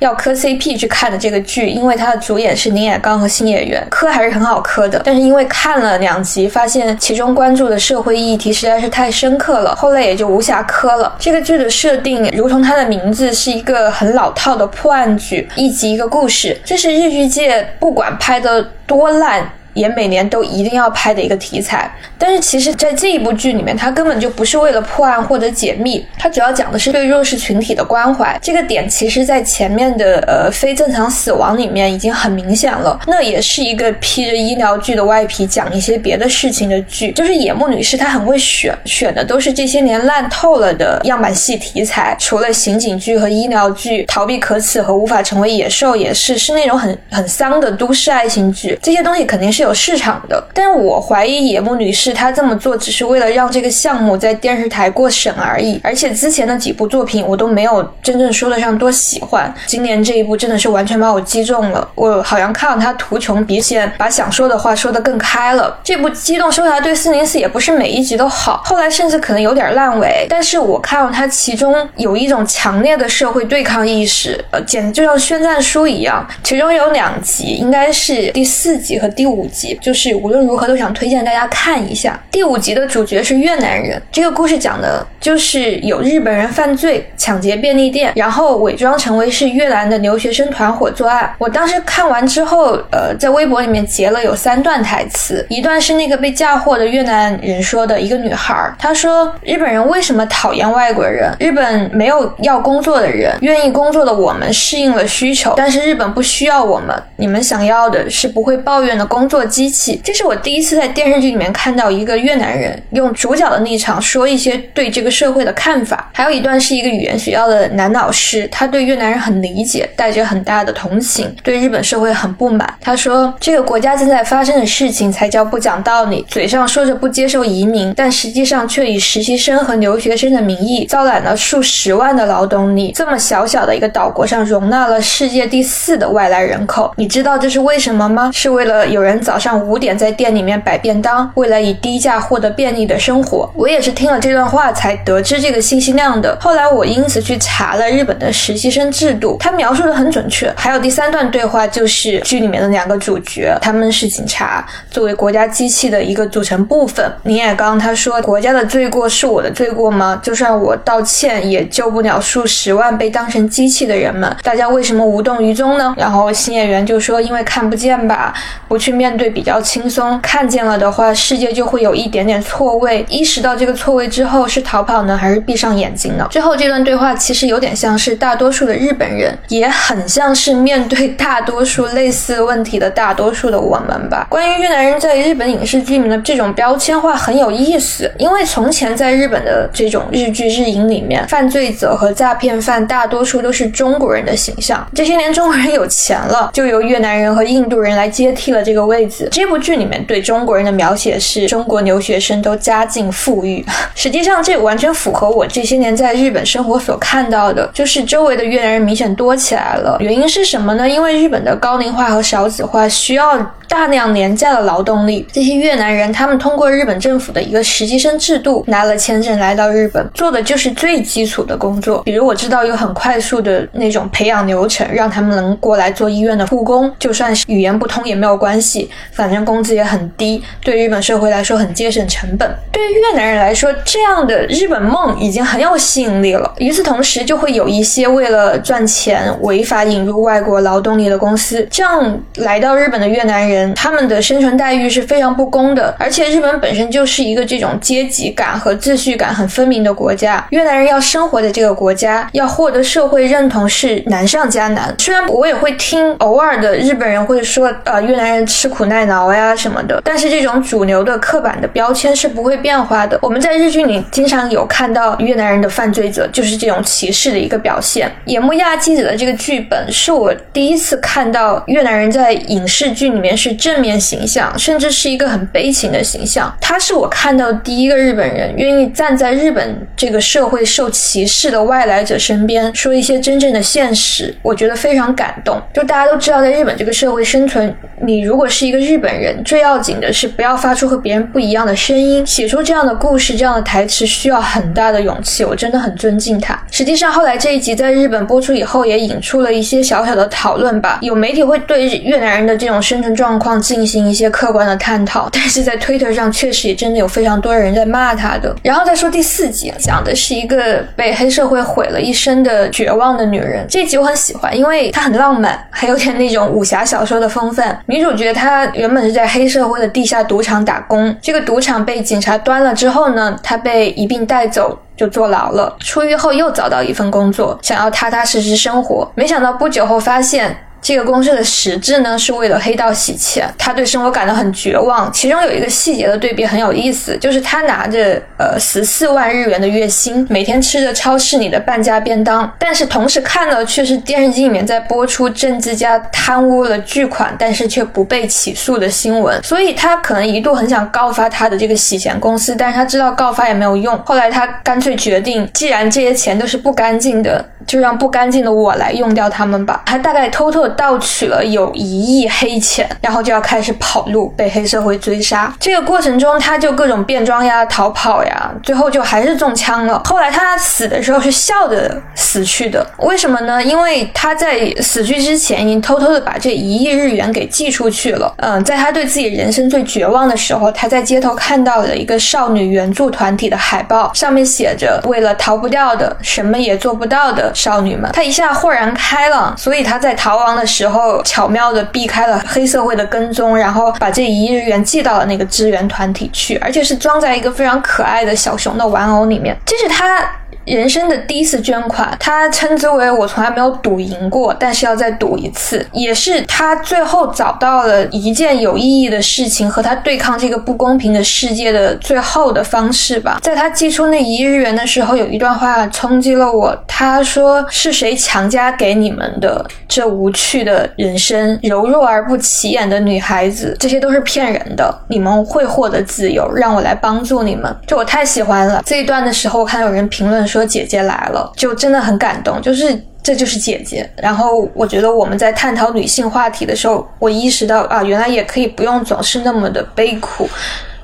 [0.00, 5.00] 要磕 CP 去看的这个剧，因为它的主演是宁野刚和新演员，磕还是很好磕的。
[5.04, 11.14] 但是因为看了两集，发现其中关注的社会议题实在是太深刻了，后来也就无暇磕了。
[11.18, 16.58] 这个剧的设定，如同它的名字，是一个很老套的破案剧，一集一个故事。
[16.64, 19.50] 这是日剧界不管拍的多烂。
[19.76, 21.88] 也每年都一定要拍的一个题材，
[22.18, 28.36] 但是其实，在这一部剧里面，它根本就不是为了破案或者解密，它主要讲的是对弱势群体的关怀。
[28.42, 32.98] 这个点其实，在前面的呃非正常死亡里面已经很明显了。
[33.06, 42.16] 那也是一个披着医疗剧的外皮讲一些别的事情的剧，就是野木女士她很会选，选的都是这些年烂透了的样板戏题材。
[42.18, 48.78] 除了刑警剧和医疗剧，逃避可耻和无法成为野兽也是，是那种很很丧的都市爱情剧。
[48.82, 55.80] 这些东西肯定是有市场的，但是我怀疑野木女士她这么做只是为了让这个项目在电视台过审而已。
[55.82, 61.86] 而且之前的几部作品我都没有真正说得上多喜欢，今年这一部真的是完全把我击中了。
[61.94, 65.78] 我好像看到她图穷匕见，把想说的话说得更开了。
[65.82, 70.26] 这部《机动搜查队四零四》也不是每一集都好，后来甚至可能有点烂尾。
[70.28, 76.26] 但是我看到它其中有一种强烈的社会对抗意识，呃，简直就像宣战书一样。
[76.44, 79.46] 其中有两集，应该是第四集和第五，
[79.80, 82.18] 就是无论如何都想推荐大家看一下。
[82.30, 91.34] 第五集的主角是越南人，这个故事讲的就是有日本人犯罪抢劫便利店，然后伪装成为是越南的留学生团伙作案。
[91.38, 101.34] 我当时看完之后，呃，在微博里面截了有三段台词，一段是那个被嫁祸的越南人说的，一个女孩，她说日本人为什么讨厌外国人？
[101.40, 110.00] 日本没有要工作的人，愿意工作的我们适应了需求，但是日本不需要我们，你们想要的是不会抱怨的工作机器。
[110.02, 116.10] 这是我第一次在电视剧里面看到一个越南人用主角的立场说一些对这个社会的看法。
[116.12, 122.72] 还有一段是一个语言学校的男老师，他对越南人很理解，带着很大的同情，对日本社会很不满。
[122.80, 132.92] 他说：“这个国家正在发生的事情才叫不讲道理，嘴上说着不接受移民，但实际上却以实习生和留学生的名义招揽了数十万的劳动力。
[132.94, 138.30] 这么小小的一个岛国上容纳了世界第四的外来人口，你知道这是为什么吗？
[138.32, 143.50] 是为了有人早上五点在店里面摆便当，为了以低价获得便利的生活。
[143.56, 146.38] 我也是听了这段话才得知这个信息量的。
[146.40, 150.48] 后来我因此去查了日本的实习生制度，他描述的很准确。
[150.56, 157.12] 还有第三段对话就是剧里面的两个主角，他们是警察，作为国家机器的一个组成部分。
[157.24, 160.20] 宁野刚他说：“国家的罪过是我的罪过吗？
[160.22, 164.32] 就算我道歉，也救不了数十万被当成机器的人们。
[164.44, 168.32] 大家为什么无动于衷呢？”然后新演员就说：“因为看不见吧，
[168.68, 173.04] 不去面对比较轻松；看见了的话，世界就会有一点点错位。
[173.08, 184.26] 意识到这个错位之后，是逃跑呢，还是闭上眼睛呢？”最后这段对话其实有点像是大多数的日本人，也很像是面对大多数类似问题的大多数的我们吧。
[184.28, 194.86] 关于越南人在日本影视剧里面的这种标签化很有意思，因为从前在日本的这种日剧日影里面，犯罪者和诈骗犯大多数都是中国人的形象。
[194.94, 203.64] 这些年中国人有钱了，就由越南人和印度人来接替了这个位这部剧里面对中国人的描写是中国留学生都家境富裕，
[203.94, 209.96] 实际上这完全符合我这些年在日本生活所看到的，就是周围的越南人明显多起来了。
[210.00, 210.88] 原因是什么呢？
[210.88, 213.36] 因为日本的高龄化和少子化需要
[213.68, 215.26] 大量廉价的劳动力。
[215.32, 222.02] 这些越南人，他们通过日本政府的一个实习生制度拿了签证来到日本，做的就是最基础的工作。
[222.02, 232.50] 比如我知道有很快速的那种培养流程，让他们能过来做医院的护工，就算是语言不通也没有关系，反正工资也很低，对日本社会来说很节省成本。
[232.72, 236.52] 对于越南人来说，这样的日本梦已经很有吸引力了。
[236.58, 245.94] 与此同时，就会有一些为了赚钱违法引入外国劳动力的公司，这样来到日本的越南人，他们的生存待遇是非常不公的。
[245.98, 254.94] 而且日本本身就是一个这种阶级感和秩序感很分明的国家，越南人要生活在这个国家，要获得社会认同是难上加难。
[254.98, 263.18] 虽然我也会听偶尔的日本人会说，呃，越南人吃苦耐劳呀什么的，但是这种主流的刻板的标签是不会变化的。
[263.22, 268.10] 我们在日剧里经常有看到越南人的犯罪者，就是这种歧视的一个表现。
[268.24, 276.52] 野木亚纪子的这个剧本是我第一次看到越南人在影视剧里面是正面形象，甚至是一个很悲情的形象。
[276.60, 285.62] 他是我看到第一个日本人愿意站在日本这个社会受歧视的外来者身边，说一些真正的现实，我觉得非常感动。
[285.72, 292.26] 就大家都知道，在日本这个社会生存，你如果是一个日本人，最要紧的是不要发出和别人不一样的声音。
[292.26, 296.60] 写出这样的故事、这样的台词需要很大的勇气，我真的很尊敬他。
[296.72, 300.98] 实际上，后来这一集在日本播出以后，也引出了一些小小的讨论吧。
[301.02, 308.54] 有媒体会对越南人的这种生存状况进行一些客观的探讨， 但是在推特上确实也真的有非常多人在骂他的。
[308.62, 313.66] 然后再说第四集，讲的是一个被黑社会毁了一生的绝望的女人。
[313.68, 317.78] 这集我很喜欢，因为它很浪漫，还有点那种武侠小说的风范。
[317.86, 324.78] 女主角她原本是在黑社会的地下赌场打工，这个赌场被警察端了之后呢，她被一并带走。
[324.96, 325.76] 就坐牢了。
[325.78, 329.06] 出狱后又找到一份工作，想要踏踏实实生活。
[329.14, 330.56] 没想到不久后发现。
[330.80, 333.52] 这个公司的实质呢，是为了黑道洗钱。
[333.58, 335.12] 他对生活感到很绝望。
[335.12, 349.42] 其中有一个细节的对比很有意思，就是他拿着呃十四万日元的月薪，每天吃着超市里的半价便当，但是同时看到却是电视机里面在播出政治家贪污了巨款，但是却不被起诉的新闻。
[349.42, 353.98] 所以他可能一度很想告发他的这个洗钱公司，但是他知道告发也没有用。
[354.04, 359.82] 后来他干脆决定，既然这些钱都是不干净的，就让不干净的我来用掉他们吧。
[359.86, 360.65] 他大概偷偷。
[360.70, 365.54] 盗取了有一亿黑钱，然后就要开始跑路，被黑社会追杀。
[365.60, 370.02] 这个过程中，他就各种变装呀、逃跑呀，最后就还是中枪了。
[370.04, 373.62] 后来他死的时候是笑着死去的，为什么呢？
[373.62, 378.34] 因为他在死去之前已经偷偷的把这一亿日元给寄出去了。
[378.38, 388.10] 嗯，在他对自己人生最绝望的时候，他在街头看到了一个少女援助团体的海报，上面写着“为了逃不掉的，什么也做不到的少女们”。
[388.14, 390.55] 他一下豁然开朗，所以他在逃亡。
[390.56, 399.56] 的时候，巧妙的避开了黑社会的跟踪，然后把这一亿日元寄到了那个支援团体去，而且是装在一个非常可爱的小熊的玩偶里面。
[399.66, 400.26] 这是他。
[400.66, 413.38] 人生的第一次捐款，他称之为我从来没有赌赢过，但是要再赌一次，也是他最后找到了一件有意义的事情和他对抗这个不公平的世界的最后的方式吧。
[413.40, 416.76] 在他寄出那一日元的时候，有一段话冲击了我。
[416.88, 421.56] 他说：“是谁强加给你们的这无趣的人生？
[421.62, 424.92] 柔弱而不起眼的女孩子，这些都是骗人的。
[425.08, 430.55] 你们会获得自由，让我来帮助你们。”就我太喜欢了这一段的时候，我看有人评论说。
[430.56, 434.08] 说姐姐来了，就真的很感动，就是这就是姐姐。
[434.16, 440.48] 然后我觉得我们在探讨女性话题的时候，我意识到啊，原来也可以不用总是那么的悲苦。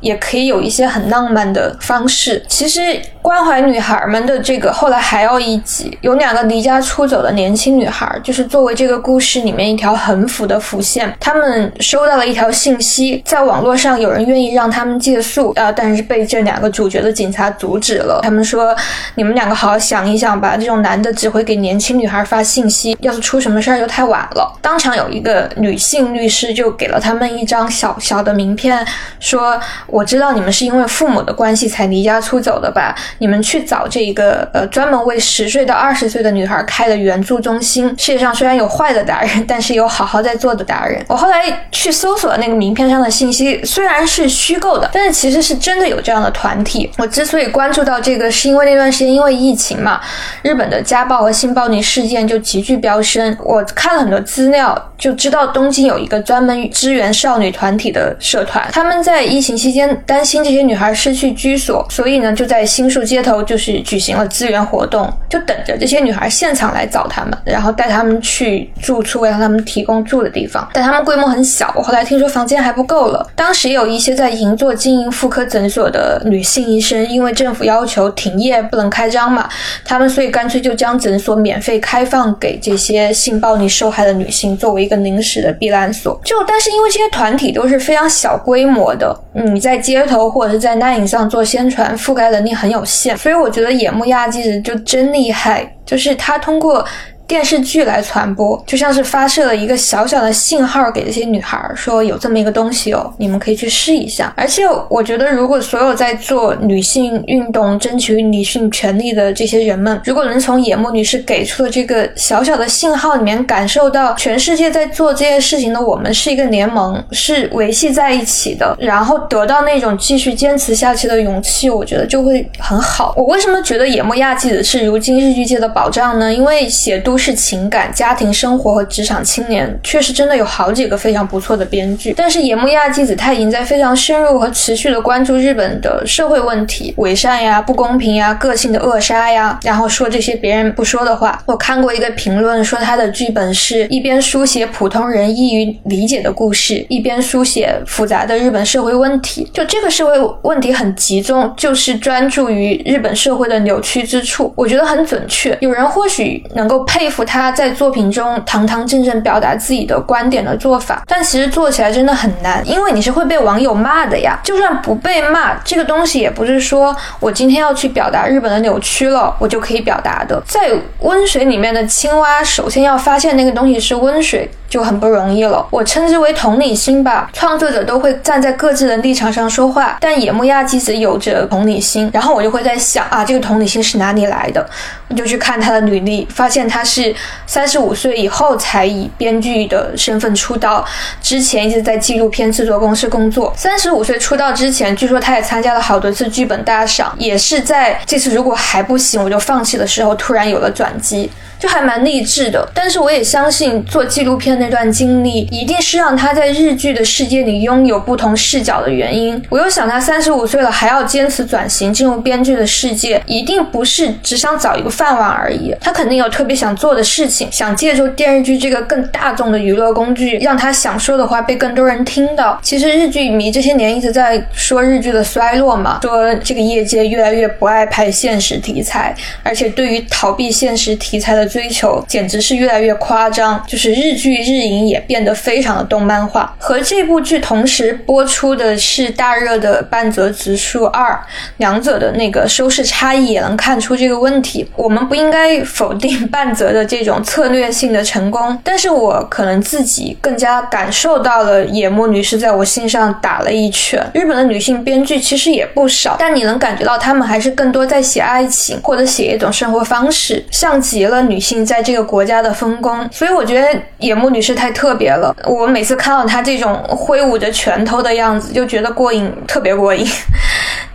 [0.03, 2.45] 也可以有一些很浪漫的方式。
[2.49, 11.16] 其实关怀女孩们的这个后来还有一集，有两个离家出走的年轻女孩，就是作为这个故事里面一条横幅的浮现。
[11.19, 18.20] 他们收到了一条信息，在网络上有人愿意让他们借宿，啊，但是被这两个主角的警察阻止了。
[18.24, 18.77] 他们说
[19.15, 28.85] ：“你们两个好好想一想吧，这种男的只会给年轻女孩发信息，要是出什么事儿就太晚了。”当场有一个女性律师就给了他们一张小小的名片，
[29.20, 29.61] 说。
[29.93, 32.97] 我知道你们是因为父母的关系才离家出走的吧？
[33.19, 37.86] 你们去找这一个呃专门为十岁到二十岁的女孩开的援助中心。
[37.98, 41.05] 世界上虽然有坏的达人， 但是有好好在做的达人。
[41.09, 46.90] 我后来去搜索那个名片上的信息，虽然是虚构的，但是其实是真的有这样的团体。
[46.97, 50.01] 我之所以关注到这个，是因为那段时间因为疫情嘛，
[50.40, 53.36] 日本的家暴和性暴力事件就急剧飙升。
[53.44, 59.82] 我看了很多资料，就知道东京有一个专门支援少女团体的社团，他们在疫情期间。
[60.07, 70.69] 担心这些女孩失去居所，所以呢就在新宿街头就是举行了资源活动，就等着这些女孩现场来找他们，然后带他们去住处，让他们提供住的地方。
[70.73, 73.27] 但他们规模很小，我后来听说房间还不够了。
[73.35, 79.49] 当时也有一些在银座经营妇科诊所的女性医生，因为政府要求停业不能开张嘛，
[79.85, 86.21] 他们所以干脆就将诊所免费开放给这些性暴力受害的女性，作为一个临时的避难所。
[86.25, 96.85] 就但是因为这些团体都是非常小规模的，你在在街头或者是在那影上做宣传，覆盖能力很有限，所以我觉得野木亚纪子就真厉害，就是他通过。
[97.33, 104.31] 电视剧来传播，就像是发射了一个小小的信号给这些女孩，说有这么一个东西哦，你们可以去试一下。
[104.37, 123.15] 而且我觉得，如果所有在做女性运动、争取女性权利的这些人们，如果能从野木女士给出的这个小小的信号里面感受到，全世界在做这些事情的我们是一个联盟，是维系在一起的，然后得到那种继续坚持下去的勇气，我觉得就会很好。
[123.17, 126.31] 我为什么觉得野木亚纪子是如今日剧界的保障呢？
[126.31, 127.22] 因为写都。
[127.23, 132.12] 是情感、家庭生活和职场青年，确实真的有好几个非常不错的编剧。
[132.16, 141.40] 但是野木亚纪子他已经在非常深入和持续的关注日本的社会问题，伪善呀、不公平呀、个性的扼杀呀，然后说这些别人不说的话。
[141.47, 149.49] 我看过一个评论说，他的剧本是一边书写普通人易于理解的故事，一边书写复杂的日本社会问题。
[149.55, 150.12] 就这个社会
[150.43, 154.53] 问题很集中，就是专注于日本社会的扭曲之处。
[154.57, 155.57] 我觉得很准确。
[155.61, 164.39] 有人或许能够佩他在作品中堂堂正正表达自己的观点的做法，但其实做起来真的很难，因为你是会被网友骂的呀。
[164.44, 170.40] 就算不被骂，这个东西也不是说我今天要去表达日本的扭曲了，我就可以表达的。
[170.47, 170.70] 在
[171.01, 174.48] 温水里面的青蛙，首先要发现那个东西是温水。
[174.73, 177.28] 就很不容易了，我称之为同理心吧。
[177.35, 182.09] 创作者都会站在各自的立场上说话，但野木亚纪子有着同理心。
[182.11, 184.66] 然后我就会在想啊，这个同理心是哪里来的？
[185.09, 187.15] 我就去看他的履历，发现他是
[187.47, 190.82] 三十五岁以后才以编剧的身份出道，
[191.20, 193.53] 之前一直在纪录片制作公司工作。
[193.55, 201.31] 三十五岁出道之前，据说他也参加了好多次剧本大赏，也是在这次如果还不行我就放弃的时候，突然有了转机。
[201.62, 209.40] 就还蛮励志的，但是我也相信做纪录片那段经历一定是让他在日剧的世界里拥有不同视角的原因。
[209.48, 215.72] 我又想他三十五岁了还要坚持转型进入编剧的世界，一定不是只想找一个饭碗而已。
[215.80, 222.59] 他肯定有特别想做的事情，想借助电视剧这个更大众的娱乐工具，让他想说的话被更多人听到。
[222.60, 229.14] 其实日剧迷这些年一直在说日剧的衰落嘛，说这个业界越来越不爱拍现实题材，
[229.44, 231.52] 而且对于逃避现实题材的。
[231.53, 236.57] 追求简直是越来越夸张，就是日剧日影也变得非常的动漫化。
[236.59, 241.23] 和这部剧同时播出的是大热的半泽直树二，
[241.59, 244.66] 两者的那个收视差异也能看出这个问题。
[244.77, 254.03] 我们不应该否定半泽的这种策略性的成功，但是我可能自己更加感受到了野木女士在我心上打了一拳。
[254.15, 261.41] 日本的女性编剧其实也不少，但你能感觉到她们还是更多在写爱情或者写一种生活方式，像极了女。
[261.43, 265.36] 性在这个国家的分工，所以我觉得野木女士太特别了。
[265.44, 270.06] 我每次看到她这种挥舞着拳头的样子，就觉得过瘾，特别过瘾。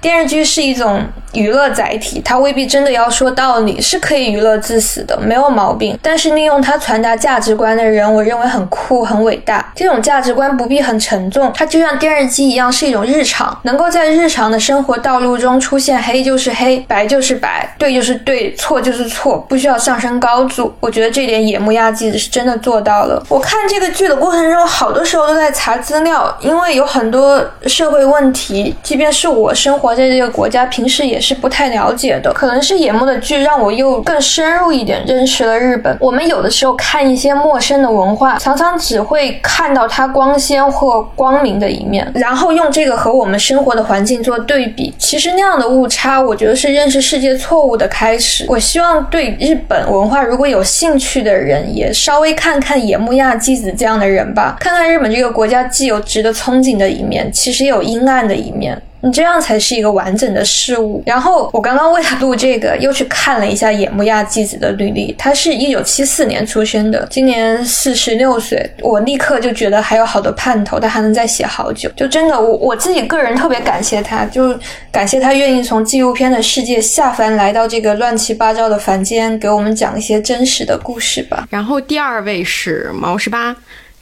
[0.01, 1.01] 电视剧是一种
[1.33, 5.97] 娱乐载体，它未必真的要说道理，是可以娱乐致死的，没有毛病。
[6.01, 9.73] 但是利用它传达价值观的人，我认为很酷、很伟大。
[9.75, 20.73] 这种价值观不必很沉重，它就像电视机一样，是一种日常，能够在日常的生活道路中出现，黑就是黑，白就是白，对就是对，错就是错，不需要上升高度。
[20.79, 23.21] 我觉得这点野木亚纪子是真的做到了。
[23.29, 29.86] 我看这个剧的过程中，好多时候都在查资料，因为有很多社会问题，即便是我生活。
[29.87, 35.95] 我在这个国家平时也是不太了解的，可能是野木的剧让我又更深入一点认识了日本。
[36.01, 44.93] 我们有的时候看一些陌生的文化，常常只会看到它光鲜或光明的一面，然后用这个和我们生活的环境做对比。
[44.97, 48.45] 其实那样的误差，我觉得是认识世界错误的开始。
[48.49, 58.81] 我希望对日本文化如果有兴趣的人，也稍微看看野木亚纪子这样的人吧，看看日本这个国家既有值得憧憬的一面，其实也有阴暗的一面。
[59.01, 61.03] 你这样才是一个完整的事物。
[61.05, 65.13] 然后我刚刚为了录这个，又去看了一下野木亚纪子的履历。
[65.17, 68.69] 他是一九七四年出生的，今年四十六岁。
[68.81, 71.89] 我立刻就觉得还有好多盼头，他还能再写好久。
[71.95, 74.57] 就真的，我我自己个人特别感谢他，就
[74.91, 81.47] 感谢他愿意从纪录片的世界下凡来到这个乱七八糟的凡间，给我们讲一些真实的故事吧。
[81.49, 83.55] 然后第二位是毛十八。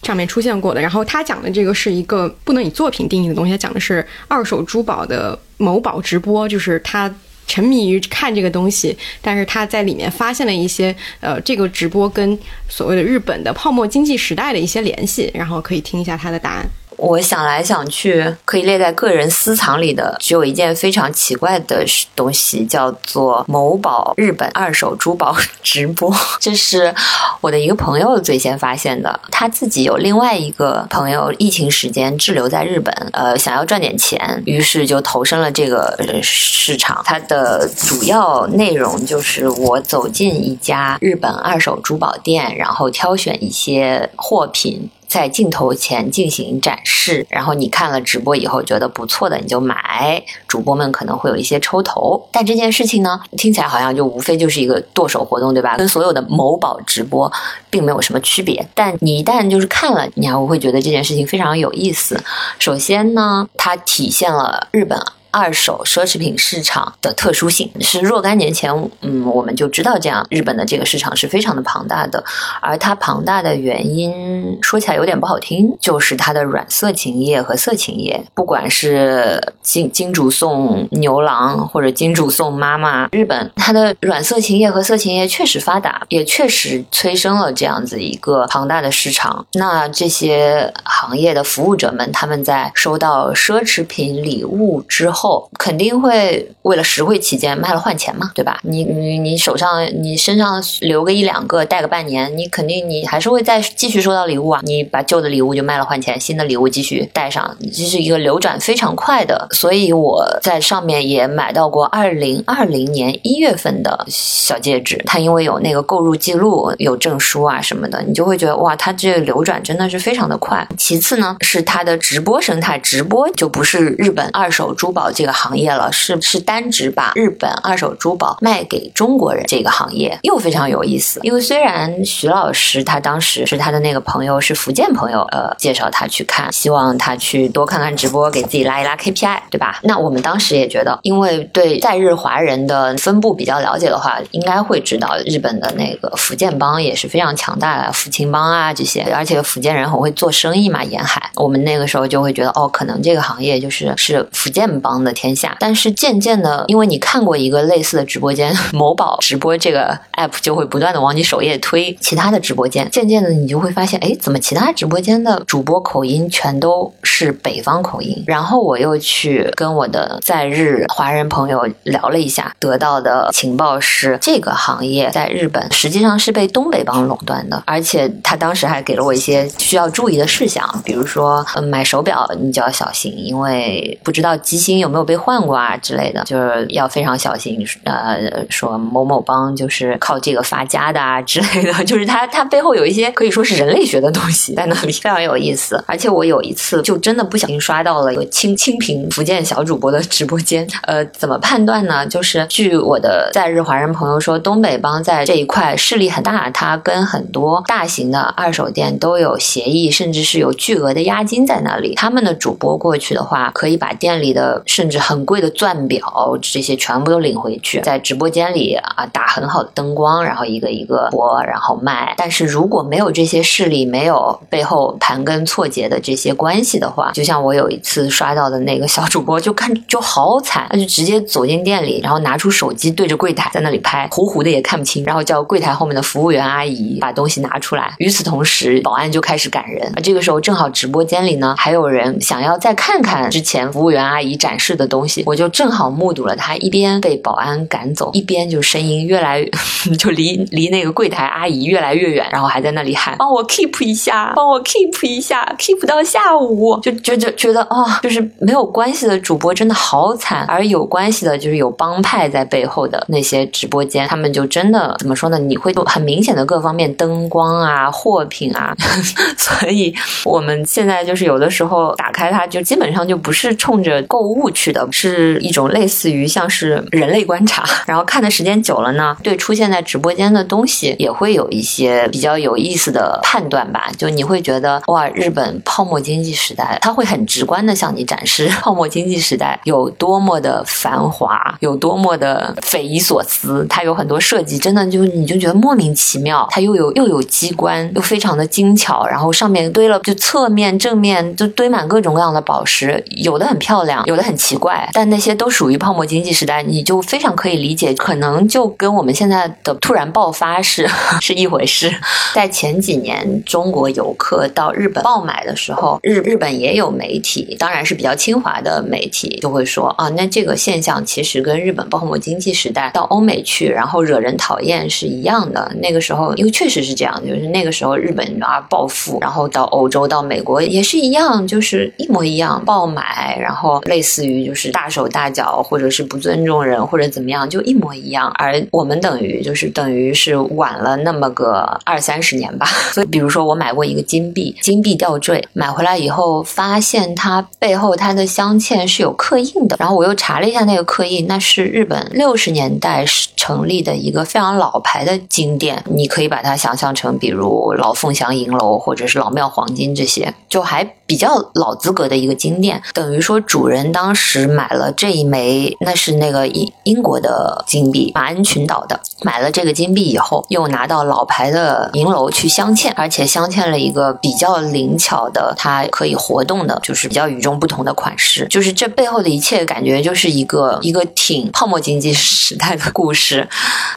[0.06, 0.80] 上面出现过的。
[0.80, 7.14] 然后他讲的这个是一个不能以作品定义的东西，他讲的是二手珠宝的某宝直播，就是他。
[7.48, 12.36] 沉迷于看这个东西，但是他在里面发现了一些呃，这个直播跟
[12.68, 16.66] 所谓的日本的泡沫经济时代的一些联系，然后可以听一下他的答案。
[16.98, 21.86] 我想来想去，可以列在个人私藏里的，只有一件非常奇怪的
[22.16, 26.14] 东西，叫做某宝日本二手珠宝 直播。
[26.40, 26.94] 这是
[27.42, 37.02] 我的一个朋友最先发现的，他自己有另外一个朋友，疫情时间滞留在日本，呃，想要赚点钱，于是就投身了这个市场。
[37.06, 44.90] 它的主要内容就是我走进一家日本二手珠宝店，然后挑选一些货品。
[45.16, 50.22] 在镜头前进行展示，然后你看了直播以后觉得不错的，你就买。
[50.46, 55.78] 主播们可能会有一些抽头，但这件事情呢，听起来好像就无非就是一个剁手活动，对吧？
[55.78, 57.32] 跟所有的某宝直播
[57.70, 58.68] 并没有什么区别。
[58.76, 62.22] 但你一旦就是看了，你还会觉得这件事情非常有意思。
[62.60, 65.02] 首先呢，它体现了日本。
[65.36, 68.72] 二手奢侈品市场的特殊性是若干年前，
[69.02, 72.24] 嗯，我们就知道这样，日本的这个市场是非常的庞大的，
[72.62, 89.46] 而它庞大的原因说起来有点不好听，就是它的软色情业和色情业，不管是金金主送牛郎或者金主送妈妈，日本它的软色情业和色情业确实发达，也确实催生了这样子一个庞大的市场。
[89.56, 95.25] 那这些行业的服务者们，他们在收到奢侈品礼物之后。
[95.26, 98.60] 后肯定会为了实惠起见卖了换钱嘛，对吧？
[98.62, 104.62] 你你你手上你身上留个一两个带个半年，你肯定你还是会再继续收到礼物啊。
[104.64, 109.48] 你把旧的礼物就卖了换钱，新的礼物继续带上，这是一个流转非常快的。
[109.52, 120.68] 所以我在上面也买到过二零二零年一月份的小戒指，它因为有那个购入记录、有证书啊什么的，你就会觉得哇，它这个流转真的是非常的快。
[120.78, 125.12] 其次呢，是它的直播生态，直播就不是日本二手珠宝。
[125.16, 131.22] 这个行业了，是是单指把日本二手珠宝卖给中国人这个行业，又非常有意思。
[131.24, 139.80] 因为虽然徐老师他当时是他的那个朋友是福建朋友，呃，介绍他去看，希望他去多看看直播，给自己拉一拉 KPI，对吧？
[139.84, 151.32] 那我们当时也觉得，因为对在日华人的分布比较了解的话，应该会知道日本的那个福建帮也是非常强大的，福清帮啊这些，而且福建人很会做生意嘛，沿海。
[151.36, 155.05] 我们那个时候就会觉得，哦，可能这个行业就是是福建帮。
[155.06, 168.24] 的天下，但是渐渐的，因为你看过一个类似的直播间， 某宝直播这个 app 就会不断的往你首页推其他的直播间，渐渐的你就会发现，哎，怎么其他直播间的主播口音全都是北方口音？
[168.26, 185.06] 然后我又去跟我的在日华人朋友聊了一下，得到的情报是，这个行业在日本实际上是被东北帮垄断的，而且他当时还给了我一些需要注意的事项，比如说，嗯，买手表你就要小心，因为不知道机芯有有没有。
[185.06, 187.64] 被换过啊之类的，就是要非常小心。
[187.84, 195.80] 呃，说某某帮就是靠这个发家的啊之类的， 就是他他背后有一些可以说是人类学的东西在那里，非常有意思。
[195.86, 200.68] 而且我有一次就真的不小心刷到了一个清清平福建小主播的直播间。
[200.88, 202.04] 呃， 怎么判断呢？
[202.08, 211.94] 就是据我的在日华人朋友说，东北帮在这一块势力很大，他跟很多大型的二手店都有协议，甚至是有巨额的押金在那里。
[211.94, 222.14] 他们的主播过去的话，可以把店里的甚至很贵的钻表，这些全部都领回去，在直播间里啊打很好的灯光，然后一个一个播，然后卖。
[222.18, 237.96] 但是如果没有这些势力，没有背后盘根错节的这些关系的话，就像我有一次刷到的那个小主播，就看 就好惨，他就直接走进店里，然后拿出手机对着柜台在那里拍，糊糊的也看不清，然后叫柜台后面的服务员阿姨把东西拿出来。
[238.00, 239.90] 与此同时，保安就开始赶人。
[240.04, 244.65] 这个时候正好直播间里呢还有人想要再看看之前服务员阿姨展示。
[244.74, 249.52] 的东西，我就正好目睹了他一边被保安赶走，一边就声音越来越
[250.00, 265.38] 就离离那个柜台阿姨越来越远，然后还在那里喊：“帮我 keep 一下，帮我 keep 一下，keep 到下午。”就觉得觉得哦，就是没有关系的主播真的好惨，而有关系的就是有帮派在背后的那些直播间，他们就真的怎么说呢？
[265.38, 268.74] 你会很明显的各方面灯光啊、货品啊，
[269.38, 269.94] 所以
[270.24, 274.50] 我们现在就是有的时候打开它，就基本上就不是冲着购物。
[274.56, 277.64] 趣的，是一种类似于像是人类观察。
[277.86, 283.92] 然后看的时间久了呢，对出现在直播间的东西也会有一些比较有意思的判断吧。
[283.98, 293.66] 就你会觉得哇，日本泡沫经济时代，它会很直观的向你展示 泡沫经济时代有多么的繁华，有多么的匪夷所思。
[293.70, 296.48] 它有很多设计，真的就你就觉得莫名其妙。
[296.50, 310.88] 它又有又有机关，又非常的精巧，然后上面堆了就侧面、正面就堆满各种各样的宝石，有的很漂亮，有的很奇怪，但那些都属于泡沫经济时代，你就非常可以理解，可能就跟我们现在的突然爆发是
[311.20, 311.92] 是一回事。
[312.36, 325.72] 在前几年，中国游客到日本爆买的时候，日日本也有媒体，当然是比较清华的媒体，就会说啊，那这个现象其实跟日本泡沫经济时代到欧美去，然后惹人讨厌是一样的。
[325.82, 338.30] 那个时候，因为确实是这样，就是那个时候日本啊暴富，然后到欧洲、到美国也是一样，就是一模一样爆买，然后类似于就是大手大脚，或者是不尊重人，或者怎么样，就一模一样。
[338.36, 342.66] 而我们等于就是等于是晚了那么个二三十年吧。
[342.92, 353.06] 所以，比如说我买过一个金币，金币吊坠，买回来以后发现它背后它的镶嵌是有刻印的，然后我又查了一下那个刻印，那是日本六十年代
[353.36, 362.82] 成立的一个非常老牌的金店，你可以把它想象成比如老凤祥银楼或者是老庙黄金这些，就还比较老资格的一个金店。
[362.94, 378.48] 等于说主人当时买了这一枚，那是那个英英国的金币，马恩群岛的，买了这个金币以后，又拿到老牌的银楼去镶嵌，而且镶嵌了一个比较灵巧的，它可以活动的，就是比较与众不同的款式。
[378.50, 383.48] 就是这背后的一切，感觉就是一个一个挺泡沫经济时代的故事。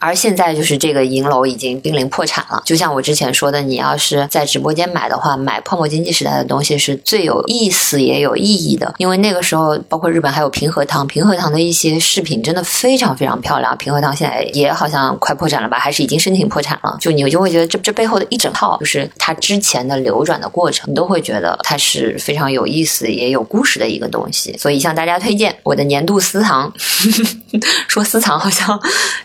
[0.00, 2.62] 而现在就是这个银楼已经濒临破产了。
[2.64, 13.78] 就像我之前说的，你要是在直播间买的话，买泡沫经济时代的东西是最有意思也有意义的，因为那个时候包括日本还有平和堂，平和堂的一些饰品真的非常非常漂亮。
[13.78, 16.96] 平和堂现在也好像快破产了吧，还是已经申请破产了？
[17.00, 24.58] 就你就会觉得这这背后的一整套，就是它之前的流转的过程，你都会觉得它是非常有意思也有故事的一个东西。
[24.58, 26.72] 所以向大家推荐我的年度私藏，
[27.86, 28.76] 说私藏好像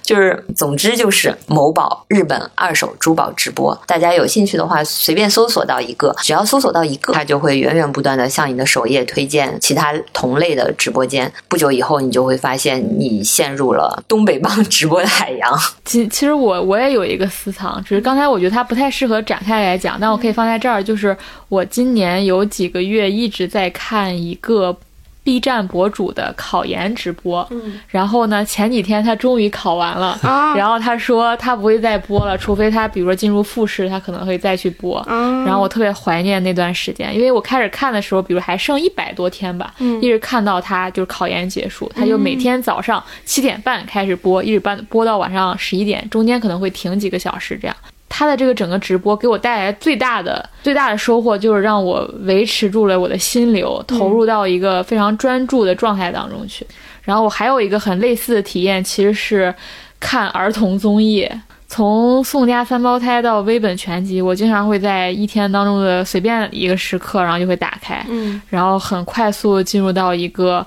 [0.03, 11.31] 就是，总之就是某宝日本二手珠宝直播，大家有兴趣的话，随便搜索到一个，只要搜索到一个，它就会源源不断的向你的首页推荐其他同类的直播间。
[11.47, 15.59] 不久以后，你就会发现你陷入了东北帮直播的海洋。
[15.85, 20.83] 其其实我我也有一个私藏，只是刚才我觉得它不太适合展开来讲，但我可以放在这儿。
[20.83, 21.15] 就是
[21.49, 24.75] 我今年有几个月一直在看一个
[25.23, 34.97] B 站博主的考研直播，嗯，然后呢，前几天他终于考完了，啊然后他说他不会再播了，除非他比如说进入复试，他可能会再去播。
[34.99, 47.75] 啊，然后我特别怀念那段时间，因为我开始看的时候，比如还剩一百多天吧，嗯一直看到他就是考研结束，他就每天早上七点半开始播，一直播播到晚上十一点，中间可能会停几个小时这样。
[48.15, 56.63] 他的这个整个直播给我带来最大的最大的收获，就是让我维持住了我的心流，投入到一个非常专注的状态当中去。
[57.01, 59.51] 然后我还有一个很类似的体验，其实是
[59.99, 61.27] 看儿童综艺。
[61.67, 70.63] 从宋家三胞胎到微本全集，我经常会在一天当中的随便一个时刻，然后就会打开，嗯然后很快速地进入到一个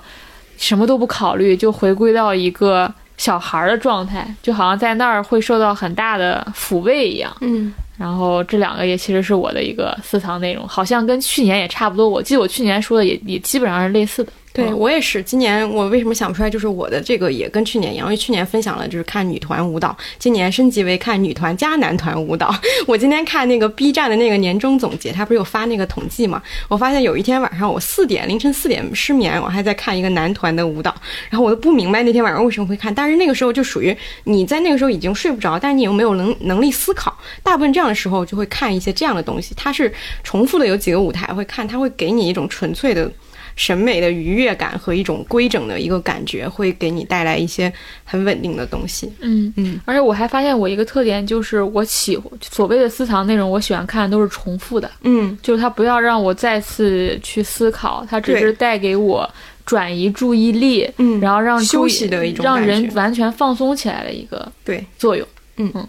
[0.57, 7.35] 什么都不考虑，就回归到一个小孩儿的状态，就好像在那儿会受到很大的抚慰一样。
[7.41, 12.07] 嗯然后这两个也其实是我的一个私藏内容，好像跟去年也差不多。
[12.07, 14.31] 我记得我去年说的也也基本上是类似的。
[14.57, 16.49] 对嗯我也是，今年我为什么想不出来？
[16.49, 22.53] 就是我的这个也跟去年一样，因为去年分享了就是看女团舞蹈，今年升级为看女团加男团舞蹈。
[22.87, 26.41] 我今天看那个 B 站的那个年终总结，他不是有发那个统计嘛？
[26.67, 30.95] 我发现有一天晚上我四点凌晨四点失眠，我还在看一个男团的舞蹈，
[31.29, 39.93] 然后我都不明白那天晚上为什么会看，但是那个时候就属于你在那个时候已经睡不着，但是你又没有能能力思考，大部分这样的时候就会看一些这样的东西，它是
[40.23, 43.11] 重复的有几个舞台会看，它会给你一种纯粹的。
[43.57, 47.71] 审美的愉悦感和一种规整的一个感觉，会给你带来一些
[48.05, 49.11] 很稳定的东西。
[49.19, 52.17] 嗯嗯，而且我还发现我一个特点就是我喜
[52.49, 55.37] 所谓的私藏内容，我喜欢看都是重复的，嗯。
[55.41, 59.27] 就是它不要让我再次去思考，它只是带给我
[59.65, 61.19] 转移注意力，嗯。
[61.19, 65.27] 然后让休息的一种让人完全放松起来的一个对，作用。
[65.57, 65.71] 嗯。
[65.73, 65.87] 嗯，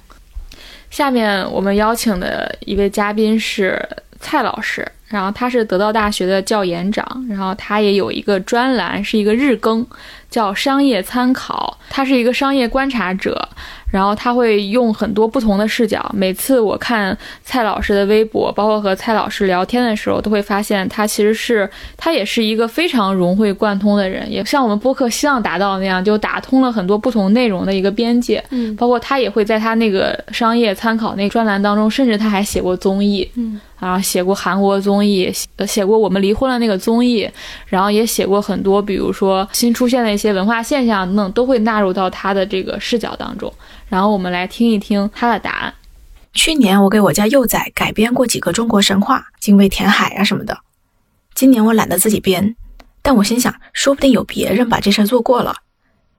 [0.88, 3.78] 下面我们邀请的一位嘉宾是
[4.18, 9.84] 蔡老师，然后他是得到大学的教研长，然后他也有一个专栏是一个日更，
[10.30, 13.48] 叫《商业参考》，他是一个商业观察者。
[13.90, 16.06] 然后他会用很多不同的视角。
[16.14, 28.44] 每次我看蔡老师的微博，包括和蔡老师聊天的时候，都会发现他其实是他也是一个非常融会贯通的人，也像我们播客希望达到那样，就打通了很多不同内容的一个边界。
[28.50, 33.26] 嗯，包括他也会在他那个商业参考那专栏当中，甚至他还写过综艺。
[33.36, 33.58] 嗯。
[33.80, 35.32] 然后写过韩国综艺，
[35.64, 37.30] 写过我们离婚了那个综艺，
[37.66, 43.50] 然后也写过很多，比如说新出现的一些文化现象等等，都会纳入到他的这个视角当中。
[43.88, 45.72] 然后我们来听一听他的答案。
[46.34, 50.58] 去年我给我家幼崽改编过几个中国神话，精卫填海啊什么的。
[51.34, 52.54] 今年我懒得自己编，
[53.00, 55.54] 但我心想，说不定有别人把这事儿做过了，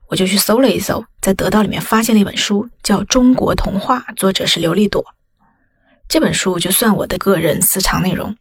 [0.07, 5.05] 我就去搜了一搜，在得到里面发现了一本书，叫《中国童话》，作者是刘立朵。
[6.07, 8.35] 这本书就算我的个人私藏内容。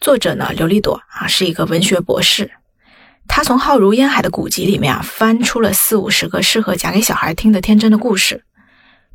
[0.00, 2.50] 作者呢，刘立朵啊，是一个文学博士。
[3.26, 8.44] 他从浩如烟海的古籍里面啊，翻出了四五十个适合讲给小孩听的天真的故事。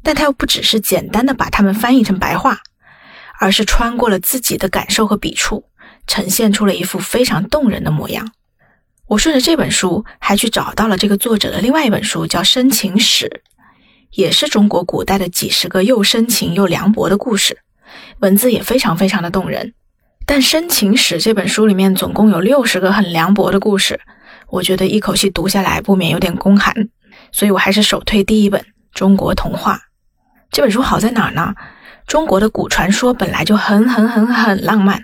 [0.02, 2.60] 但他又不只是简单的把它们翻译成白话，
[3.38, 5.66] 而是穿过了自己的感受和笔触，
[6.08, 8.32] 呈现出了一副非常动人的模样。
[9.08, 13.26] 我顺着这本书，还去找到了这个作者的另外一本书，叫《深情史》，
[14.12, 17.58] 也是中国古代的几十个又深情又凉薄的故事。
[18.20, 19.74] 文字也非常非常的动人，
[20.32, 24.00] 但《深情史》这本书里面总共有六十个很凉薄的故事，
[24.52, 26.72] 我觉得一口气读下来不免有点宫寒，
[27.32, 28.62] 所以我还是首推第一本
[28.94, 29.74] 《中国童话》
[30.52, 31.56] 这本书好在哪儿呢？
[32.06, 35.02] 中国的古传说本来就很很很很浪漫，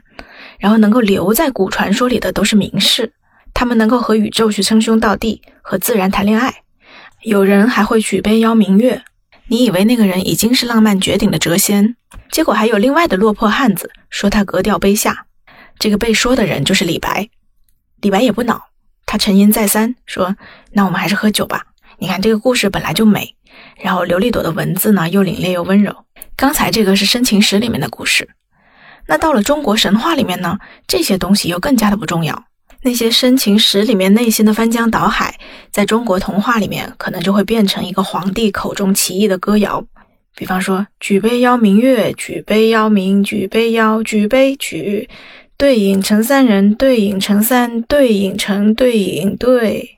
[0.59, 3.11] 然后能够留在古传说里的都是名士，
[3.51, 6.53] 他们能够和宇宙去称兄道弟，和自然谈恋爱，
[7.23, 9.01] 有人还会举杯邀明月。
[9.47, 11.95] 你以为那个人已经是浪漫绝顶的谪仙？
[12.31, 15.25] 结果还有另外的落魄汉子说他格调卑下，
[15.79, 17.29] 这个被说的人就是李白。
[18.01, 18.61] 李白也不恼，
[19.05, 20.35] 他沉吟再三，说
[20.73, 21.67] ：“那我们还是喝酒吧。
[21.97, 23.35] 你看这个故事本来就美，
[23.81, 26.05] 然后刘丽朵的文字呢又凛冽又温柔。
[26.35, 28.27] 刚才这个是深情史里面的故事，
[29.07, 32.45] 那到了中国神话里面呢，这些东西又更加的不重要。
[32.81, 35.39] 那些深情史里面内心的翻江倒海，
[35.71, 39.83] 在中国童话里面可能就会变成一个皇帝口中奇异的歌谣。”
[40.35, 45.07] 比方说，举杯邀明月，举杯邀明，举杯邀，举杯举，
[45.57, 49.91] 对影成三人，对影成三，对影成对影对。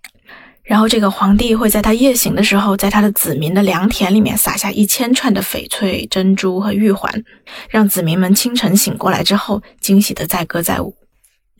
[0.63, 7.23] 然后这个皇帝会在他夜醒的时候，在他的子民的良田里面撒下一千串的翡翠、珍珠和玉环，
[7.69, 10.93] 让子民们清晨醒过来之后，惊喜的载歌载舞。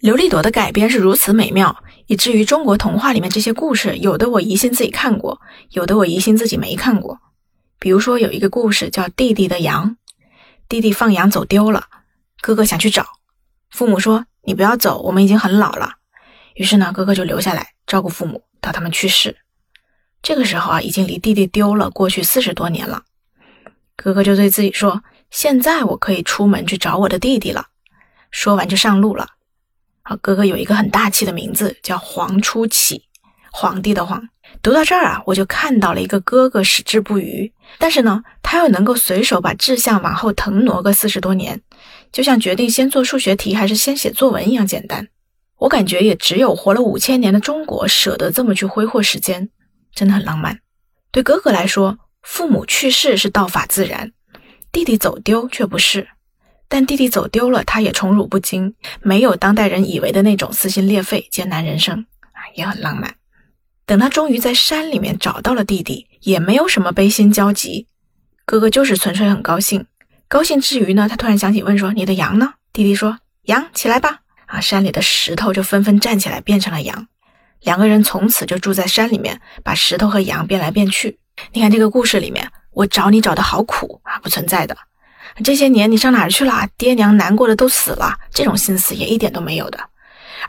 [0.01, 1.75] 刘立朵的改编是如此美妙，
[2.05, 5.39] 以至于中国童话里面这些故事，有的我疑心自己看过，
[5.71, 7.17] 有的我疑心自己没看过。
[7.79, 9.97] 比如说有一个故事叫弟弟的羊，
[10.67, 11.85] 弟弟放羊走丢了，
[12.41, 13.05] 哥哥想去找，
[13.69, 15.93] 父母说你不要走，我们已经很老了。
[16.55, 19.37] 于是呢，哥哥就留下来照顾父母到他们去世。
[20.23, 23.03] 这个时候啊，已经离弟弟丢了过去四十多年了。
[23.95, 27.67] 哥哥就对自己说：“现在我可以出门去找我的弟弟了。”
[28.31, 29.27] 说完就上路了。
[30.01, 33.03] 啊，哥哥有一个很大气的名字叫黄初起，
[33.51, 34.27] 皇帝的皇。
[34.61, 41.61] 读到这儿啊，我就看到了一个哥哥矢志不渝，但是呢，他又能够随手把志向往后腾挪个四十多年，
[42.11, 45.07] 就像决定先做数学题还是先写作文一样简单。
[45.59, 49.49] 我感觉也只有活了五千年的中国舍得这么去挥霍时间，
[49.93, 50.59] 真的很浪漫。
[51.11, 54.11] 对哥哥来说，父母去世是道法自然，
[54.71, 56.07] 弟弟走丢却不是。
[56.67, 63.15] 但弟弟走丢了，他也宠辱不惊，没有当代人以为的那种撕心裂肺、艰难人生啊，也很浪漫。
[63.85, 67.87] 等他终于在山里面找到了弟弟，也没有什么悲心交集，
[68.45, 69.85] 哥哥就是纯粹很高兴。
[70.27, 77.07] 高兴之余呢，他突然想起问说：“你的羊呢？”弟弟说：“羊起来吧！”啊，山里的石头就纷纷站起来变成了羊，
[77.61, 81.19] 两个人从此就住在山里面，把石头和羊变来变去。
[81.53, 84.75] 你看这个故事里面，我找你找的好苦啊，不存在的。
[85.43, 86.67] 这些年你上哪儿去了？
[86.77, 89.79] 爹娘难过的都死了，这种心思也一点都没有的。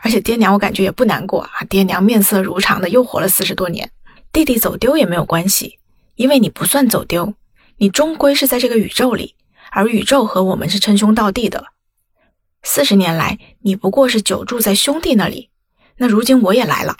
[0.01, 3.89] 而且爹娘我感觉也不难过啊，爹娘面色如常的又活了四十多年。
[4.31, 5.79] 弟弟走丢也没有关系，
[6.15, 7.33] 因为你不算走丢，
[7.77, 9.35] 你终归是在这个宇宙里，
[9.71, 11.65] 而宇宙和我们是称兄道弟的。
[12.61, 15.49] 四十年来你不过是久住在兄弟那里，
[15.97, 16.95] 那如今我也来了，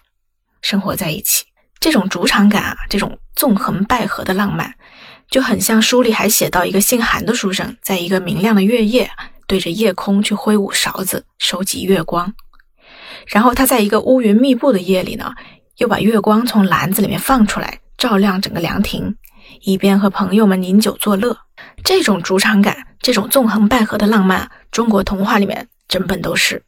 [0.62, 1.46] 生活在一起，
[1.80, 4.74] 这种主场感啊，这种纵横捭阖的浪漫，
[5.30, 9.12] 就很像书里还写到一个姓韩的书生，在一个明亮的月夜，
[9.46, 12.34] 对着夜空去挥舞勺子收集月光。
[13.28, 15.36] 然后他在一个乌云密布的夜里呢，
[15.80, 19.16] 又把月光从篮子里面放出来，照亮整个凉亭，
[19.62, 21.36] 一边和朋友们饮酒作乐。
[21.84, 26.62] 这种主场感，这种纵横捭阖的浪漫，中国童话里面整本都是。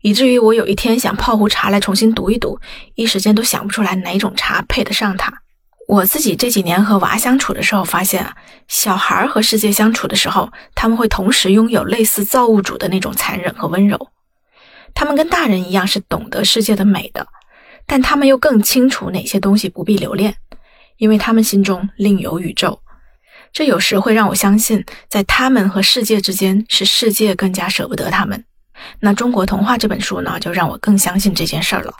[0.00, 2.58] 以至于我有一天想泡壶茶来重新读一读，
[2.94, 5.30] 一时间都想不出来哪种茶配得上它。
[5.86, 8.34] 我自己这几年和娃相处的时候，发现啊，
[8.68, 14.08] 小孩和世界相处的时候，他们会同时拥有类似造物主的那种残忍和温柔。
[14.94, 17.26] 他们跟大人一样是懂得世界的美的，
[17.86, 20.34] 但他们又更清楚哪些东西不必留恋，
[20.96, 22.80] 因为他们心中另有宇宙。
[23.52, 28.44] 这有时会让我相信，在他们和世界之间，是世界更加舍不得他们。
[28.98, 31.94] 那《中国童话》这本书呢，就让我更相信这件事儿了。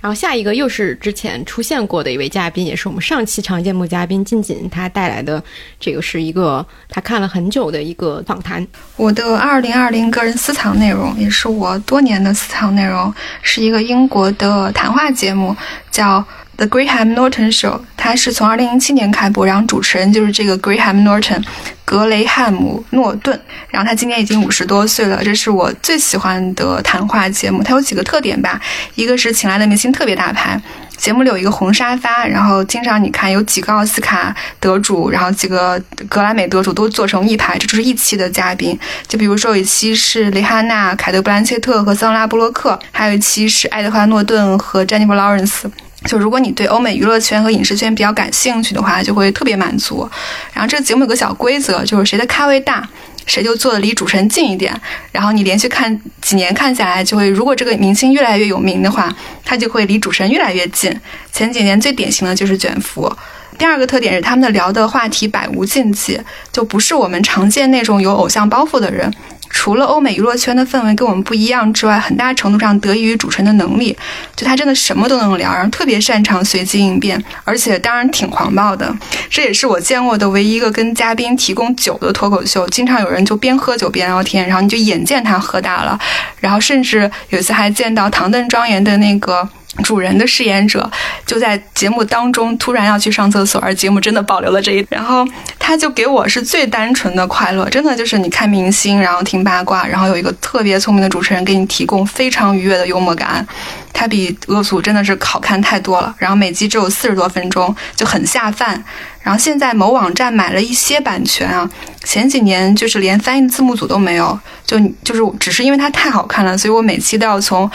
[0.00, 5.42] 然后下一个又是之前出现过的一位嘉宾，也是我们上期常见目嘉宾静静，他带来的
[5.80, 8.66] 这个是一个他看了很久的一个访谈。
[8.96, 13.12] 我的二零二零个人私藏内容，也是我多年的私藏内容，
[13.42, 15.56] 是一个英国的谈话节目，
[15.90, 16.24] 叫。
[16.58, 21.40] The Graham Norton Show，它是从二零零七年开播，然后主持人就是这个 Graham Norton，
[21.84, 27.62] 格雷汉姆诺顿，然后他今年已经五十多岁了，这是我最喜欢的谈话节目。
[27.62, 28.60] 它有几个特点吧，
[28.96, 30.60] 一个是请来的明星特别大牌，
[30.96, 38.76] 节目里有一个红沙发，然后经常你看有几个奥斯卡得主，然后几个格莱美得主都坐成一排，这就是一期的嘉宾。
[39.06, 45.70] 就比如说有一期是蕾哈娜、凯特·布兰切特和桑拉·布洛克，还有一期是爱德华·诺顿和詹妮弗·劳伦斯。
[46.04, 50.08] 就如果你对欧美娱乐圈和影视圈比较感兴趣的话，就会特别满足。
[50.52, 52.88] 然后这个节目有个小规则，就是谁的咖位大，
[53.26, 54.72] 谁就坐的离主持人近一点。
[55.10, 59.12] 然后你连续看几年看下来，就会如果这个明星越来越有名的话，
[59.44, 60.94] 他就会离主持人越来越近。
[61.32, 63.12] 前几年最典型的就是卷福。
[63.58, 66.20] 第二个特点是他们的聊的话题百无禁忌，
[66.52, 69.12] 就不是我们常见那种有偶像包袱的人。
[69.50, 73.96] 除了欧美娱乐圈的氛围跟我们不一样之外，很大程度上得益于主持人的能力。
[74.36, 78.94] 就他真的什么都能聊，然后特别擅长随机应变，而且当然挺狂暴的。
[79.28, 82.68] 这也是我见过的唯一一个跟嘉宾提供酒的脱口秀。
[82.68, 85.98] 经常有人就边喝酒边聊天，然后你就眼见他喝大了，
[86.40, 89.48] 然后甚至有一次还见到唐顿庄园的那个。
[89.84, 90.90] 主人的饰演者
[91.24, 94.86] 就在节目当中突然要去上厕所，而节目真的保留了这一。
[94.90, 95.26] 然后
[95.58, 103.46] 他就给我是最单纯的快乐，真的就是你看明星，然后听八卦，然后有一个特别聪明的主持人给你提供非常愉悦的幽默感。
[103.92, 106.14] 他比恶俗真的是好看太多了。
[106.18, 108.82] 然后每集只有四十多分钟，就很下饭。
[109.22, 111.68] 然后现在某网站买了一些版权啊，
[112.04, 117.70] 前几年就是连翻译字幕组都没有，就就是只是因为它太好看了，所以我每期都要从。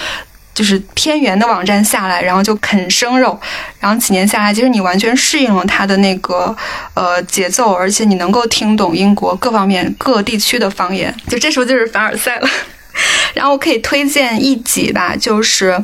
[0.54, 3.40] 就是偏远的网站下来，然后就啃生肉，
[3.80, 6.56] 然后几年下来，其实你完全适应了它的那个
[6.94, 11.14] 呃节奏，而且你能够听懂英国各方面各地区的方言。
[11.28, 12.50] 就这时候就是凡尔赛了。
[13.34, 15.82] 然后我可以推荐一集吧，就是。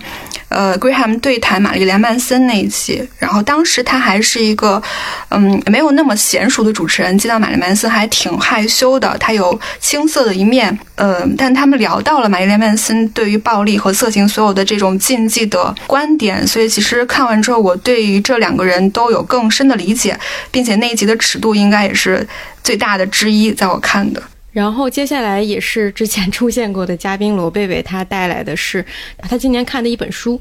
[0.50, 4.82] 呃，Graham 对谈玛丽莲曼森那一期，然后当时他还是一个，
[5.30, 20.20] 嗯，没有那么娴熟的主持人，见到玛丽莲曼森还挺害羞的，他有青涩的一面，呃，但他们聊到了玛丽莲曼森对于暴力和色情所有的这种禁忌的观点，所以其实看完之后，我对于这两个人都有更深的理解，
[20.50, 22.28] 并且那一集的尺度应该也是
[22.64, 24.24] 最大的之一，在我看的。
[24.52, 28.84] 然后接下来也是之前出现过的嘉宾罗贝贝，他带来的是
[29.22, 30.40] 他今年看的一本书。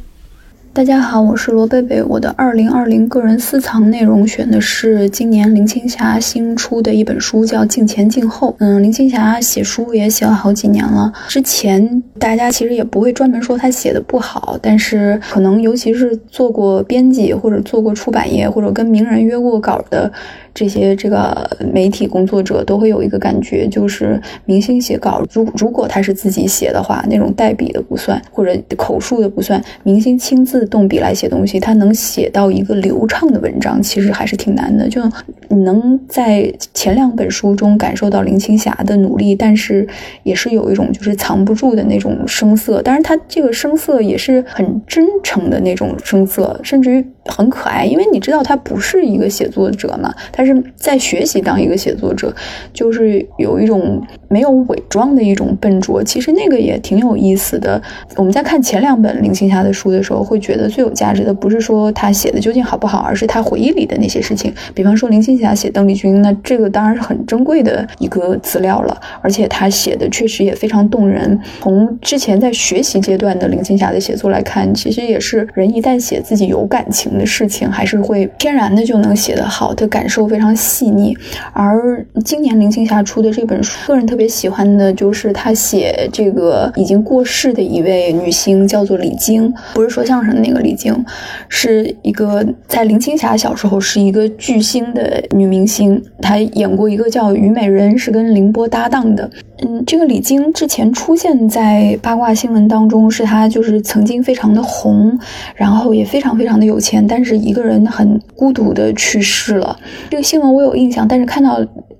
[0.73, 2.03] 大家好，我是罗贝贝。
[2.03, 8.51] 我的二零二零个人私藏内容选的是今年林青霞新出的一本书，叫《镜前镜后》。
[8.61, 20.11] 嗯，林青霞写书也写了好几年了，之前大家其实也不会专门说她写的不好，但是可能尤其是做过编辑或者做过出版业或者跟名人约过稿的。
[20.59, 34.89] 这些这个媒体工作者都会有一个感觉，就是明星写稿，如如果他是自己写的话，那种代笔的不算，或者口述的不算，明星亲自动笔来写东西，他能写到一个流畅的文章，其实还是挺难的。
[34.89, 35.01] 就
[35.49, 39.87] 你能在前两本书中感受到林青霞的努力，但是
[40.25, 50.48] 也是有一种就是藏不住的那种声色，当然他这个声色也是很真诚的那种声色，甚至于很可爱，因为你知道他不是一个写作者嘛，他是。
[50.55, 52.35] 是在学习当一个写作者，
[52.73, 56.03] 就是有一种没有伪装的一种笨拙。
[56.03, 57.81] 其实那个也挺有意思的。
[58.17, 64.53] 我们在看前两本林青霞的书的时候，会觉得最有价值的不是说她写的究竟好不好，而是她回忆里的那些事情。
[64.75, 71.39] 比方说林青霞写邓丽君，那这个当然是很珍贵的一个资料了，而且她写的确实也非常动人。
[71.61, 80.38] 从之前在学习阶段的林青霞的写作来看，其实也是人一旦写自己有感情的事情，还是会天然的就能写得好，的感受非。
[80.39, 81.19] 非常细腻，
[81.53, 91.05] 而今年林青霞出的这本书，个人特别喜欢的就是她写这个已经过世的一位女星，叫做李菁，不是说相声的那个李菁，
[91.49, 99.29] 是一个在林青霞小时候是一个巨星的女明星，她演过一个叫《虞美人》，是跟凌波搭档的。
[99.61, 105.19] 嗯，这个李菁之前出现在八卦新闻当中，是他就是曾经非常的红，
[105.55, 109.79] 然后也非常非常的有钱，但是一个人很孤独的去世了。
[110.11, 111.59] 这个新闻我有印象，但是看到。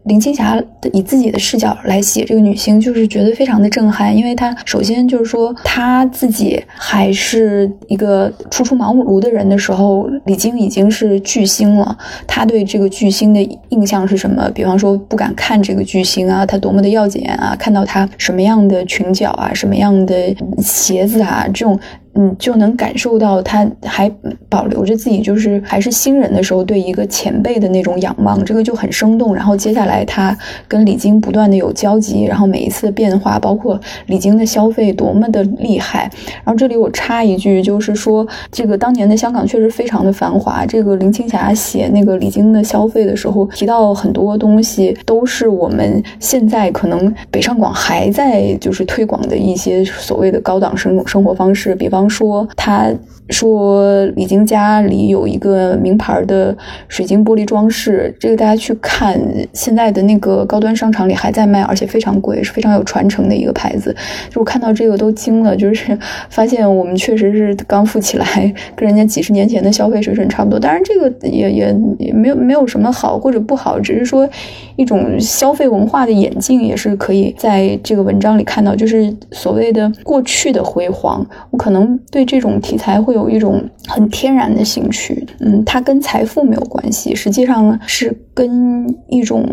[0.09, 0.61] 林青霞
[0.93, 11.97] 以自己的视角来写这个女星，就是觉得非常的震撼，因为她首先就是说她自己还是一个初出茅庐的人的时候，李菁已经是巨星了。
[12.27, 14.51] 她对这个巨星的印象是什么？
[14.55, 21.79] 比方说不敢看这个巨星啊，她多么的要紧啊，看到她什么样的裙角啊，什么样的鞋子啊，这种。
[22.21, 24.11] 嗯，就能感受到他还
[24.49, 29.33] 保留着自己就是还是新人的时候对一个前辈的那种仰望，这个就很生动。
[29.33, 30.37] 然后接下来他
[30.67, 36.11] 跟李菁不断的有交集，然后每一次的变化，包括李菁的消费多么的厉害。
[36.43, 40.67] 然后这里我插一句，就是说这个当年的香港确实非常的繁华。
[40.67, 52.08] 这个林青霞写那个李菁的消费的时候，提到很多东西都是我们现在可能北上广还在就是推广的一些所谓的高档生生活方式，比方。
[52.09, 52.93] 说，他
[53.31, 56.57] 说李菁家里有一个名牌的
[56.89, 59.21] 水晶玻璃装饰，这个大家去看，
[59.53, 63.95] 现在的那个高端商场里还在卖，而且非常贵，是非常有传承的一个牌子。
[64.31, 65.99] 就我看到这个都惊了，就是
[66.31, 70.59] 发现我们确实是刚富起来，跟人家几十年前的消费水准差不多。
[70.59, 74.29] 当然，这个也也也没有没有什么好或者不好，只是说
[74.77, 81.99] 一种消费文化的演进，也是可以在这个文章里看到，就是所谓的过去的辉煌，我可能。
[82.11, 89.45] 对这种题材会有一种很天然的兴趣，嗯，它跟财富没有关系，实际上是跟一种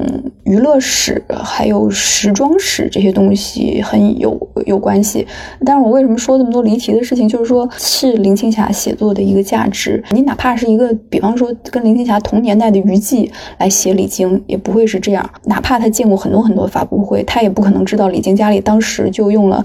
[0.44, 5.26] 娱乐史还有时装史这些东西很有有关系。
[5.66, 7.28] 但是我为什么说这么多离题的事情？
[7.28, 10.04] 就是说，是林青霞写作的一个价值。
[10.12, 15.28] 你哪怕是一个，比方说跟林青霞同年代的余悸来写李菁，也不会是这样。
[15.46, 19.64] 哪怕他见过很多很多发布会，他也不可能知道李菁家里当时就用了。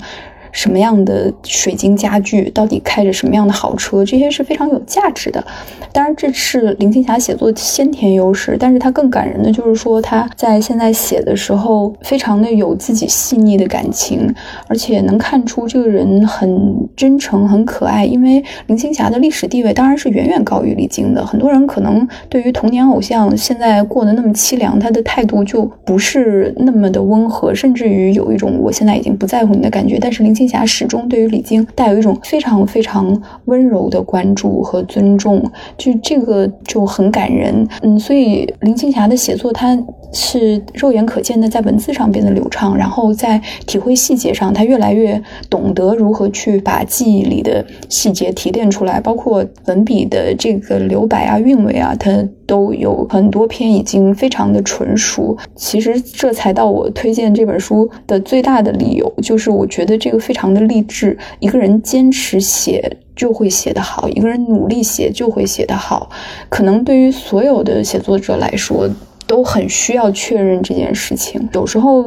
[0.52, 5.44] 什么样的水晶家具，到底开着什么样的豪车，这些是非常有价值的。
[5.93, 14.32] 当然，这是林青霞写作先天优势，但是她更感人的就是说，她在现在写的时候，非常的有自己细腻的感情，
[14.68, 18.05] 而且能看出这个人很真诚、很可爱。
[18.05, 21.27] 因为林青霞的历史地位当然是远远高于李菁的。
[21.27, 29.98] 很多人可能对于童年偶像现在过得那么凄凉，他的态度就不是那么的温和，甚至于有一种我现在已经不在乎你的感觉。
[30.01, 35.42] 但是林青青霞始终对于李菁带有一种非常非常温柔的关注和尊重。
[35.76, 39.78] 就这个就很感人，嗯，所以林青霞的写作，她
[40.14, 52.10] 是肉眼可见的在文字上变得流畅，然后在体会细节上，她越来越懂得如何去把记忆里的细节提炼出来，包括文笔的这个留白啊、韵味啊，她
[52.46, 55.36] 都有很多篇已经非常的纯熟。
[55.54, 62.98] 其实这才到我推荐这本书的最大的理由，就是我觉得这个非常的励志，一个人坚持写。
[63.16, 66.09] 就会写得好，一个人努力写就会写得好。
[66.48, 68.89] 可能对于所有的写作者来说，
[69.27, 71.47] 都很需要确认这件事情。
[71.52, 72.02] 有时候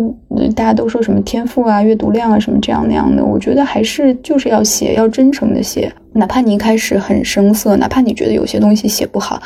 [0.56, 5.94] 大家都说什么天赋啊、阅读量啊什么这样那样的，我觉得还是就是要写，要真诚的写。
[6.14, 9.40] 哪怕你一开始很生涩，哪怕你觉得有些东西写不好，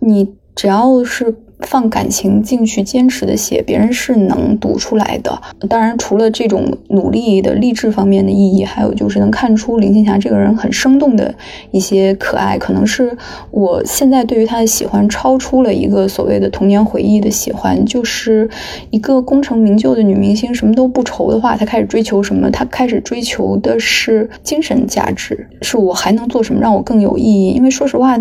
[0.00, 1.34] 你只要是。
[1.60, 5.36] 放感情进去，坚持的写，别人是能读出来的。
[5.68, 11.34] 当然，除了这种努力的励志方面的意义，还有就是能看出林青霞这个人很生动的
[11.72, 12.56] 一些可爱。
[12.56, 13.16] 可能是
[13.50, 18.48] 我现在对于她的喜欢超出了一个所谓的童年回忆的喜欢，就是
[18.90, 22.48] 一个功成名就的女明星，什么都不愁的话，她开始追求什么？
[22.52, 27.48] 她开始追求的是精神价值，是我还能做什么让我更有意义？
[27.50, 28.16] 因为说实话，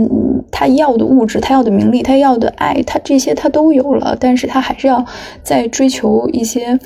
[0.49, 3.26] 她要的物质，她要的名利，她要的爱，她这些。
[3.33, 5.05] 他都有了，但是他还是要
[5.43, 6.79] 再追求一些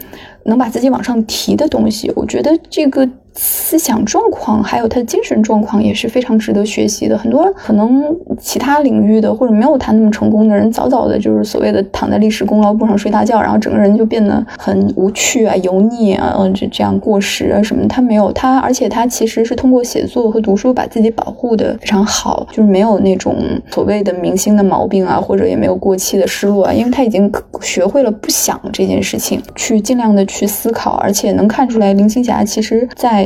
[0.45, 2.11] 能把自己往上提的东西。
[2.15, 3.09] 我觉得这个。
[3.33, 7.17] 思想状况还有他的精神状况也是非常值得学习的。
[7.17, 8.03] 很多可能
[8.39, 17.87] 其他领域的或者没有他那么成功的人，早早的就是所谓的躺在历史功劳簿上睡大觉，然后整个人就变得很无趣啊、油腻啊，嗯这这样过时啊什么。
[17.87, 23.37] 他没有他，而且他其实是通过写作和读书把自己保护的非常好，就是没有那种
[23.71, 27.31] 所谓的明星的毛病啊，或者也没有过气的失落啊，因为他已经
[27.61, 33.20] 学会了不想这件事情，去尽量的去思考，而且能看出来林青霞其实在。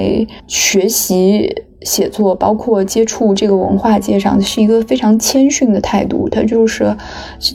[0.47, 1.53] 学习
[1.85, 6.27] 写作，包括接触这个文化界上，是一个非常谦逊的态度。
[6.27, 6.93] 他就是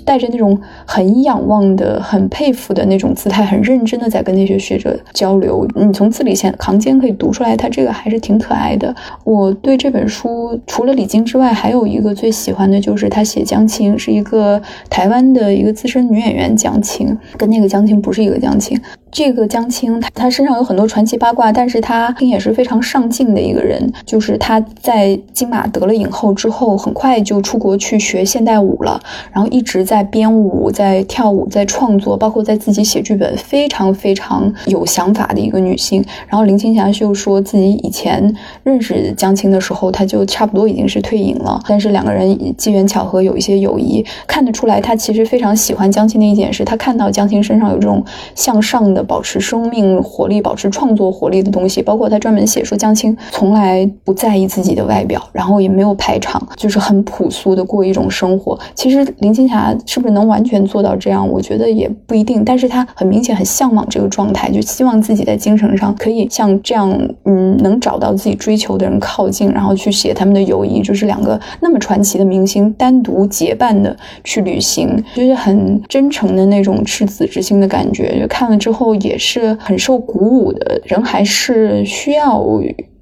[0.07, 5.67] 带着那种很仰望的、很佩服的那种姿态，很认真的在跟那些学者交流。
[5.75, 8.95] 你从字里行间可以读出来，他这个还是挺可爱的。
[9.25, 18.81] 我对这本书除了李菁之外，还有一个最喜欢的就是他写江青，是一个台湾的一个资深女演员江青，跟那个江青不是一个江青。
[19.11, 23.93] 这个江青，他他身上有很多传奇八卦，但是他也是非常上进的一个人。
[24.07, 29.01] 就就是他在金马得了影后之后，很快就出国去学现代舞了，
[29.33, 36.05] 然后一直在编舞、在跳舞、在创作，包括在自己写剧本，非常非常有想法的一个女性。
[36.29, 38.31] 然后林青霞就说自己以前
[38.63, 49.03] 认识江青的时候，她就差不多已经是退隐了，但是两个人机缘巧合有一些友谊，看得出来她其实非常喜欢江青的一点是，她看到江青身上有这种向上的。
[49.03, 58.59] 保持生命活力、保持创作活力的东西，包括她专门写说江青从来不在意自己的外表，然后也没有排场，就是很朴素的过一种生活。
[58.75, 61.29] 其实林青霞是不是能完全做到这样？
[61.29, 62.45] 我觉得也不一定。
[62.45, 66.91] 但是她很明显很向往这个状态，就希望自己在精神上可以像这样，
[67.25, 78.21] 嗯，能找到自己追求的人靠近，然后去写他们的友谊，就是两个那么传奇的明星单独结伴的去旅行，就是很真诚的那种赤子之心的感觉。
[78.21, 78.81] 就看了之后。
[79.03, 82.43] 也是很受鼓舞的人，还是需要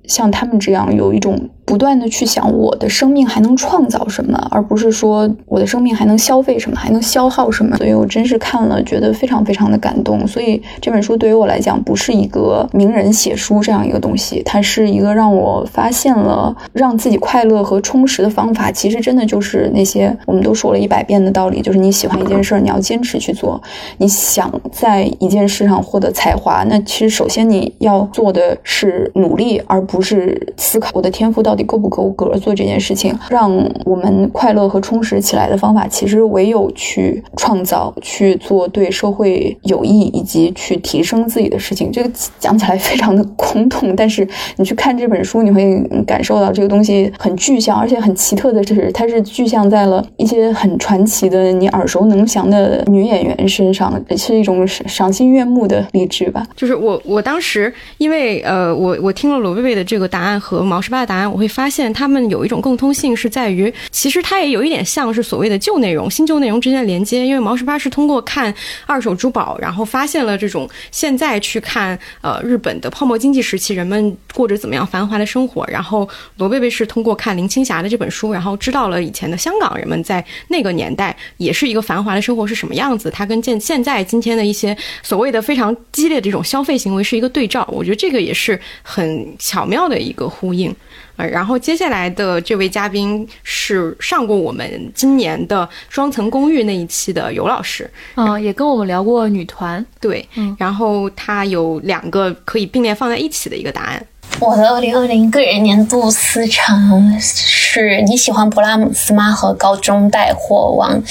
[0.08, 1.38] 像他们这样有一种。
[1.68, 7.76] 不断的去想我的生命还能创造什么，而不是说我的生命还能消费什么，还能消耗什么。
[7.76, 10.26] 所以我真是看了，觉得非常非常的感动。
[10.26, 18.72] 所以这本书对于我来讲，不是一个名人写书这样一个东西，它是一个让我发现了让自己快乐和充实的方法。
[18.72, 23.60] 其实真的就是那些我们都说了一百遍的道理，就是你喜欢一件事，你要坚持去做。
[23.98, 31.64] 你想在一件事上获得才华，那其实首先你要做的是努力，而不不是思考我的天赋到底。
[31.68, 33.14] 够不够格做这件事情？
[33.28, 33.52] 让
[33.84, 41.92] 我们快乐和充实起来的方法，其实唯有去创造、去做对社会有益以及去提升自己的事情。
[41.92, 44.26] 这个讲起来 非常的空洞，但是
[44.56, 56.46] 你去看这本书，你会感受到这个东西很具象，而且很奇特的是，它是具象在了一些很传奇的、你耳熟能详的女演员身上，是一种赏心悦目的励志吧。
[56.56, 61.48] 就是我，我当时因为呃，我我听了罗贝贝的这个答案和毛十八的答案，我会。
[61.48, 67.26] 发现他们有一种共通性，是在于其实它也有一点像是所谓的旧内容、新旧内容之间的连接。
[67.26, 68.54] 因为毛十八是通过看
[68.86, 75.66] 二手珠宝，然后发现了这种现在去看呃日本的泡沫经济时期人们过着怎么样繁华的生活。
[75.68, 83.10] 然后罗贝贝是通过看林青霞的这本书，然后知道了以前的香港人们在那个年代也是一个繁华的生活是什么样子。
[83.10, 87.66] 它跟现现在今天的一些所谓的非常激烈的这种消费行为是一个对照。
[87.72, 90.74] 我觉得这个也是很巧妙的一个呼应。
[91.16, 104.06] 呃，然后接下来的这位嘉宾是上过我们今年的双层公寓那一期的尤老师，嗯，也跟我们聊过女团，对，嗯，然后他有两个可以并列放在一起的一个答案。
[104.38, 106.72] 我的二零二零个人年度思潮
[107.18, 109.32] 是你喜欢勃拉姆斯吗？
[109.32, 111.02] 和高中带货王。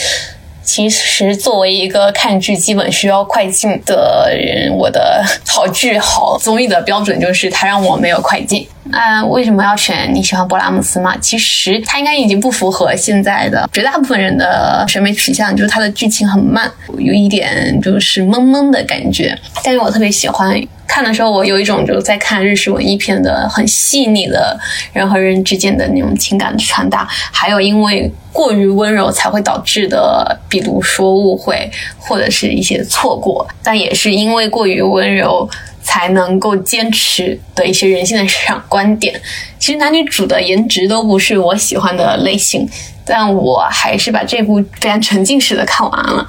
[0.68, 8.68] 其实，作为一个看剧基本需要快进的人，我的好剧好综艺的标准就是它让我没有快进。
[8.92, 11.16] 啊，为什么要选你喜欢勃拉姆斯嘛？
[11.20, 19.38] 其实他应该已经不符合现在的绝大部分人的审美取向，就是他的剧情很慢，有一点就是懵懵的感觉。
[19.64, 20.62] 但是我特别喜欢。
[20.88, 24.58] 看的时候，我有一种就是在看日式文艺片的很细腻的
[24.94, 31.70] 人和人之间的那种情感的传达，还有因为过于温柔才会导致的，比如说误会
[32.00, 35.48] 或者是一些错过，但也是因为过于温柔
[35.84, 39.20] 才能够坚持的一些人性的市场观点。
[39.60, 42.68] 其实男女主的颜值都不是我喜欢的类型，
[43.06, 46.28] 但我还是把这部非常沉浸式的看完了。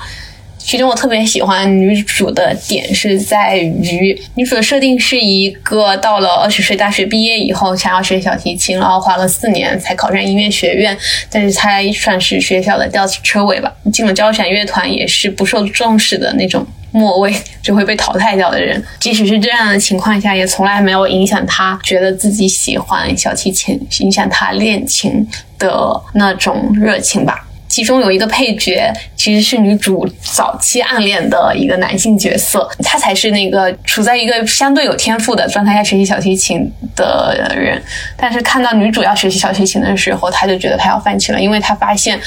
[0.69, 10.95] 其中我特别喜欢女主的点是在于，女主的设定是一个到了二十岁大学毕业以后想要学小提琴，然后花了四年才考上音乐学院，
[11.31, 13.74] 但是她算是学校的吊车尾吧。
[13.90, 18.85] 进了交响乐团也是不受重视的那种末位，就会被淘汰掉的人。
[19.01, 25.27] 即使是这样的情况下，也从来没有影响她觉得自己喜欢小提琴，影响她练琴
[25.59, 27.47] 的那种热情吧。
[27.78, 37.80] 其中有一个配角，其实是女主早期暗恋的一个男性角色，他才是那个处在一个相对有天赋的状态下学习小提琴的人。
[38.16, 42.18] 但是看到女主要学习小提琴的时候，他就觉得他要放弃了，因为他发现。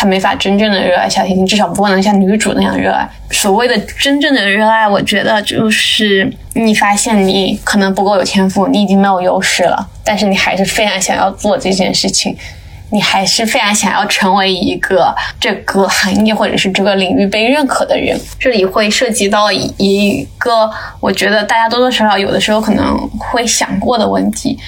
[0.00, 3.08] 他没法真正的热爱小提琴，至少不能像女主那样热爱。
[3.32, 12.36] 所谓的真正的热爱，我觉得就是你发现你可能不够有天赋，你已经没有优势了，但是你还是非常想要做这件事情。
[12.90, 20.70] 你还是非常想要成为一个这个行业或者是这个领域被认可的人，这里会涉及到一个
[21.00, 24.58] 我觉得大家多多少少有的时候可能会想过的问题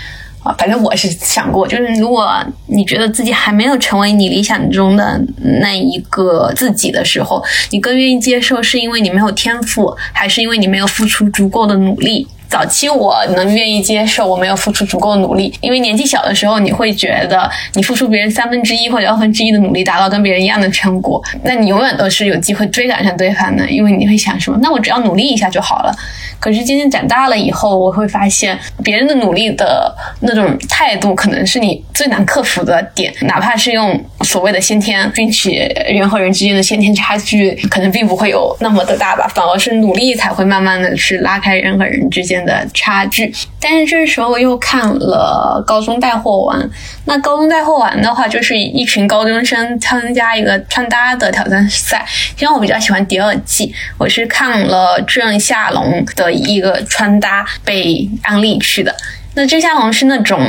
[0.43, 5.21] 啊，反正我是想过，就是如果你觉得自己还没有成为你理想中的
[5.61, 12.27] 那一个自己的时候，你更愿意接受是因为你没有天赋，还是因为你没有付出足够的努力？
[12.51, 25.94] 早期我能愿意接受我没有付出足够努力，因为年纪小的时候你会觉得你付出别人三分之一或者二分之一的努力达到跟别人一样的成果，那你永远都是有机会追赶上对方的，因为你会想说，那我只要努力一下就好了。
[26.40, 42.40] 可是渐渐长大了以后，我会发现别人的努力的那种态度可能是你最难克服的点，哪怕是用所谓的先天，并且人和人之间的先天差距可能并不会有那么的大吧，反而是努力才会慢慢的去拉开人和人之间。
[42.45, 46.71] 的差距，但是这时候又看了高中带货王。
[47.05, 52.07] 那高中带货王的话，就是一群高中生参加一个穿搭的挑战赛。
[52.39, 58.95] 因为我比较喜欢第二季，我是看了郑夏龙的一个穿搭被安利去的。
[59.35, 60.40] 那郑夏龙是那种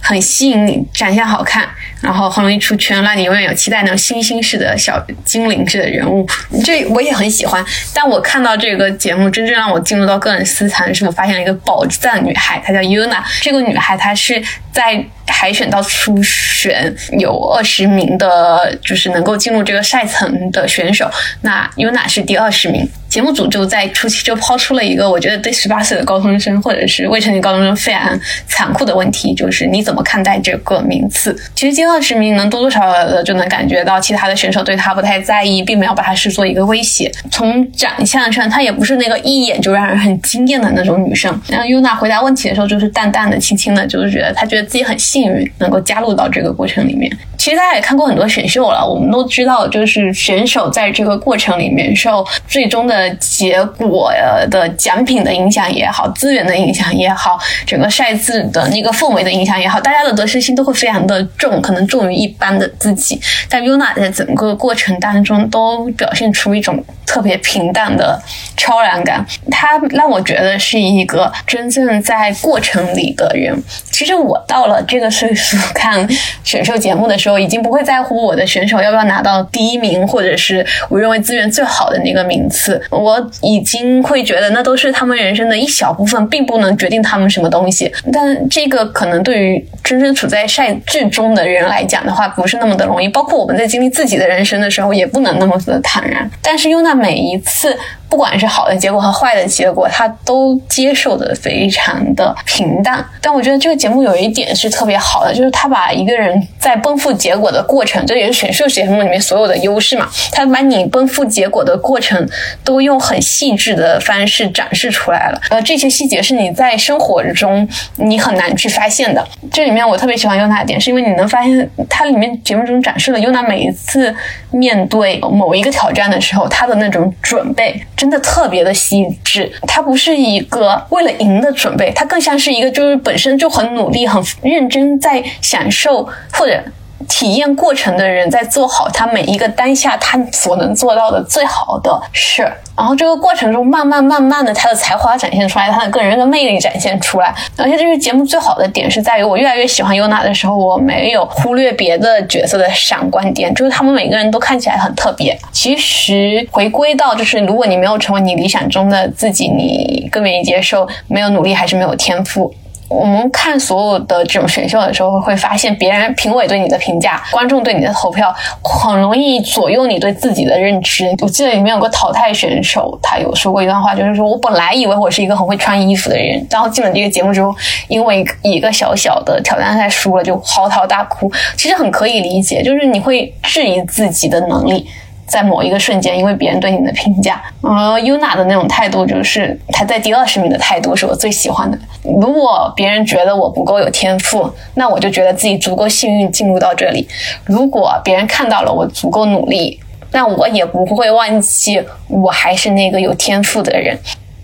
[0.00, 1.68] 很吸引你、长相好看，
[2.00, 6.26] 然后很容易出圈，让你永远有期待那种星星式的小精灵式的人物，
[6.64, 7.64] 这我也很喜欢。
[7.92, 13.22] 但我看到这个节目，真正让我进入到个人私藏的时候，发现了一个宝藏女孩，她叫 Yuna。
[13.42, 14.42] 这个女孩她是
[14.72, 21.10] 在海选到初选有二十名的，就是能够进入这个赛层的选手。
[21.40, 22.88] 那 Yuna 是第二十名。
[23.08, 31.38] 节目组就在初期就抛出了一个我觉得对十八岁的高中生或者是未成年高中生非常残酷的问题，就是你怎么看待这个名次？
[31.54, 37.12] 其实第二十名能多多少少的就能感觉到其他的选手对他不太在意，并没有把他视作一个威胁。
[37.30, 41.38] 从长相上，她也不是那个一眼就让人很惊艳的那种女生。
[41.48, 47.10] 然后 Yuna 回答问题的时候，就是淡淡的、轻轻的，就是觉得她觉得自己很幸运能够加入到这个过程里面。
[47.36, 53.12] 其实大家也看过很多选秀了，我们都知道，就是选手在这个过程里面受最终的。
[53.20, 54.12] 结果
[54.50, 63.20] 的奖品的影响也好，资源的影响也好，整个赛制的那个氛围的影响也好，大家的得失心都会非常的重，可能重于一般的自己。
[63.48, 68.20] 但 Yuna 在整个过程当中都表现出一种特别平淡的
[68.56, 73.56] 超然感，他让我觉得是一个真正在过程里的人。
[73.90, 76.08] 其实我到了这的岁数看
[76.44, 82.80] 选秀节目的时候，已经不会在乎我的选手要不要拿到第一名，或者是我认为资源最好的那个名次。
[82.90, 87.92] 我已经会觉得那都是他们人生的一小部分，并不能决定他们什么东西。
[88.12, 93.08] 但这个可能对于真正处在赛制中的人来讲的话，不是那么的容易。
[93.08, 96.30] 包括我们在经历自己的人生的时候，也不能那么的坦然。
[96.40, 97.76] 但是优娜每一次。
[98.12, 103.02] 不管是好的结果和坏的结果，他都接受的非常的平淡。
[103.22, 110.06] 但我觉得这个节目有一点是特别好的，就是他把一个人在奔赴结果的过程，这也是选秀节目里面所有的优势嘛。
[110.30, 112.28] 他把你奔赴结果的过程
[112.62, 115.40] 都用很细致的方式展示出来了。
[115.48, 117.66] 呃，这些细节是你在生活中
[117.96, 119.26] 你很难去发现的。
[119.50, 124.14] 这里面我特别喜欢优娜的点，是因为你能发现它里面节目中展示了优娜每一次
[124.50, 127.82] 面对某一个挑战的时候，她的那种准备。
[128.02, 136.60] 真的特别的细致，它不是一个为了赢的准备，它更像是一个就是本身就很努力、很认真在享受或者。
[137.08, 142.42] 体验过程的人在做好他每一个当下他所能做到的最好的事，
[142.76, 147.34] 然后这个过程中慢慢慢慢的他的才华展现出来，他的个人的魅力展现出来。
[147.56, 155.38] 而且这个节目最好的点是在于，我越来越喜欢优娜的时候，我没有忽略别的角色的闪光点，就是他们每个人都看起来很特别。
[155.52, 162.52] 其实回归到就是，如果你没有成为你理想中的自己，你更愿意接受没有努力还是没有天赋。
[162.92, 171.12] 我们看所有的这种选秀的时候，会发现别人评委对你的评价、观众对你的投票，很容易左右你对自己的认知。
[171.20, 177.54] 我记得里面有个淘汰选手，他有说过一段话，就是说我本来以为我是一个很会穿衣服的人，然后进了这个节目之后，
[177.88, 181.30] 因为一个小小的挑战赛输了，就嚎啕大哭。
[181.56, 184.86] 其实很可以理解，就是你会质疑自己的能力。
[185.32, 191.78] 在某一个瞬间，因为别人对你的评价，而 Yuna 的那种态度，就是他在第二十名的态度，是我最喜欢的。
[192.02, 197.08] 如果别人觉得我不够有天赋，那我就觉得自己足够幸运进入到这里；
[197.46, 199.80] 如果别人看到了我足够努力，
[200.10, 203.98] 那我也不会忘记我还是那个有天赋的人。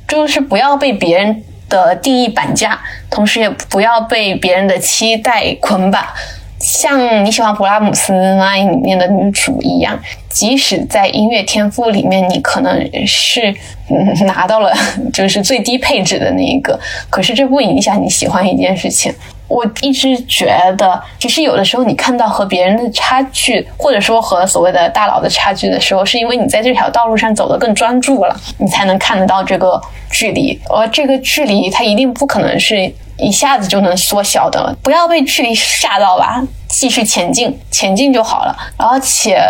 [0.09, 6.03] 就是不要被别人的定义绑架，同时也不要被别人的期待捆绑。
[6.61, 9.99] 像你喜欢勃拉姆斯那里面的女主一样，
[10.29, 13.55] 即使在音乐天赋里面，你可能是
[13.89, 14.73] 嗯拿到了
[15.13, 16.79] 就是最低配置的那一个，
[17.09, 19.13] 可是这不影响你喜欢一件事情。
[19.49, 29.81] 我一直觉得，其实有的时候你看到和别人的差距，或者说和所谓的大佬的差距的时候，是因为你在这条道路上走得更专注了，你才能看得到这个
[30.11, 30.61] 距离。
[30.69, 34.77] 而这个距离，它一定不可能是一下子就能缩小的。
[34.83, 38.55] 不要被距离吓到吧，继续前进，前进就好了。
[38.77, 39.41] 而且，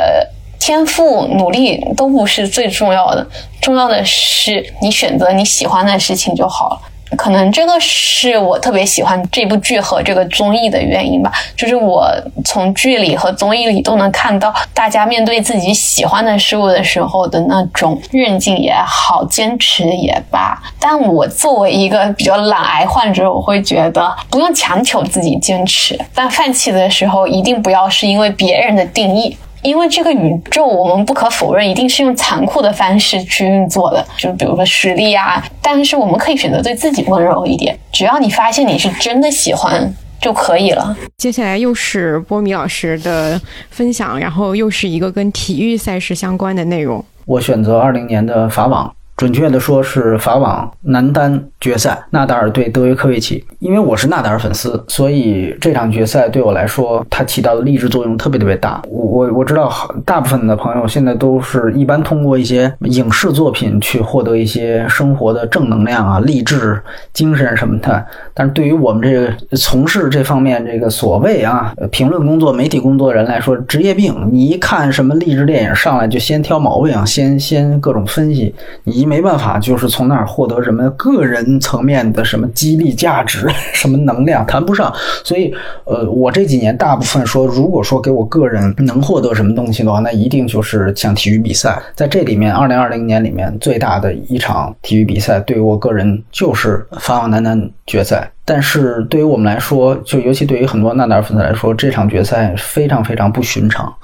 [0.61, 3.27] 天赋、努力都不是最重要的，
[3.61, 6.81] 重要的是你选择你喜欢的事情就好了。
[7.16, 12.09] 可能这个是我特别喜欢这部剧和这个综艺的原因吧，就是我
[12.44, 20.60] 从剧里和综艺里都能看到大家面对自己喜欢的事物的时候的那种韧劲也好，坚持也罢。
[20.78, 29.36] 但我作为一个比较懒癌患者，我会觉得不用强求自己坚持，但放弃的时候一定不要是因为别人的定义。
[29.62, 35.44] 因为这个宇宙，我们不可否认，一定是用残酷的方式去运作的，就比如说实力啊。
[35.60, 40.97] 但是我们可以选择对自己温柔一点，只要你发现你是真的喜欢就可以了。
[41.16, 43.40] 接下来又是波米老师的
[43.70, 47.05] 分享，然后又是一个跟体育赛事相关的内容。
[47.26, 48.90] 我选择二零年的法网。
[49.19, 53.45] 准确的说是法网男单决赛，纳达尔对德约科维奇。
[53.59, 58.81] 因为我是纳达尔粉丝，所以这场决赛对我来说，它起到的励志作用特别特别大。
[58.89, 59.73] 我我我知道，
[60.07, 66.81] 大部分的朋友现在都是一般通过一些影视作品去获得一些生活的正能量啊、励志
[67.12, 68.07] 精神什么的。
[68.32, 74.15] 但是对于我们这个从事这方面这个所谓啊评论工作、媒体工作的人来说，职业病。
[74.31, 78.55] 你一看什么励志电影，上来就先挑毛病，先先各种分析，
[78.85, 79.07] 你。
[79.09, 84.93] 没办法，就是从那儿获得什么个人层面的什么激励价值、 什么能量，谈不上。
[85.24, 85.52] 所以，
[85.85, 91.80] 呃，我这几年大部分说，如果说给我个人能获得什么东西的话，那一定就是像体育比赛。
[91.94, 98.30] 在这里面，二零二零年里面最大的一场体育比赛，对于我个人就是法网男单决赛。
[98.49, 103.95] 但是对于我们来说，就尤其对于很多纳达尔粉丝来说，这场决赛非常非常不寻常。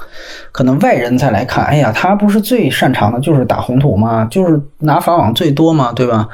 [0.53, 4.29] 可能外人再来看，哎呀，他不是最擅长的就是打红土吗？
[4.31, 5.93] 就是拿法网最多吗？
[5.97, 6.29] 对吧？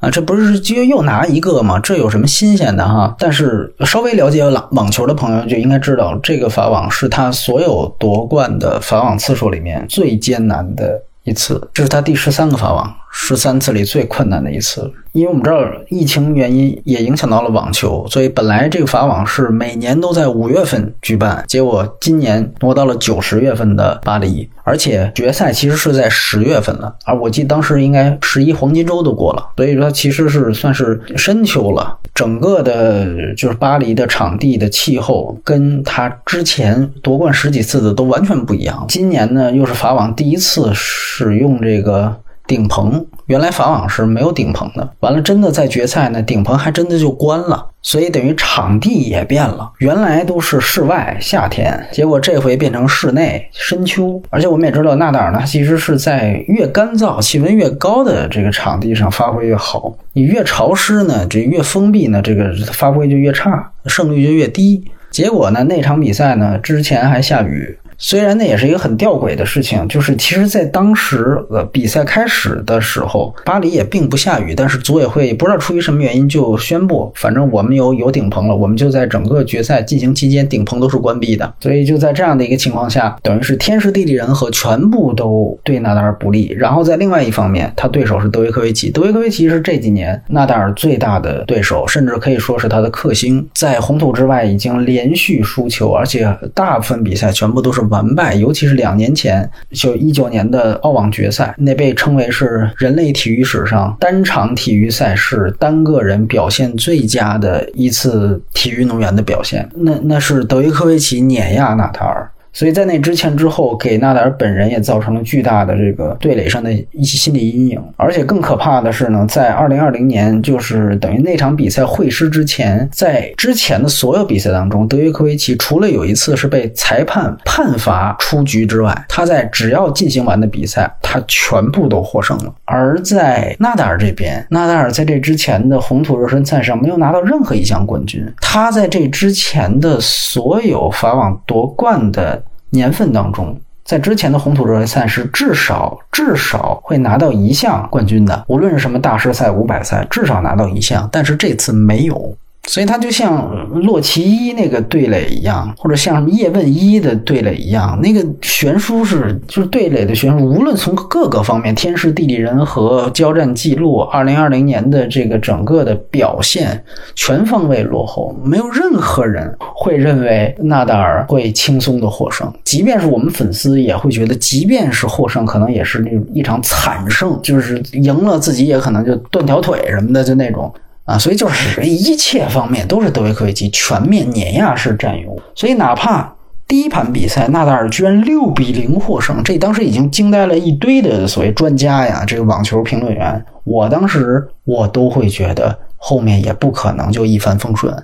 [0.00, 1.78] 啊，这不是就又拿一个吗？
[1.78, 3.14] 这有什么新鲜的哈？
[3.18, 12.90] 但是稍微了解网网球的朋友就应该知道，这个法网是他所有夺冠的法网次数里面最艰难的一次，这是他第十三个法网。
[13.14, 31.98] 十三次里最困难的一次，因为我们知道疫情原因也影响到了网球，所以本来这个法网是每年都在五月份举办，结果今年挪到了九十月份的巴黎，而且决赛其实是在十月份了，而我记得当时应该十一黄金周都过了，所以说其实是算是深秋了。
[32.14, 42.16] 整个的就是巴黎的场地的气候跟他之前夺冠十几次的都完全不一样，今年呢又是法网第一次使用这个。
[42.52, 49.72] 顶棚原来法网是没有顶棚的，完了真的在决赛呢，顶棚还真的就关了，所以等于场地也变了。
[49.78, 54.22] 原来都是室外夏天，结果这回变成室内深秋。
[54.28, 64.84] 而且我们也知道，纳达尔呢其实是在越干燥、气温越高的这个场地上发挥越好，你越潮湿呢，这越封闭呢，这个发挥就越差，胜率就越低。
[65.10, 67.78] 结果呢，那场比赛呢之前还下雨。
[68.04, 81.54] 虽然那也是一个很吊诡的事情，就是其实，在当时呃比赛开始的时候，巴黎也并不下雨，但是组委会不知道出于什么原因就宣布，反正我们有有顶棚了，我们就在整个决赛进行期间顶棚都是关闭的。
[81.60, 86.52] 所以就在这样的一个情况下，等于是天时地利人和全部都对纳达尔不利。
[86.58, 97.80] 然后在另外一方面，他对手是德约科维奇，德约科维奇是这几年纳达尔最大的对手，甚至可以说是他的克星，在红土之外已经连续输球，而且大部分比赛全部都是。
[97.92, 109.68] 完败，尤其是两年前就一九年的澳网决赛，那被称为是人类体育史上单场体育赛事单个人表现最佳的一次体育运动员的表现。
[109.76, 112.31] 那那是德约科维奇碾压纳塔尔。
[112.52, 117.82] 所以在那之前之后，给纳达尔本人也造成了巨大的这个对垒上的一些心理阴影。
[117.96, 132.54] 而且更可怕的是呢，在二零二零年，就是等于那场比赛会师之前，在之前的所有比赛当中，德约科维奇除了有一次是被裁判判罚出局之外，他在只要进行完的比赛，他全部都获胜了。
[132.66, 142.41] 而在纳达尔这边，纳达尔在这之前的红土热身赛上没有拿到任何一项冠军，他在这之前的所有法网夺冠的。
[142.72, 151.06] 年份当中，在之前的红土热力赛是至少至少会拿到一项冠军的，无论是什么大师赛、五百赛，至少拿到一项。
[151.12, 152.34] 但是这次没有，
[152.68, 166.82] 所以他就像洛奇一那个对垒一样，或者像什么叶问一的对垒一样，那个悬殊是就是对垒的悬殊，无论从各个方面，天时地利人和、交战记录，二零二零年的这个整个的表现，
[167.16, 180.72] 全方位落后，没有任何人会认为纳达尔会轻松的获胜，即便是我们粉丝也会觉得，即便是获胜，可能也是那种一场惨胜，就是赢了自己也可能就断条腿什么的，就那种。
[181.04, 185.36] 啊，所以就是 一切方面都是德维科维奇全面碾压式占有。
[185.54, 186.34] 所以哪怕
[186.68, 193.44] 第一盘比赛纳达尔居然六比零获胜，这当时已经惊呆了一堆的所谓专家呀，这个网球评论员。
[193.64, 197.94] 我当时我都会觉得后面也不可能就一帆风顺。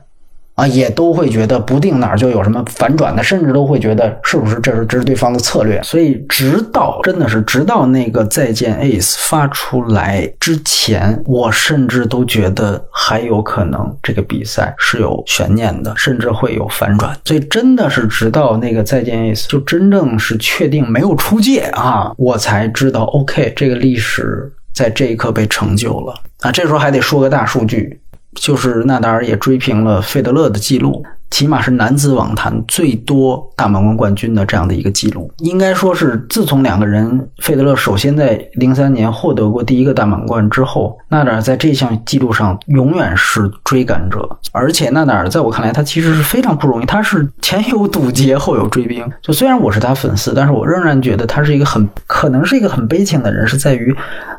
[0.59, 5.81] 啊，也都会觉得不定哪儿就有什么反转的，甚至都会觉得是不是这是这是对方的策略。
[5.85, 17.17] 所以直到真的是直到那个再见 Ace 发出来之前，我甚至都觉得还有可能这个比赛是有悬念的，甚至会有反转。
[17.25, 26.51] 所以真的是直到那个再见 Ace 就真正是确定没有出界啊，我才知道 OK 这个历史在这一刻被成就了啊。
[26.51, 28.01] 这时候还得说个大数据。
[28.35, 35.31] 就是纳达尔也追平了费德勒的记录，起码是男子网坛最多大满贯冠军的这样的一个记录。
[35.39, 44.29] 应该说是自从两个人，费德勒首先在零三年获得过第一个大满贯之后，纳达尔在这项记录上永远是追赶者。
[44.53, 49.05] 而且纳达尔在我看来，他其实是非常不容易，他是前有堵截，后有追兵。
[49.23, 53.95] 就虽然我是他粉丝，但是我仍然觉得他是一个很可能是一个很悲情的人，是在于。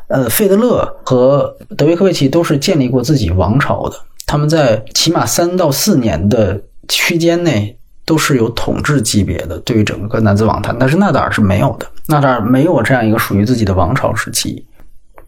[0.08, 3.94] 呃，费德勒和德约科维奇都是建立过自己王朝的，
[4.26, 6.60] 他们在起码三到四年的
[6.90, 10.76] 区间内都是有统治级别的，对于整个男子网坛。
[10.78, 14.66] 但是纳达尔是没有的，纳达尔没有这样一个属于自己的王朝时期。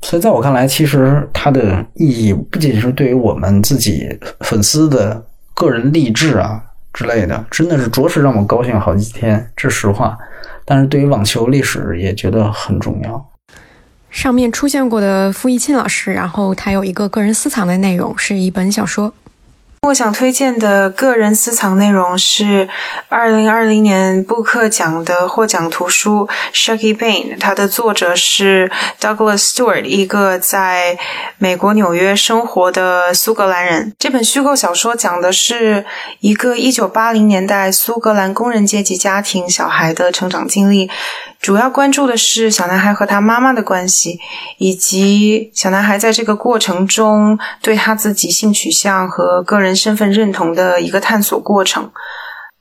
[0.03, 4.09] 所以在我看来，其实它的意义不仅是对于我们自己
[4.41, 5.25] 粉丝的
[5.55, 6.61] 个人励志啊
[6.93, 10.19] 之类的，真的是着实让我高兴好几天，这实话。
[10.65, 13.29] 但是对于网球历史也觉得很重要。
[14.11, 19.15] 上面出现过的傅一钦老师，然后他有一个个人私藏的内容，是一本小说。
[19.89, 22.69] 我想推荐的个人私藏内容是
[23.09, 30.97] 二零二零年布克奖的获奖图书《Shaggy Bane》，它的作者是 Douglas Stewart，一个在
[31.39, 33.93] 美国纽约生活的苏格兰人。
[33.99, 35.85] 这本虚构小说讲的是
[36.21, 40.89] 一个一九八零年代苏格兰工人阶级家庭小孩的成长经历。
[41.43, 44.21] 主要关注的是小男孩和他妈妈的关系，
[44.59, 51.91] 以及小男孩在这个过程中对他自己性取向和个人身份认同的一个探索过程。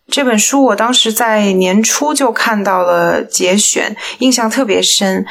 [0.07, 5.25] 这本书我当时在年初就看到了节选，印象特别深。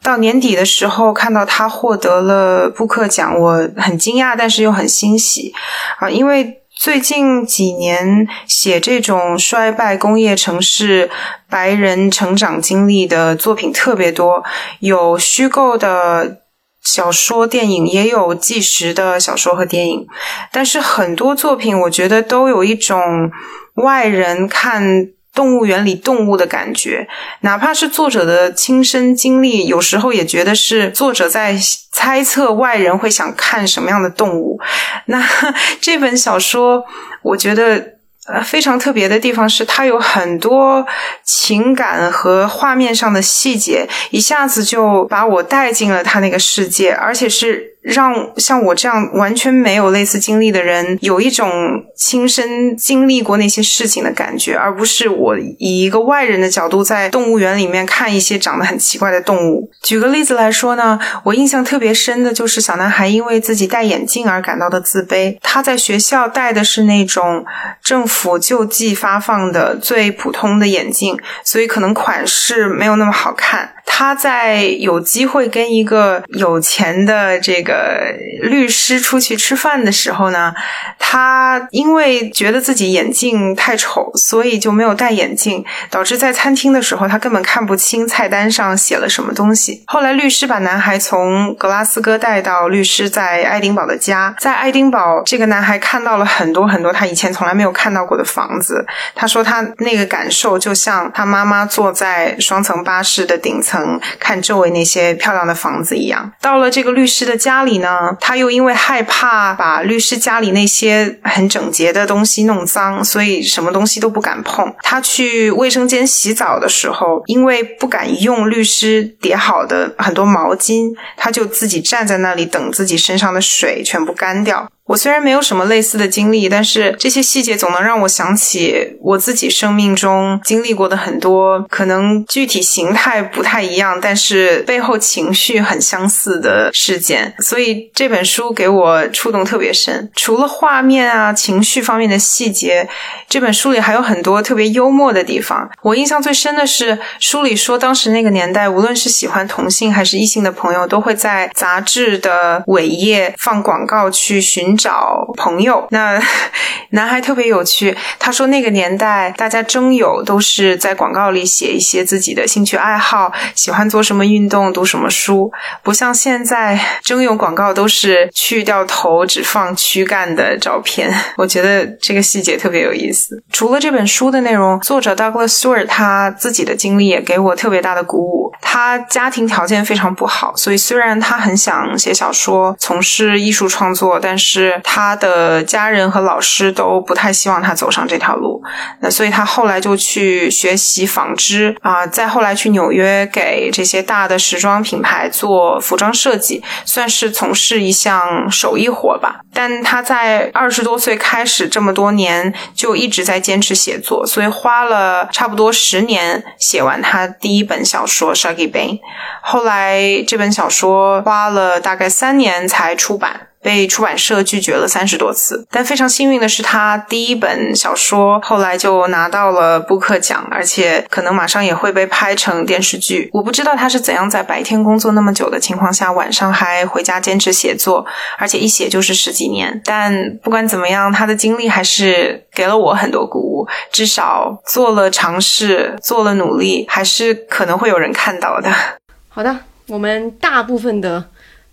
[0.00, 5.52] 到年底的时候看到他获得了布克奖，我很惊讶，但是又很欣喜
[5.98, 6.61] 啊，因为。
[6.82, 11.08] 最近几年写这种衰败工业城市
[11.48, 14.42] 白人成长经历的作品特别多，
[14.80, 16.38] 有虚构的
[16.82, 20.08] 小说、电影，也有纪实的小说和电影。
[20.50, 23.30] 但是很多作品，我觉得都有一种
[23.74, 25.06] 外人看。
[25.34, 27.08] 动物园里动物的感觉，
[27.40, 31.56] 哪怕是作者的亲身经历，有时候也觉得是作者在
[31.90, 34.60] 猜测外人会想看什么样的动物。
[35.06, 35.22] 那
[35.80, 36.84] 这本小说，
[37.22, 37.94] 我觉得。
[38.24, 40.86] 呃，非常特别的地方是，它有很多
[41.24, 51.50] 情感和画面上的细节，一下子就把我带进了他那个世界，而且是让像我这样完全没有类似经历的人，有一种
[51.96, 59.70] 亲身经历过那些事情的感觉，而不是我以一个外人的角度在动物园里面看一些长得很奇怪的动物。
[59.82, 67.44] 举个例子来说呢，我印象特别深的就是小男孩因为自己戴眼镜而感到的自卑，他在学校戴的是那种
[67.82, 68.32] 政府。
[68.42, 73.72] 救济发放的最普通的眼镜，所以可能款式没有那么好看。
[73.84, 78.12] 他在有机会跟一个有钱的这个呃
[78.42, 80.54] 律师出去吃饭的时候呢，
[80.98, 89.82] 他因为觉得自己眼镜太丑，所以就没有戴眼镜，导致在餐厅的时候他根本看不清菜单上写了什么东西。
[89.86, 98.84] 后来律师把男孩从格拉斯哥带到律师在爱丁堡的家，在爱丁堡，这个男孩看到了很多很多他以前从来没有看到过的房子。
[99.14, 104.00] 他说他那个感受就像他妈妈坐在双层巴士的顶层。
[104.18, 114.72] 看周围那些漂亮的房子一样，到了这个律师的家里呢，他又因为害怕把律师家里那些很整洁的东西弄脏，所以什么东西都不敢碰。
[114.82, 124.68] 他去卫生间洗澡的时候，因为不敢用律师叠好的很多毛巾，他就自己站在那里等自己身上的水全部干掉。
[124.84, 137.32] 我虽然没有什么类似的经历，但是这些细节总能让我想起我自己生命中经历过的很多，可能具体形态不太一样，但是背后情绪很相似的事件。
[137.38, 140.10] 所以这本书给我触动特别深。
[140.16, 142.88] 除了画面啊、情绪方面的细节，
[143.28, 145.70] 这本书里还有很多特别幽默的地方。
[145.82, 154.71] 我印象最深的是书里说，当时那个年代，无论是喜欢同性还是异性的朋友，都会在杂志的尾页放广告去寻。
[154.76, 156.20] 找朋友，那
[156.90, 157.96] 男孩特别有趣。
[158.18, 165.50] 他说那个年代，大家征友都是在广告里写一些自己的兴趣爱好，喜欢做什么运动，读什么书，
[165.82, 171.12] 不像现在征友广告都是去掉头只放躯干的照片。
[171.36, 173.42] 我觉得这个细节特别有意思。
[173.50, 178.52] 除了这本书的内容，作者 Douglas Stewart 他自己的经历也给我特别大的鼓舞。
[178.60, 184.61] 他家庭条件非常不好，所以虽然他很想写小说，从事艺术创作，但是。
[184.62, 188.62] 是他的家人和老师都不太希望他走上这条路，
[189.00, 199.40] 那所以他后来就去学习纺织啊，再后来去纽约给这些大的时装品牌做服装设计，算是从事一项手艺活吧。
[199.52, 208.98] 但他在二十多岁开始，这么多年就一直在坚持写作，所以花了差不多十年写完他第一本小说《Shaggy Bane》，
[209.42, 213.48] 后来这本小说花了大概三年才出版。
[213.62, 223.30] 被出版社拒绝了三十多次，但非常幸运的是，他第一本小说后来就拿到了布克奖，而且可能马上也会被拍成电视剧。
[223.32, 228.04] 我不知道他是怎样在白天工作那么久的情况下，晚上还回家坚持写作，
[228.36, 229.80] 而且一写就是十几年。
[229.84, 230.12] 但
[230.42, 238.68] 不管怎么样，他的经历还是给了我很多鼓舞，至少做了尝试，做了努力，还是可能会有人看到的。
[239.30, 239.56] 好的，
[239.86, 241.24] 我们大部分的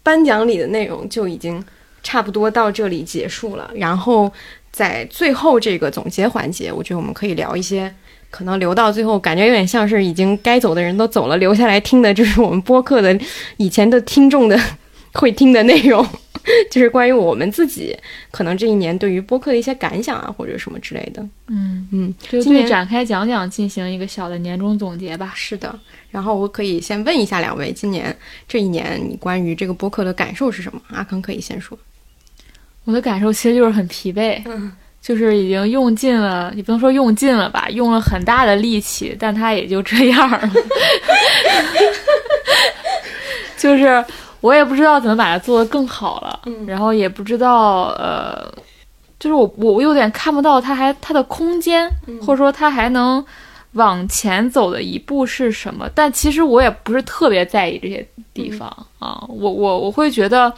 [0.03, 1.65] 颁奖礼的内容就已经。
[2.03, 4.31] 差不多到这里结束了，然后
[4.71, 7.93] 在最后这个总结环节，我觉得我们可以聊一些
[8.29, 13.17] 可能留到最后，感觉有点像是已经该走的人都走了，留下来听的就是我们播客的
[13.57, 14.59] 以前的听众的
[15.13, 16.07] 会听的内容，
[16.69, 17.97] 就是关于我们自己
[18.29, 21.21] 可能这一年对于播客的一些感想啊，或者什么之类的。
[21.47, 25.33] 嗯嗯，就对展开讲讲进行一个小的年终总结吧。
[25.35, 25.77] 是的，
[26.11, 28.15] 然后我可以先问一下两位，今年
[28.47, 30.79] 这一年你关于这个播客的感受是什么？
[30.89, 31.75] 阿康可以先说。
[32.85, 34.41] 我的感受其实就是很疲惫，
[35.01, 40.41] 就是已经用尽了，也不能说用尽了吧，用了很大的力气，但它也就这样了。
[43.57, 44.03] 就是
[44.41, 48.51] 我也不知道怎么把它做得更好了，然后也不知道，呃，
[49.19, 51.89] 就是我我有点看不到它还它的空间，
[52.21, 53.23] 或者说它还能
[53.73, 55.87] 往前走的一步是什么。
[55.93, 58.67] 但其实我也不是特别在意这些地方
[58.99, 60.51] 啊，我我我会觉得。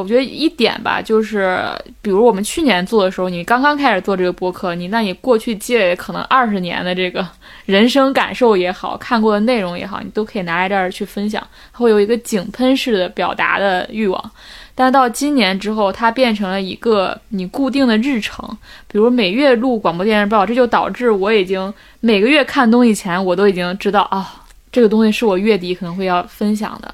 [0.00, 1.56] 我觉得一点吧，就是
[2.02, 7.26] 比如我们去年做的时候，你刚刚开始做这个播客，你那你过去积累可能二十年的这个
[7.64, 11.40] 人生感受也好，看过的内容也好，你都可以拿来这儿去分享，
[11.72, 14.30] 会有一个井喷式的表达的欲望。
[14.74, 18.44] 但到今年之后，它变成了一个你固定的日程，
[18.88, 24.42] 比如每月录广播电视报，这就导致我已经每个月看东西前，我都已经知道啊，
[24.72, 26.92] 这个东西是我月底可能会要分享的。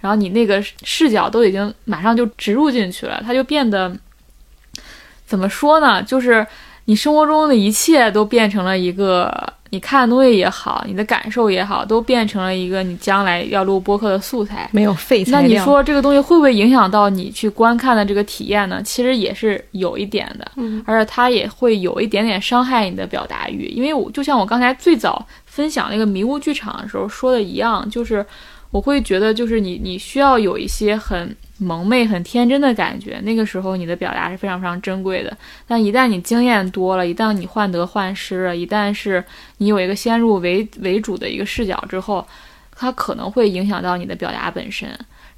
[0.00, 3.94] 然后你那个视角都已经马上就植入进去了，它就变得
[5.26, 6.02] 怎么说呢？
[6.02, 6.46] 就是
[6.86, 9.30] 你生活中的一切都变成了一个
[9.68, 14.68] 你看的东西也好，你的感受也好，都变成了一个你将来要录播客的素材。
[14.72, 18.82] 没有废材那你说这个东西会不会影响到你去观看的这个体验呢？
[18.82, 28.24] 其实也是有一点的，嗯，而且它也会有一点点伤害你的表达欲，因为我就像我刚才最早分享那个迷雾剧场的时候说的一样，就是。
[28.70, 35.36] 我会觉得，就是你，你需要有一些很萌妹、很天真的感觉，那个时候你的表达是非常非常珍贵的。
[35.66, 39.24] 但一旦你经验多了，一旦你患得患失了，一旦是
[39.58, 42.24] 你有一个先入为为主的一个视角之后，
[42.76, 44.88] 它可能会影响到你的表达本身，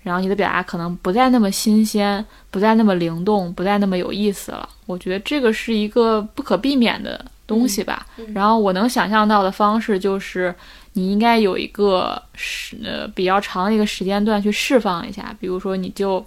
[0.02, 4.68] 然后你的表达可能不再那么新鲜，不再那么灵动，不再那么有意思了。
[4.84, 8.06] 我觉得这个是一个不可避免的东西吧。
[8.34, 10.54] 然后我能想象到的方式就是。
[10.94, 16.22] 你应该有一个时呃比较长的一个时间段去释放一下，比如说你就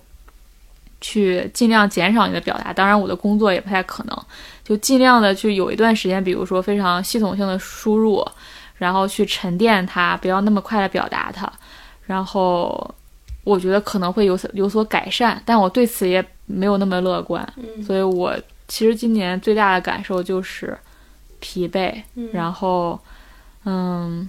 [0.99, 2.73] 去尽量减少你的表达。
[2.73, 4.25] 当然，我的工作也不太可能，
[4.63, 8.25] 就尽量的去有一段时间，比如说非常系统性的输入，
[8.77, 11.47] 然后去沉淀它，不要那么快的表达它。
[12.07, 12.95] 然后
[13.43, 17.47] 我觉得可能会有所有所改善，但我对此也没有那么乐观。
[17.85, 18.35] 所以我
[18.67, 20.75] 其实今年最大的感受就是
[21.39, 22.01] 疲惫，
[22.33, 22.99] 然后
[23.65, 24.27] 嗯。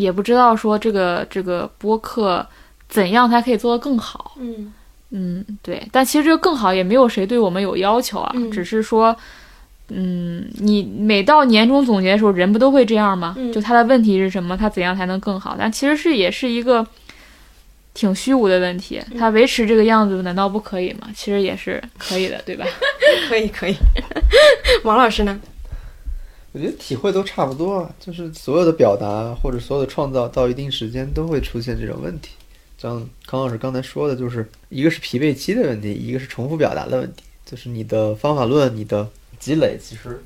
[0.00, 2.46] 也不知道说这个这个播客
[2.88, 4.72] 怎样才可以做得更好，嗯，
[5.10, 9.14] 嗯，对，但其实这个更好，也没有谁对我们有要求啊，嗯只是说，
[9.88, 13.34] 嗯，你每到年终总结的时候，人不都会这样吗？
[13.38, 15.54] 嗯就他的问题是什么，他怎样才能更好？
[15.58, 16.86] 但其实是也是一个
[17.94, 21.08] 挺虚无的问题，嗯他维持这个样子难道不可以吗？
[21.14, 22.64] 其实也是可以的，对吧？
[23.28, 23.76] 可 以可以。
[24.84, 25.38] 王老师呢？
[26.52, 32.30] 我觉得体会都差不多啊，就是所有的表达或者所有的创造到一定时间都会出现这种问题。
[32.76, 37.22] 像康老师刚才说的，就是一个是疲惫期的问题，一个是重复表达的问题。
[37.44, 39.08] 就是你的方法论、你的
[39.38, 40.22] 积累，其实，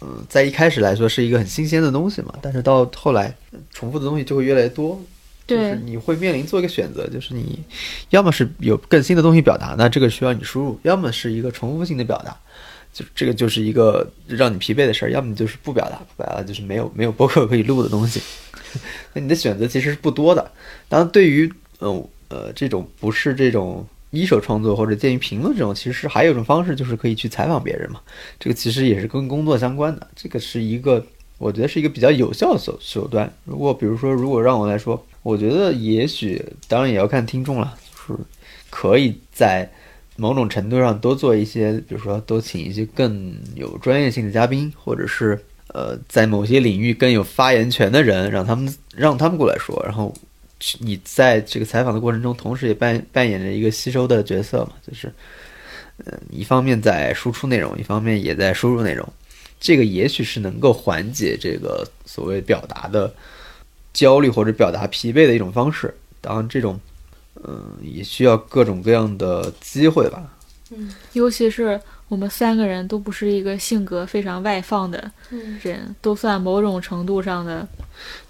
[0.00, 3.34] 嗯，在一开始来说是一个很新鲜的东西嘛，但是到后来，
[3.72, 5.00] 重复的东西就会越来越多。
[5.46, 7.60] 就是对，你会面临做一个选择，就是你
[8.10, 12.36] 要么是有更新的东西表达，那这个需要你输入；要么是一个重复性的表达，
[12.96, 18.22] 就这个就是一个让你疲惫的事儿；要么就是不表达，不表达就是没有没有播客可以录的东西。
[19.12, 20.50] 那你的选择其实是不多的。
[20.88, 28.00] 当然，对于嗯呃这种不是这种一手创作或者介于评论这种，其实还有一种方式，就是可以去采访别人嘛。
[28.40, 31.04] 这个其实也是跟工作相关的，这个是一个
[31.36, 33.30] 我觉得是一个比较有效的手手段。
[33.44, 37.76] 如果比如说，如果让我来说，我觉得也许当然也要看听众了，
[38.08, 38.20] 就是
[38.70, 39.70] 可以在
[40.16, 45.38] 某种程度上多做一些，比如说多请一些更有专业性的嘉宾，或者是
[45.68, 50.14] 呃在某些领域更有发言权的人，让他们让他们过来说，然后
[50.78, 55.12] 你在这个采访的过程中，同时也扮扮演着一个吸收的角色嘛，就是
[56.04, 59.06] 呃一方面在输出内容，一方面也在输入内容。
[59.58, 63.12] 这个也许是能够缓解这个所谓表达的
[63.92, 65.94] 焦虑或者表达疲惫的一种方式。
[66.20, 66.78] 当然，这种
[67.46, 70.22] 嗯、也需要各种各样的机会吧。
[70.72, 75.10] 嗯尤其是我们三个人都不是一个性格非常外放的
[75.62, 77.66] 人，都算某种程度上的，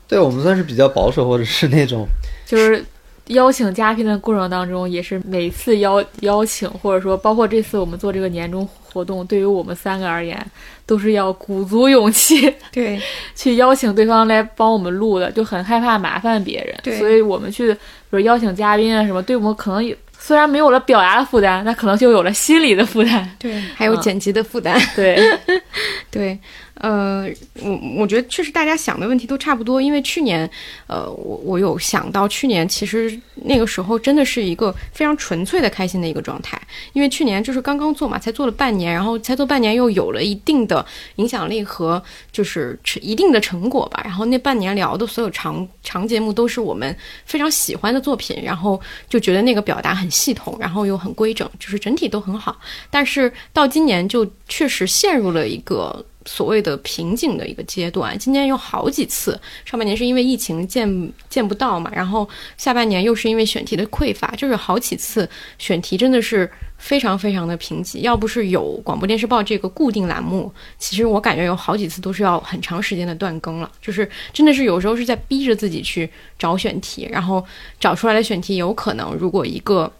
[0.06, 2.06] 对我们算是比较保守，或者是那种
[2.44, 2.84] 就是
[3.28, 10.38] 邀请嘉宾的过程当中，也是每次邀邀请，或者说包括这次我们做这个年终活动，对于我们三个而言，
[10.86, 13.00] 都是要鼓足勇气对，
[13.34, 16.98] 去邀请对方来帮我们录的，就很害怕麻烦别人，对。
[16.98, 17.76] 所以我们去
[18.10, 23.30] 比如邀请嘉宾啊什么，对我们可能也虽然没有了表达的负担，那可能就有了心理的负担。
[23.38, 24.80] 对，还有嗯剪辑的负担。
[24.94, 25.18] 对，
[26.10, 26.38] 对，
[26.76, 27.26] 呃，
[27.62, 30.48] 我我觉得确实大家想的问题都差不多，因为去年，
[30.86, 36.60] 呃，我我有想到去年其实那个时候真的是一个非常纯粹的开心的一个状态，
[36.92, 40.84] 因为去年就是刚刚做嘛，才做了半年，然后才做半年又有了一定的
[41.16, 46.94] 影响力和就是一定的成果吧，然后那半年聊的所有长长节目都是我们
[47.24, 48.78] 非常喜欢的作品，然后
[49.08, 52.58] 就觉得那个表达很系统，然后又很规整，就是整体都很好。
[52.90, 58.18] 但是到今年就确实陷入了一个所谓的瓶颈的一个阶段。
[58.18, 62.28] 今年有好几次，上半年是因为疫情见见不到嘛，然后
[62.58, 65.26] 下半年又是因为选题的匮乏，就是好几次
[65.58, 68.00] 选题真的是非常非常的贫瘠。
[68.00, 77.42] 要不是有广播电视报这个固定栏目，其实我感觉有好几次都是要很长时间的断更了，就是真的是有时候是在逼着自己去找选题，然后
[77.80, 79.90] 找出来的选题有可能如果一个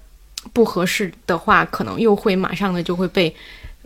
[0.53, 3.35] 不合适的话，可能又会马上的就会被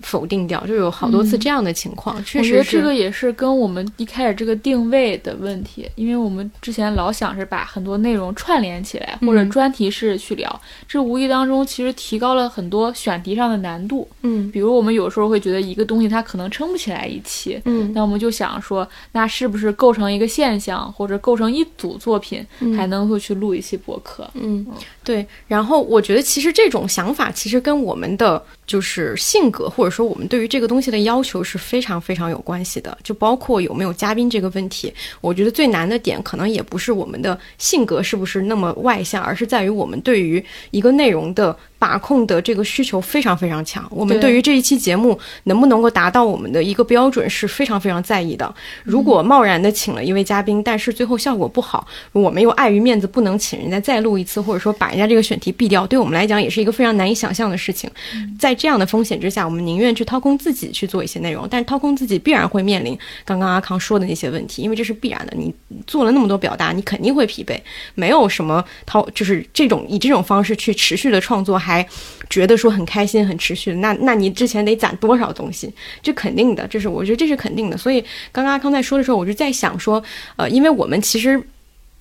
[0.02, 2.22] 否定掉，就有好多次这样的情况。
[2.24, 14.06] 确我觉得这个也是跟我们一开始这个定位的问题，因为我们之前老想是把很多内容串联起来，或者嗯专题式去聊，这无意当中其实提高了很多选题上的难度。
[14.22, 24.28] 嗯比如我们有时候会觉得一个东西它可能撑不起来一期，嗯那我们就想说，那是不是构成一个现象，或者构成一组作品，嗯还能够去录一期博客？
[24.35, 24.66] 嗯，
[25.05, 25.27] 对。
[25.47, 32.96] 然后我觉得其实这种想法其实跟我们的就是性格，或者说我们对于这个东西的要求是非常非常有关系的。
[33.02, 43.85] 就包括有没有嘉宾这个问题，我觉得最难的点可能也不是我们的性格是不是那么外向，而是在于我们对于一个内容的把控的这个需求非常非常强。
[43.90, 48.55] 我们对对于这一期节目能不能够达到我们的一个标准是非常非常在意的。
[48.85, 57.90] 如果贸然的请了一位嘉宾，但是最后效果不好，我们又碍于面子不能请人家再录一次，或者说把人家这个选题毙掉，对我们来讲也是一个非常难以想象的事情。
[58.39, 65.35] 在这样的风险之下，我们宁愿去掏空自己去做一些内容，但是掏空自己必然会面临刚刚阿康说的那些问题，因为这是必然的。
[65.36, 65.52] 你
[65.86, 67.59] 做了那么多表达，你肯定会疲惫，
[67.97, 71.86] 没有什么掏，就是这种以这种方式去持续的创作，还还
[72.28, 75.72] 觉得说很开心、很持续，那那你之前得攒多少东西？
[76.02, 77.76] 这肯定的，这是我觉得这是肯定的。
[77.76, 80.02] 所以刚刚阿康在说的时候，我就在想说，
[80.36, 81.40] 呃，因为我们其实。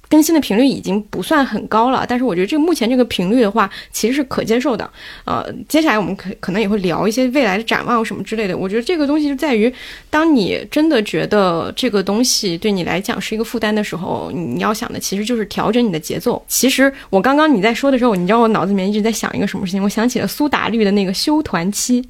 [0.10, 4.90] 更新的频率已经不算很高了，但是我觉得这个目前这个频率的话，其实是可接受的。
[5.23, 8.57] 呃，接下来我们可可能也会聊一些未来的展望什么之类的。
[8.57, 9.72] 我觉得这个东西就在于，
[10.10, 16.44] 当你真的觉得这个东西对你来讲是一个负担的时候，你要想的其实就是调整你的节奏。
[16.48, 19.84] 其实我刚刚你在说的时候，你知道我脑子里面一直在想一个什么事情？
[19.84, 22.03] 我想起了苏打绿的那个休团期。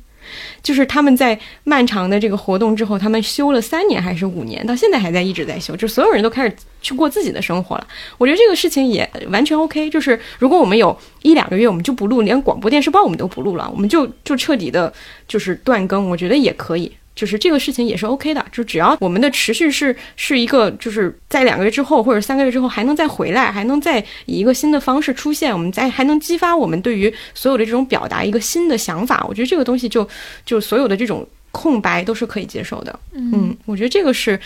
[0.61, 7.87] 就是他们在漫长的这个活动之后，他们休了三年还是五年，到现在还在一直在休，就所有人都开始去过自己的生活了。
[8.17, 9.89] 我觉得这个事情也完全 OK。
[9.89, 14.91] 就是如果我们有一两个月我们就不录，连广播电视报我们都不录了，我们就就彻底的
[15.27, 16.91] 就是断更，我觉得也可以。
[17.19, 30.07] 就是这个事情也是 OK 的，就只要我们的持续是是一个，就是在两个月之后或者三个月之后还能再回来，还能再以一个新的方式出现，我们再还能激发我们对于所有的这种表达一个新的想法，我觉得这个东西就
[30.45, 32.97] 就所有的这种空白都是可以接受的。
[33.11, 34.39] 嗯，我觉得这个是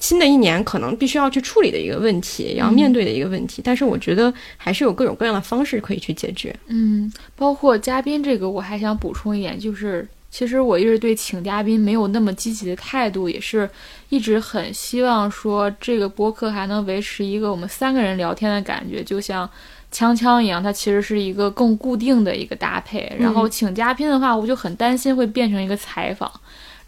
[0.00, 3.62] 新的一年可能必须要去处理的一个问题，要面对的一个问题。
[3.64, 6.52] 但是我觉得还是有各种各样的方式可以去解决。
[6.66, 10.04] 嗯，包括嘉宾这个，我还想补充一点，就是。
[10.36, 13.66] 其实我一直对请嘉宾没有那么积极的态度，也是
[14.10, 19.48] 一直很希望说这个播客还能维持一个我们三个人聊天的感觉，就像
[19.90, 23.10] 锵锵一样，它其实是一个更固定的一个搭配。
[23.18, 26.30] 然后请嘉宾的话，我就很担心会变成一个采访，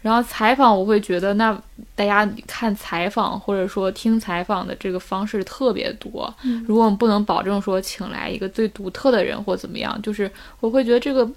[0.03, 1.59] 然后采访我会觉得那
[1.95, 6.31] 大家看采访或者说听采访的这个方式特别多，
[6.67, 10.29] 如果我们不能保证说请来一个最独特的人或怎么样，就是
[10.59, 11.27] 我会觉得这个。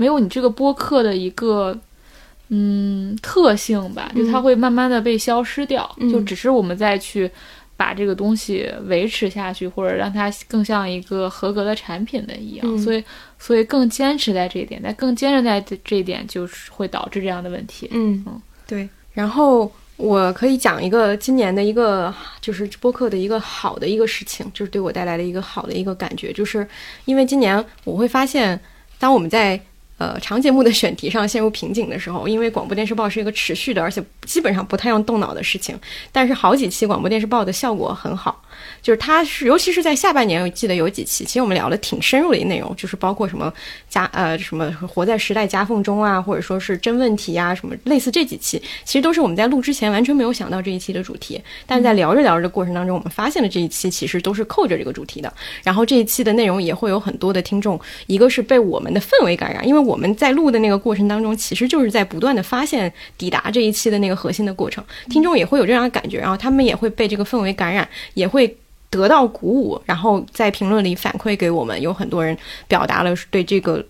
[0.00, 1.78] 没有你这个播客的一个
[2.48, 7.30] 嗯特性吧，就它会慢慢的被消失掉，就只是我们再去
[7.76, 13.04] 把这个东西维持下去，或者让它更像一个合格的产品的一样，所以
[13.38, 17.86] 所以更坚持在这一点，但更坚持在这一点，就是会导致这样的问题。
[17.92, 18.88] 嗯嗯，对。
[19.12, 26.66] 然后我可以讲一个今年的一个就是播客的一个好的一个事情，就是对我带来的一个好的一个感觉，就是
[27.04, 28.58] 因为今年我会发现，
[28.98, 29.60] 当我们在
[30.00, 35.78] 呃，长节目的选题上陷入瓶颈的时候，因为广播电视报是一个持续的，而且基本上不太用动脑的事情，
[36.10, 38.42] 但是好几期广播电视报的效果很好。
[38.82, 43.52] 就是它是，尤其是在下半年，我记得有几期，其实我们聊的挺深入的一内容，就是包括什么
[43.88, 55.32] 夹呃什么活在时代夹缝中啊，或者说是真问题啊，什么类似这几期，其实都是我们在录之前完全没有想到这一期的主题，但是在聊着聊着的过程当中，我们发现了这一期其实都是扣着这个主题的。
[55.62, 68.56] 然后这一期的内容也会有很多的听众，一个是被我们的氛围感染，因为我们在录的那个过程当中，其实就是在不断的发现抵达这一期的那个核心的过程，听众也会有这样的感觉，然后他们也会被这个氛围感染，也会。
[68.90, 72.36] 得到鼓舞，然后在评论里反馈给我们，有很多人
[72.66, 73.84] 表达了对这个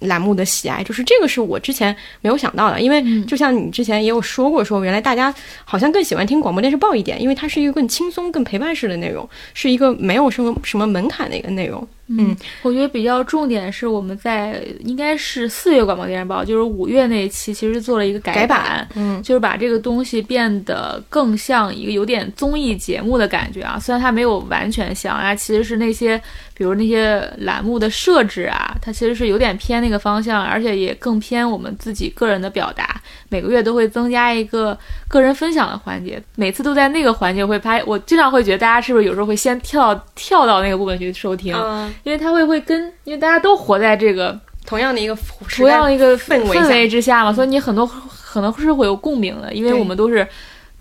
[0.00, 5.34] 栏目的喜爱，就是这个是我之前没有想到的，因为就像你之前也有说过，说原来大家
[5.64, 11.86] 好像更喜欢听广播电视报一点，因为它是一个更轻松、更陪伴式的内容，是一个没有什么什么门槛的一个内容。
[12.06, 23.78] 嗯，我觉得比较重点是我们在应该是四月广播电视报，就是五月那一期，其实做了一个改版，嗯，就是把这个东西变得更像一个有点综艺节目的感觉啊。
[23.78, 26.20] 虽然它没有完全像啊，其实是那些
[26.52, 33.00] 比如那些栏目的设置啊，它其实是有点偏那个方向，而且也更偏我们自己个人的表达。
[33.30, 37.82] 每个月都会增加一个个人分享的环节，每次都在那个环节会拍。
[37.84, 41.56] 我经常会觉得大家是不是有时候会先跳跳到那个部分去收听。
[42.02, 45.16] 因为他会会跟，因为大家都活在这个同样的一个
[45.56, 50.26] 同样的一个氛围氛围之下嘛，所以你很多可能是会有共鸣的，因为我们都是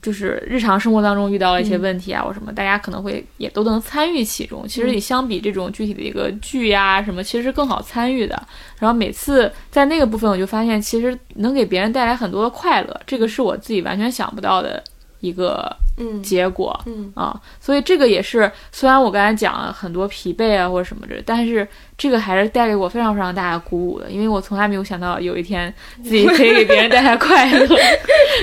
[0.01, 4.67] 就是日常生活当中遇到了一些问题啊或什么，大家可能会也都能参与其中。
[4.67, 8.35] 其实你相比这种具体的一个剧呀什么，其实是更好参与的。
[8.79, 14.83] 然后每次在那个部分，我就发现其实能给别人带来很多的快乐，这个是我自己完全想不到的
[15.23, 15.75] 一个。
[15.95, 25.71] 嗯，结果，嗯啊，所以这个也是，虽然我刚才讲了很多疲惫啊或者什么的，但是这个还是带给我非常非常大的鼓舞的，因为我从来没有想到有一天
[26.03, 27.77] 自己可以给别人带来快乐，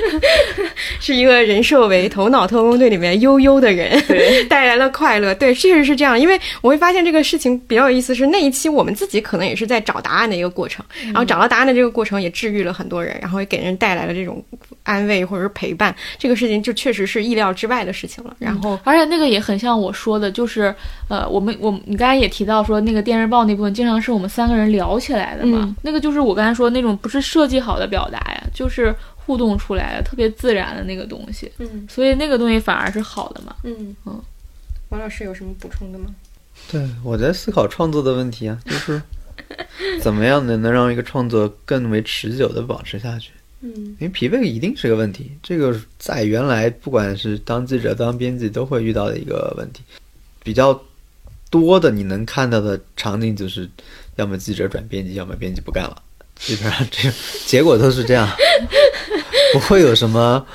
[1.01, 6.17] 是一个人设为《头脑特工队》里面悠悠的人，对， 带来了快乐，对，确实是这样。
[6.17, 14.41] 因为我会发现这个事情比较有意思，是那一期我们自己可能也是在找答案的一个过程，然后找到答案的这个过程也治愈了很多人，然后也给人带来了这种
[14.85, 18.37] 安慰或者是陪伴，这个事情就确实是意料之外的事情了。
[18.39, 20.75] 然后，而且那个也很像我说的，就是
[21.09, 25.77] 呃，我们我你刚才也提到说，那个电视报那部分经常是我们三个人聊起来的嘛。
[25.83, 31.51] 那个就是我刚才说那种不是设计好的表达呀，就是互动出来的，特别自然的那个东西。
[31.59, 33.55] 嗯，所以那个东西反而是好的嘛。
[33.65, 34.21] 嗯嗯，
[34.91, 36.07] 王老师有什么补充的吗？
[36.71, 39.01] 对，我在思考创作的问题啊，就是
[40.03, 43.31] 怎么样的能让一个创作更为持久的保持下去。
[43.63, 49.83] 嗯，因为疲惫一定是个问题，这个在原来不管是当记者、当编辑都会遇到的一个问题。
[50.43, 50.83] 比较
[51.51, 53.69] 多的你能看到的场景就是，
[54.17, 56.03] 要么记者转编辑，要么编辑不干了，
[56.37, 57.15] 基本上这个
[57.47, 58.27] 结果都是这样，
[59.53, 60.47] 不会有什么。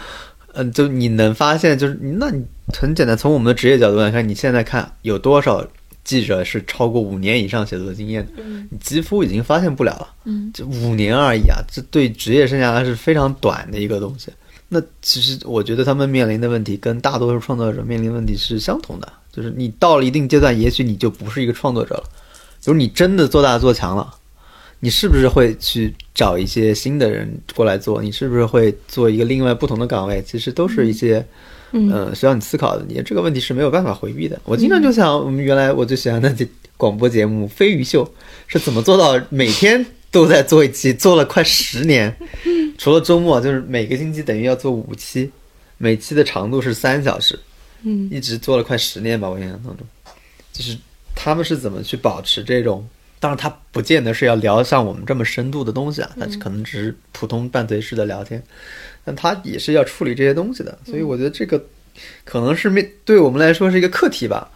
[0.57, 2.43] 嗯，就你能发现，就是那你
[2.73, 5.67] 很简单，从我们的职业角度来看，你现在看有多少
[6.05, 10.07] 记者是超过五年以上写作经验的，你几乎已经发现不了了。
[10.23, 14.31] 嗯，就五年而已啊，这对职业生涯来是非常短的一个东西。
[14.69, 22.03] 那其实我觉得他们面临的问题跟大多数创作者面临的问题是相同的，就是你到了一定阶段，也许你就不是一个创作者了，
[22.61, 24.13] 就是你真的做大做强了。
[24.81, 28.01] 你是不是会去找一些新的人过来做？
[28.01, 30.21] 你是不是会做一个另外不同的岗位？
[30.23, 31.25] 其实都是一些，
[31.75, 32.85] 嗯呃，需要你思考的。
[32.87, 34.39] 你这个问题是没有办法回避的。
[34.45, 36.47] 我经常就想，我们原来我最喜欢的这
[36.77, 38.05] 广播节目《飞鱼秀》
[38.47, 42.15] 是怎么做到每天都在做一期，做了快十年，
[42.79, 45.29] 除了周末，就是每个星期等于要做五期，
[45.77, 47.37] 每期的长度是三小时，
[47.83, 49.85] 嗯一直做了快十年吧，我印象当中，
[50.53, 50.77] 就是
[51.13, 52.87] 他们是怎么去保持这种。
[53.25, 58.39] 当然，它不见得是要聊像我们这么深度的东西啊，它可能只是普通伴随式的聊天，
[59.03, 61.59] 但它也是要处理这些东西的，所以我觉得这个
[62.23, 64.47] 可能是面对我们来说是一个课题吧。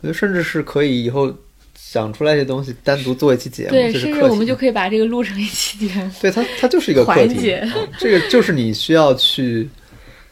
[0.00, 1.34] 我觉得甚至是可以以后
[1.74, 4.18] 想出来一些东西，单独做一期节目，对，这是课题。
[4.18, 6.10] 甚至我们就可以把这个录成一期节目。
[6.20, 7.66] 对它，它就是一个课题环节。
[7.74, 9.66] 嗯这个就是你需要去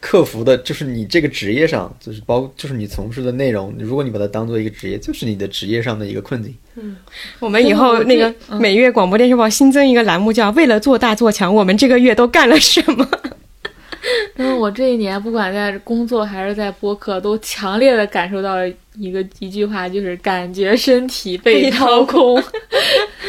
[0.01, 6.55] 克服的，就是你这个职业上，就是包，就是你从事的内容，如果你把它当做一个职业，就是你的职业上的一个困境。
[6.77, 6.97] 嗯
[7.41, 13.09] 我们以后那个嗯每月广播电视报新增一个栏目，叫“为了做大做强，我们这个月都干了什么
[14.37, 22.41] 因为我这一年不管在工作还是在播客，都强烈的感受到了一个一句话，就是感觉身体被掏空。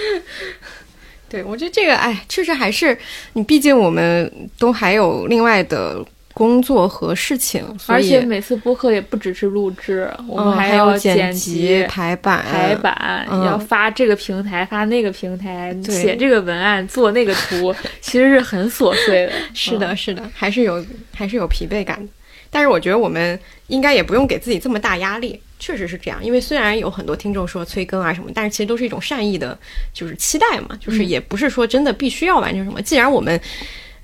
[1.28, 2.96] 对，我觉得这个，哎，确实还是
[3.34, 6.06] 你，毕竟我们都还有另外的
[6.40, 19.34] 工作和事情，而且每次播客也不只是录制，我们嗯还要剪辑、排版、排版，嗯要发这个平台，发那个平台，写这个文案，做那个图， 其实是很琐碎的。
[19.54, 22.10] 是的，是的，还是有还是有疲惫感的。
[22.50, 23.38] 但是我觉得我们
[23.68, 26.24] 应该也不用给自己这么大压力，确实是这样。
[26.24, 29.60] 因为虽然有很多听众说催更啊什么，但是其实都是一种善意的，
[29.94, 32.82] 就是期待嘛，就是也不是说真的必须要完成什么。
[32.82, 33.38] 既然我们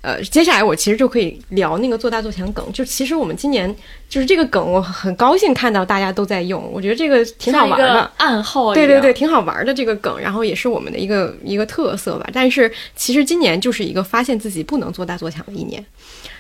[0.06, 2.64] 呃，接下来我其实就可以聊那个做大做强梗。
[2.72, 3.76] 就其实我们今年
[4.08, 8.12] 就是这个梗，我很高兴看到大家都在用，我觉得这个挺好玩的。
[8.18, 12.30] 暗号对对对，挺好玩的这个梗，然后也是我们的一个一个特色吧。
[12.32, 15.84] 但是其实今年就是一个发现自己不能做大做强的一年，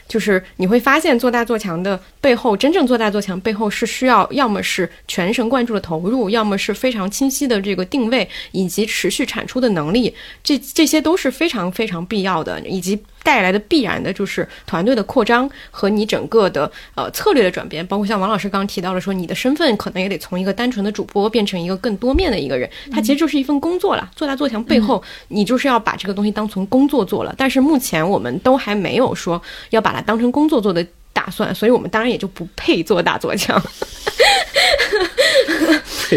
[0.08, 10.14] 就是你会发现做大做强的背后，真正做大做强背后是需要要么是全神贯注的投入，要么是非常清晰的这个定位以及持续产出的能力，
[10.44, 13.00] 这这些都是非常非常必要的，以及。
[13.26, 24.08] 带来的必然的就是团队的扩张和你整个的呃策略的转变，包括像王老师刚刚提到了说，你的身份可能也得从一个单纯的主播变成一个更多面的一个人，它其实就是一份工作了。
[24.16, 27.34] 做大做强背后，你就是要把这个东西当成工作做了。
[27.36, 33.60] 但是目前我们都还没有说要把它当成工作做的打算，所以我们当然也就不配做大做强。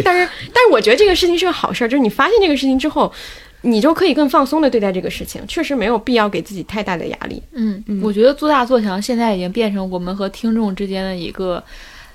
[0.05, 3.11] 但是，但是我觉得这个事情是个好事儿，就是你发现这个事情之后。
[3.63, 7.43] 你就可以更放松的对待这个事情，确实没有必要给自己太大的压力。
[7.53, 11.63] 嗯，嗯我觉得做大做强现在已经变成我们和听众之间的一个，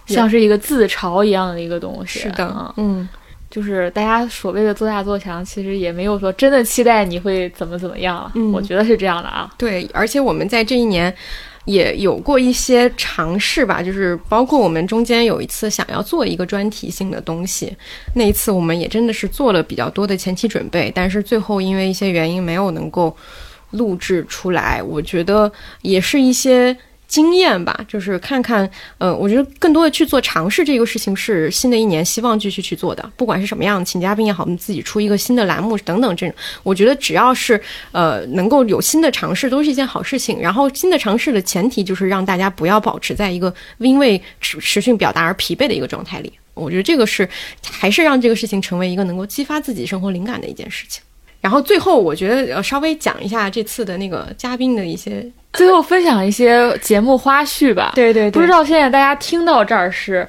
[0.05, 2.19] 像是一个自嘲一样的一个东西。
[2.19, 3.09] 是的，嗯，嗯，
[3.49, 8.31] 就是大家所谓的做大做强，其实也没有说真的期待你会怎么怎么样了。
[8.35, 9.51] 嗯我觉得是这样的啊。
[9.57, 11.13] 对，而且我们在这一年。
[11.65, 17.75] 也有过一些尝试吧，就是包括我们中间有一次想要做一个专题性的东西，
[18.15, 23.15] 那一次我们也真的是做了比较多的前期准备，但是最后因为一些原因没有能够
[23.71, 24.83] 录制出来。
[24.83, 25.51] 我觉得
[25.81, 26.75] 也是一些
[27.13, 28.67] 经验吧，就是看看，
[28.97, 37.61] 呃，我觉得更多的去做尝试这个事情是新的一年希望继续去做的，不管是什么样，请嘉宾也好，我们自己出一个新的栏目等等这种，我觉得只要是
[37.91, 40.41] 呃能够有新的尝试，都是一件好事情。
[40.41, 46.33] 然后新的尝试的前提就是让大家不要保持在一个因为持持续表达而疲惫的一个状态里。
[46.55, 47.29] 我觉得这个是
[47.69, 51.03] 还是让这个事情成为一个能够激发自己生活灵感的一件事情。
[51.43, 57.91] 然后最后，我觉得呃稍微讲一下这次的那个嘉宾的一些，最后分享一些节目花絮吧。
[57.95, 60.25] 对对对，不知道现在大家听到这儿是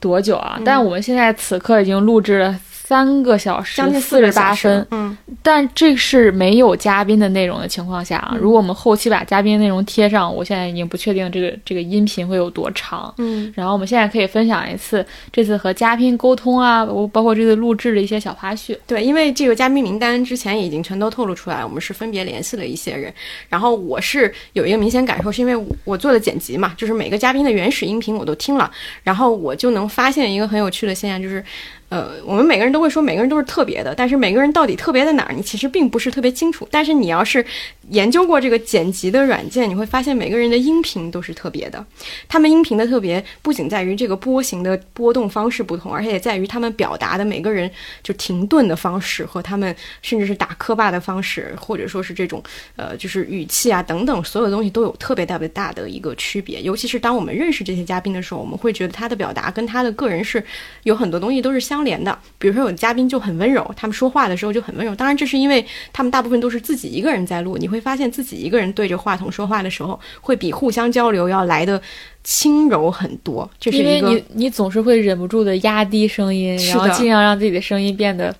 [0.00, 0.58] 多久啊？
[0.64, 8.32] 但我们现在此刻已经录制了三个小时将近四十八分，嗯，但这是没有嘉宾的内容的情况下啊。
[8.34, 13.12] 嗯如果我们后期把嘉宾内容贴上，我现在已经不确定这个这个音频会有多长。
[13.16, 18.76] 嗯，然后我们现在可以分享一次这次和嘉宾沟通啊，包包括这次录制的一些小花絮。
[18.86, 23.10] 对，因为这个嘉宾名单之前已经全都透露出来，我们是分别联系了一些人。
[23.48, 28.70] 然后我是有一个明显感受，是因为我做的剪辑嘛，就是每个嘉宾的原始音频我都听了，
[29.02, 31.42] 然后我就能发现一个很有趣的现象，就是。
[31.90, 36.66] 呃，我们每个人都会说每个人都是特别的，但是每个人到底特别在哪儿，你其实并不是特别清楚。
[36.70, 37.44] 但是你要是
[37.90, 41.84] 研究过这个剪辑的软件，你会发现每个人的音频都是特别的。
[42.28, 47.70] 他们音频的特别不仅在于这个波形的波动方式不同，而且也在于他们表达的每个人
[48.02, 52.42] 就停顿的方式和他们甚至是打磕巴的方式，或者说是这种
[52.76, 56.62] 呃就是语气啊等等所有东西都有特别特别大的一个区别。
[56.62, 60.42] 尤其是当我们认识这些嘉宾的时候，我们会觉得他的表达跟他的个人是
[60.84, 62.18] 有很多东西都是相连的。
[62.38, 64.94] 比如说有的嘉宾就很温柔，他们说话的时候就很温柔。
[64.94, 71.80] 当然这是因为他们大部分都是自己一个人在录，你会发现自己一个人对着话筒说话的时候，会比互相交流要来的
[72.22, 73.48] 轻柔很多。
[73.58, 78.34] 这是因为你你总是会忍不住的压低声音，然后尽量让自己的声音变得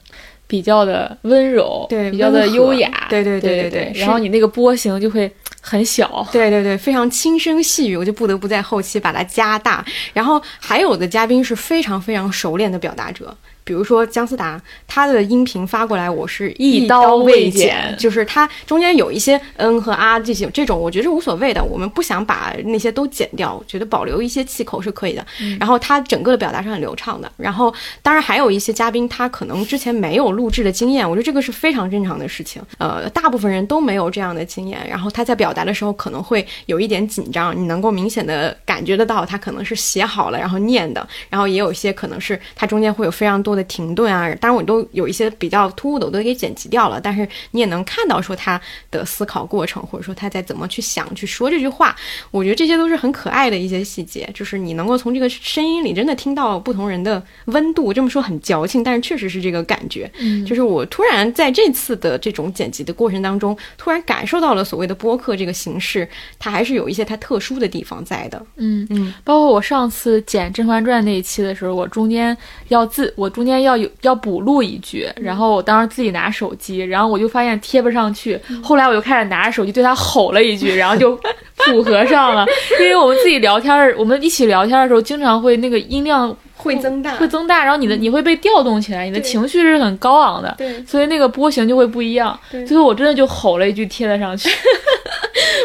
[0.47, 5.31] 比较的温柔，对比较的优雅，对对对对对是然后你那个波形就会
[5.61, 9.85] 很小，对对对，非常轻声细语，我就不得不在后期把它加大。
[10.13, 13.35] 然后还有的嘉宾是非常非常熟练的表达者。
[13.65, 25.26] 比如说姜思达，他的音频发过来，我是一刀刀未剪，剪就是他中间有一些嗯和啊这些这种，我觉得是无所谓的，我们不想把那些都剪掉，我觉得保留一些气口是可以的。
[25.59, 27.31] 然后他整个的表达是很流畅的。
[27.36, 32.62] 然后当然还有一些嘉宾，他可能之前没有录制的经验，我觉得这个是非常正常的事情。
[32.78, 44.28] 呃，大部分人都没有这样的经验，然后他在表达的时候可能会有一点紧张，你能够明显的感觉得到他可能是写好了然后念的，然后也有一些可能是他中间会有非常多的停顿啊。
[44.41, 48.60] 当然我都有一些比较突兀的，我都给剪辑掉了，但是你也能看到说他
[48.91, 51.94] 的思考过程，或者说他在怎么去想去说这句话。
[52.31, 57.92] 我觉得这些都是很可爱的一些细节，就是你能够从这个声音里真的听到不同人的温度。
[57.92, 60.10] 这么说很矫情，但是确实是这个感觉。
[60.18, 66.08] 嗯就是我突然在这次的这种剪辑的过程当中，突然感受到了所谓的播客这个形式，
[66.39, 68.44] 它还是有一些它特殊的地方在的。
[68.57, 72.36] 嗯嗯，包括我上次剪《甄嬛传》那一期的时候，我中间
[72.68, 81.17] 要自我中间要有要补录一句，然后我当时自己拿手机，然后我就发现贴不上去，后来我就开始拿着手机对他吼了一句，然后就
[81.57, 82.47] 符合上了。
[82.81, 92.39] 因为我们自己聊天儿，我们一起聊天的时候，经常会那个音量会增大，会增大，然后你的你会被调动起来，你的情绪是很高昂的，对所以那个波形就会不一样。
[92.51, 94.49] 对最后我真的就吼了一句贴了上去。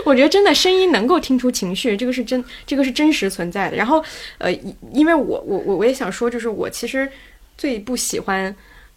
[0.06, 3.76] 我觉得真的声音能够听出情绪，这个是真，这个是真实存在的。
[3.76, 4.04] 然后，
[4.38, 7.08] 呃，因因为我我我我也想说，就是我其实
[7.60, 8.56] 最不喜欢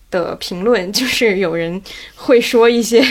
[0.09, 1.83] 的评论， 就是有人
[2.15, 3.03] 会说一些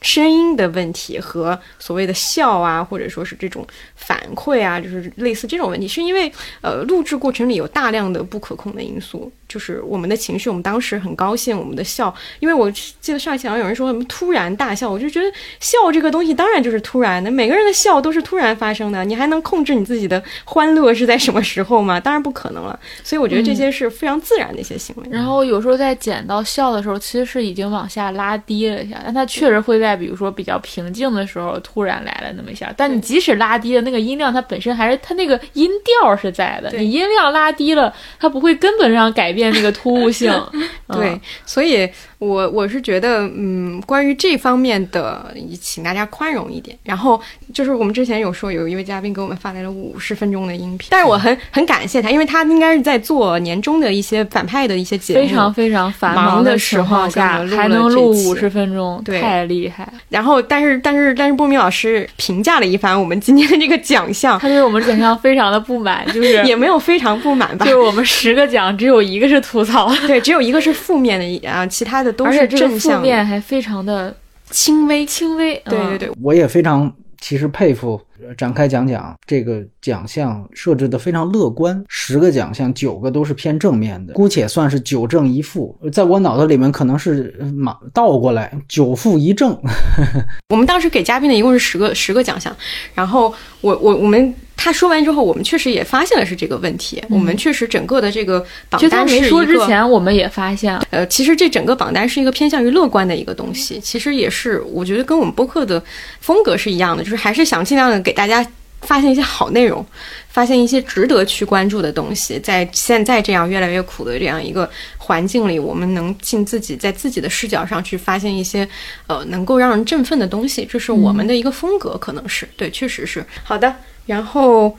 [0.00, 3.66] 声音的问题和所谓的笑啊，或者说是这种
[3.96, 22.00] 反馈啊，就是类似这种问题，是因为呃录制过程里有大量的不可控的因素，就是我们的情绪，我们当时很高兴，我们的笑，因为我记得上一期好像有人说什么突然大笑，我就觉得笑这个东西当然就是突然的，每个人的笑都是突然发生的，你还能控制你自己的欢乐是在什么时候吗？
[22.00, 25.02] 当然不可能了，所以我觉得这些是非常自然的一些行为。
[25.10, 32.72] 然后有时候在剪到笑的时候，其实是已经往下拉低了一下，但它确实会在比如说比较平静的时候突然来了那么一下。
[32.76, 36.70] 但你即使拉低了那个音量，它本身还是它那个音调是在的。
[36.78, 40.30] 你音量拉低了，它不会根本上改变那个突兀性。
[40.92, 41.88] 对嗯，所以
[42.22, 46.78] 我我是觉得，嗯，关于这方面的，请大家宽容一点。
[46.84, 47.20] 然后
[47.52, 59.92] 就是我们之前有说，有一位嘉宾给我们发来了五十分钟的音频，但是我很很感谢他，因为他应该是在做年终的一些反派的一些节目，非常非常繁忙的时候下还能录五十分钟，对太厉害！
[60.08, 67.72] 然后，但是但是但是波米老师评价了一番我们今天的这个奖项，他对我们奖项非常的不满，就是 也没有非常不满吧就？
[67.72, 74.14] 是我们十个奖只有一个是吐槽，对，只有一个是负面的啊，其他的都是而且这个负正向的面还非常的
[74.50, 75.04] 轻微。
[75.06, 75.54] 轻微。
[75.64, 85.78] 嗯对对对，我也非常其实佩服呃展开讲讲这个奖项设置的非常乐观，十个奖项九个都是偏正面的，姑且算是九正一负。
[85.92, 89.56] 在我脑子里面可能是呃马倒过来九负一正。
[90.50, 92.54] 我们当时给嘉宾的一共是十个十个奖项，
[92.94, 94.34] 然后我我我们
[94.64, 98.38] 他说完之后，我们确实也发现了是这个问题，我们确实整个的这个
[98.70, 99.58] 榜就他单是一没说之。
[99.66, 105.82] 前，我们也发现了，呃，其实这整个榜单是一个偏向于乐观的一个东西，其实也是我觉得跟我们播客的
[106.20, 108.46] 风格是一样的，就是还是想尽量的给大家
[108.82, 109.84] 发现一些好内容，
[110.28, 112.38] 发现一些值得去关注的东西。
[112.38, 118.68] 在现在这样越来越苦的这样一个环境里，我们能尽自己在自己的视角上去发现一些
[119.08, 123.74] 呃能够让人振奋的东西，这是我们的一个风格，可能是对，确实是好的。
[124.06, 124.76] 然后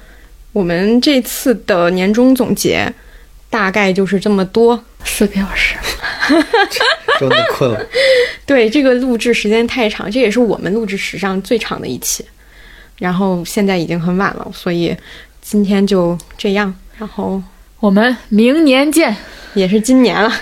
[0.51, 2.91] 我们这次的年终总结
[3.49, 4.83] 大概就是这么多。
[5.05, 5.75] 四个小时，
[7.19, 7.85] 真的困了。
[8.47, 12.25] 对，这个录制时间太长，这也是我们录制史上最长的一期。
[12.99, 14.95] 然后现在已经很晚了，所以
[15.41, 16.73] 今天就这样。
[16.97, 17.43] 然后
[17.81, 19.13] 我们明年见，
[19.55, 20.33] 也是今年了。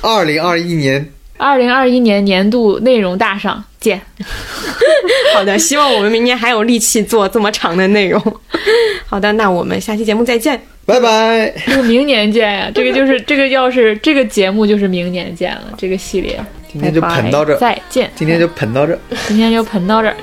[0.00, 4.00] 二零二一年，二零二一年年度内容大赏见。
[5.34, 8.20] 好的，希望我们明年还有力气做这么长的内容。
[9.06, 10.60] 好的，那我们下期节目再见。
[10.84, 11.52] 拜拜。
[11.66, 16.38] 这个明年见呀，这个就是这个，要是这个节目就是明年见了，这个系列。
[16.70, 18.10] 今天就喷到这，再见。
[18.14, 20.16] 今天就喷到这，今天就喷到这儿。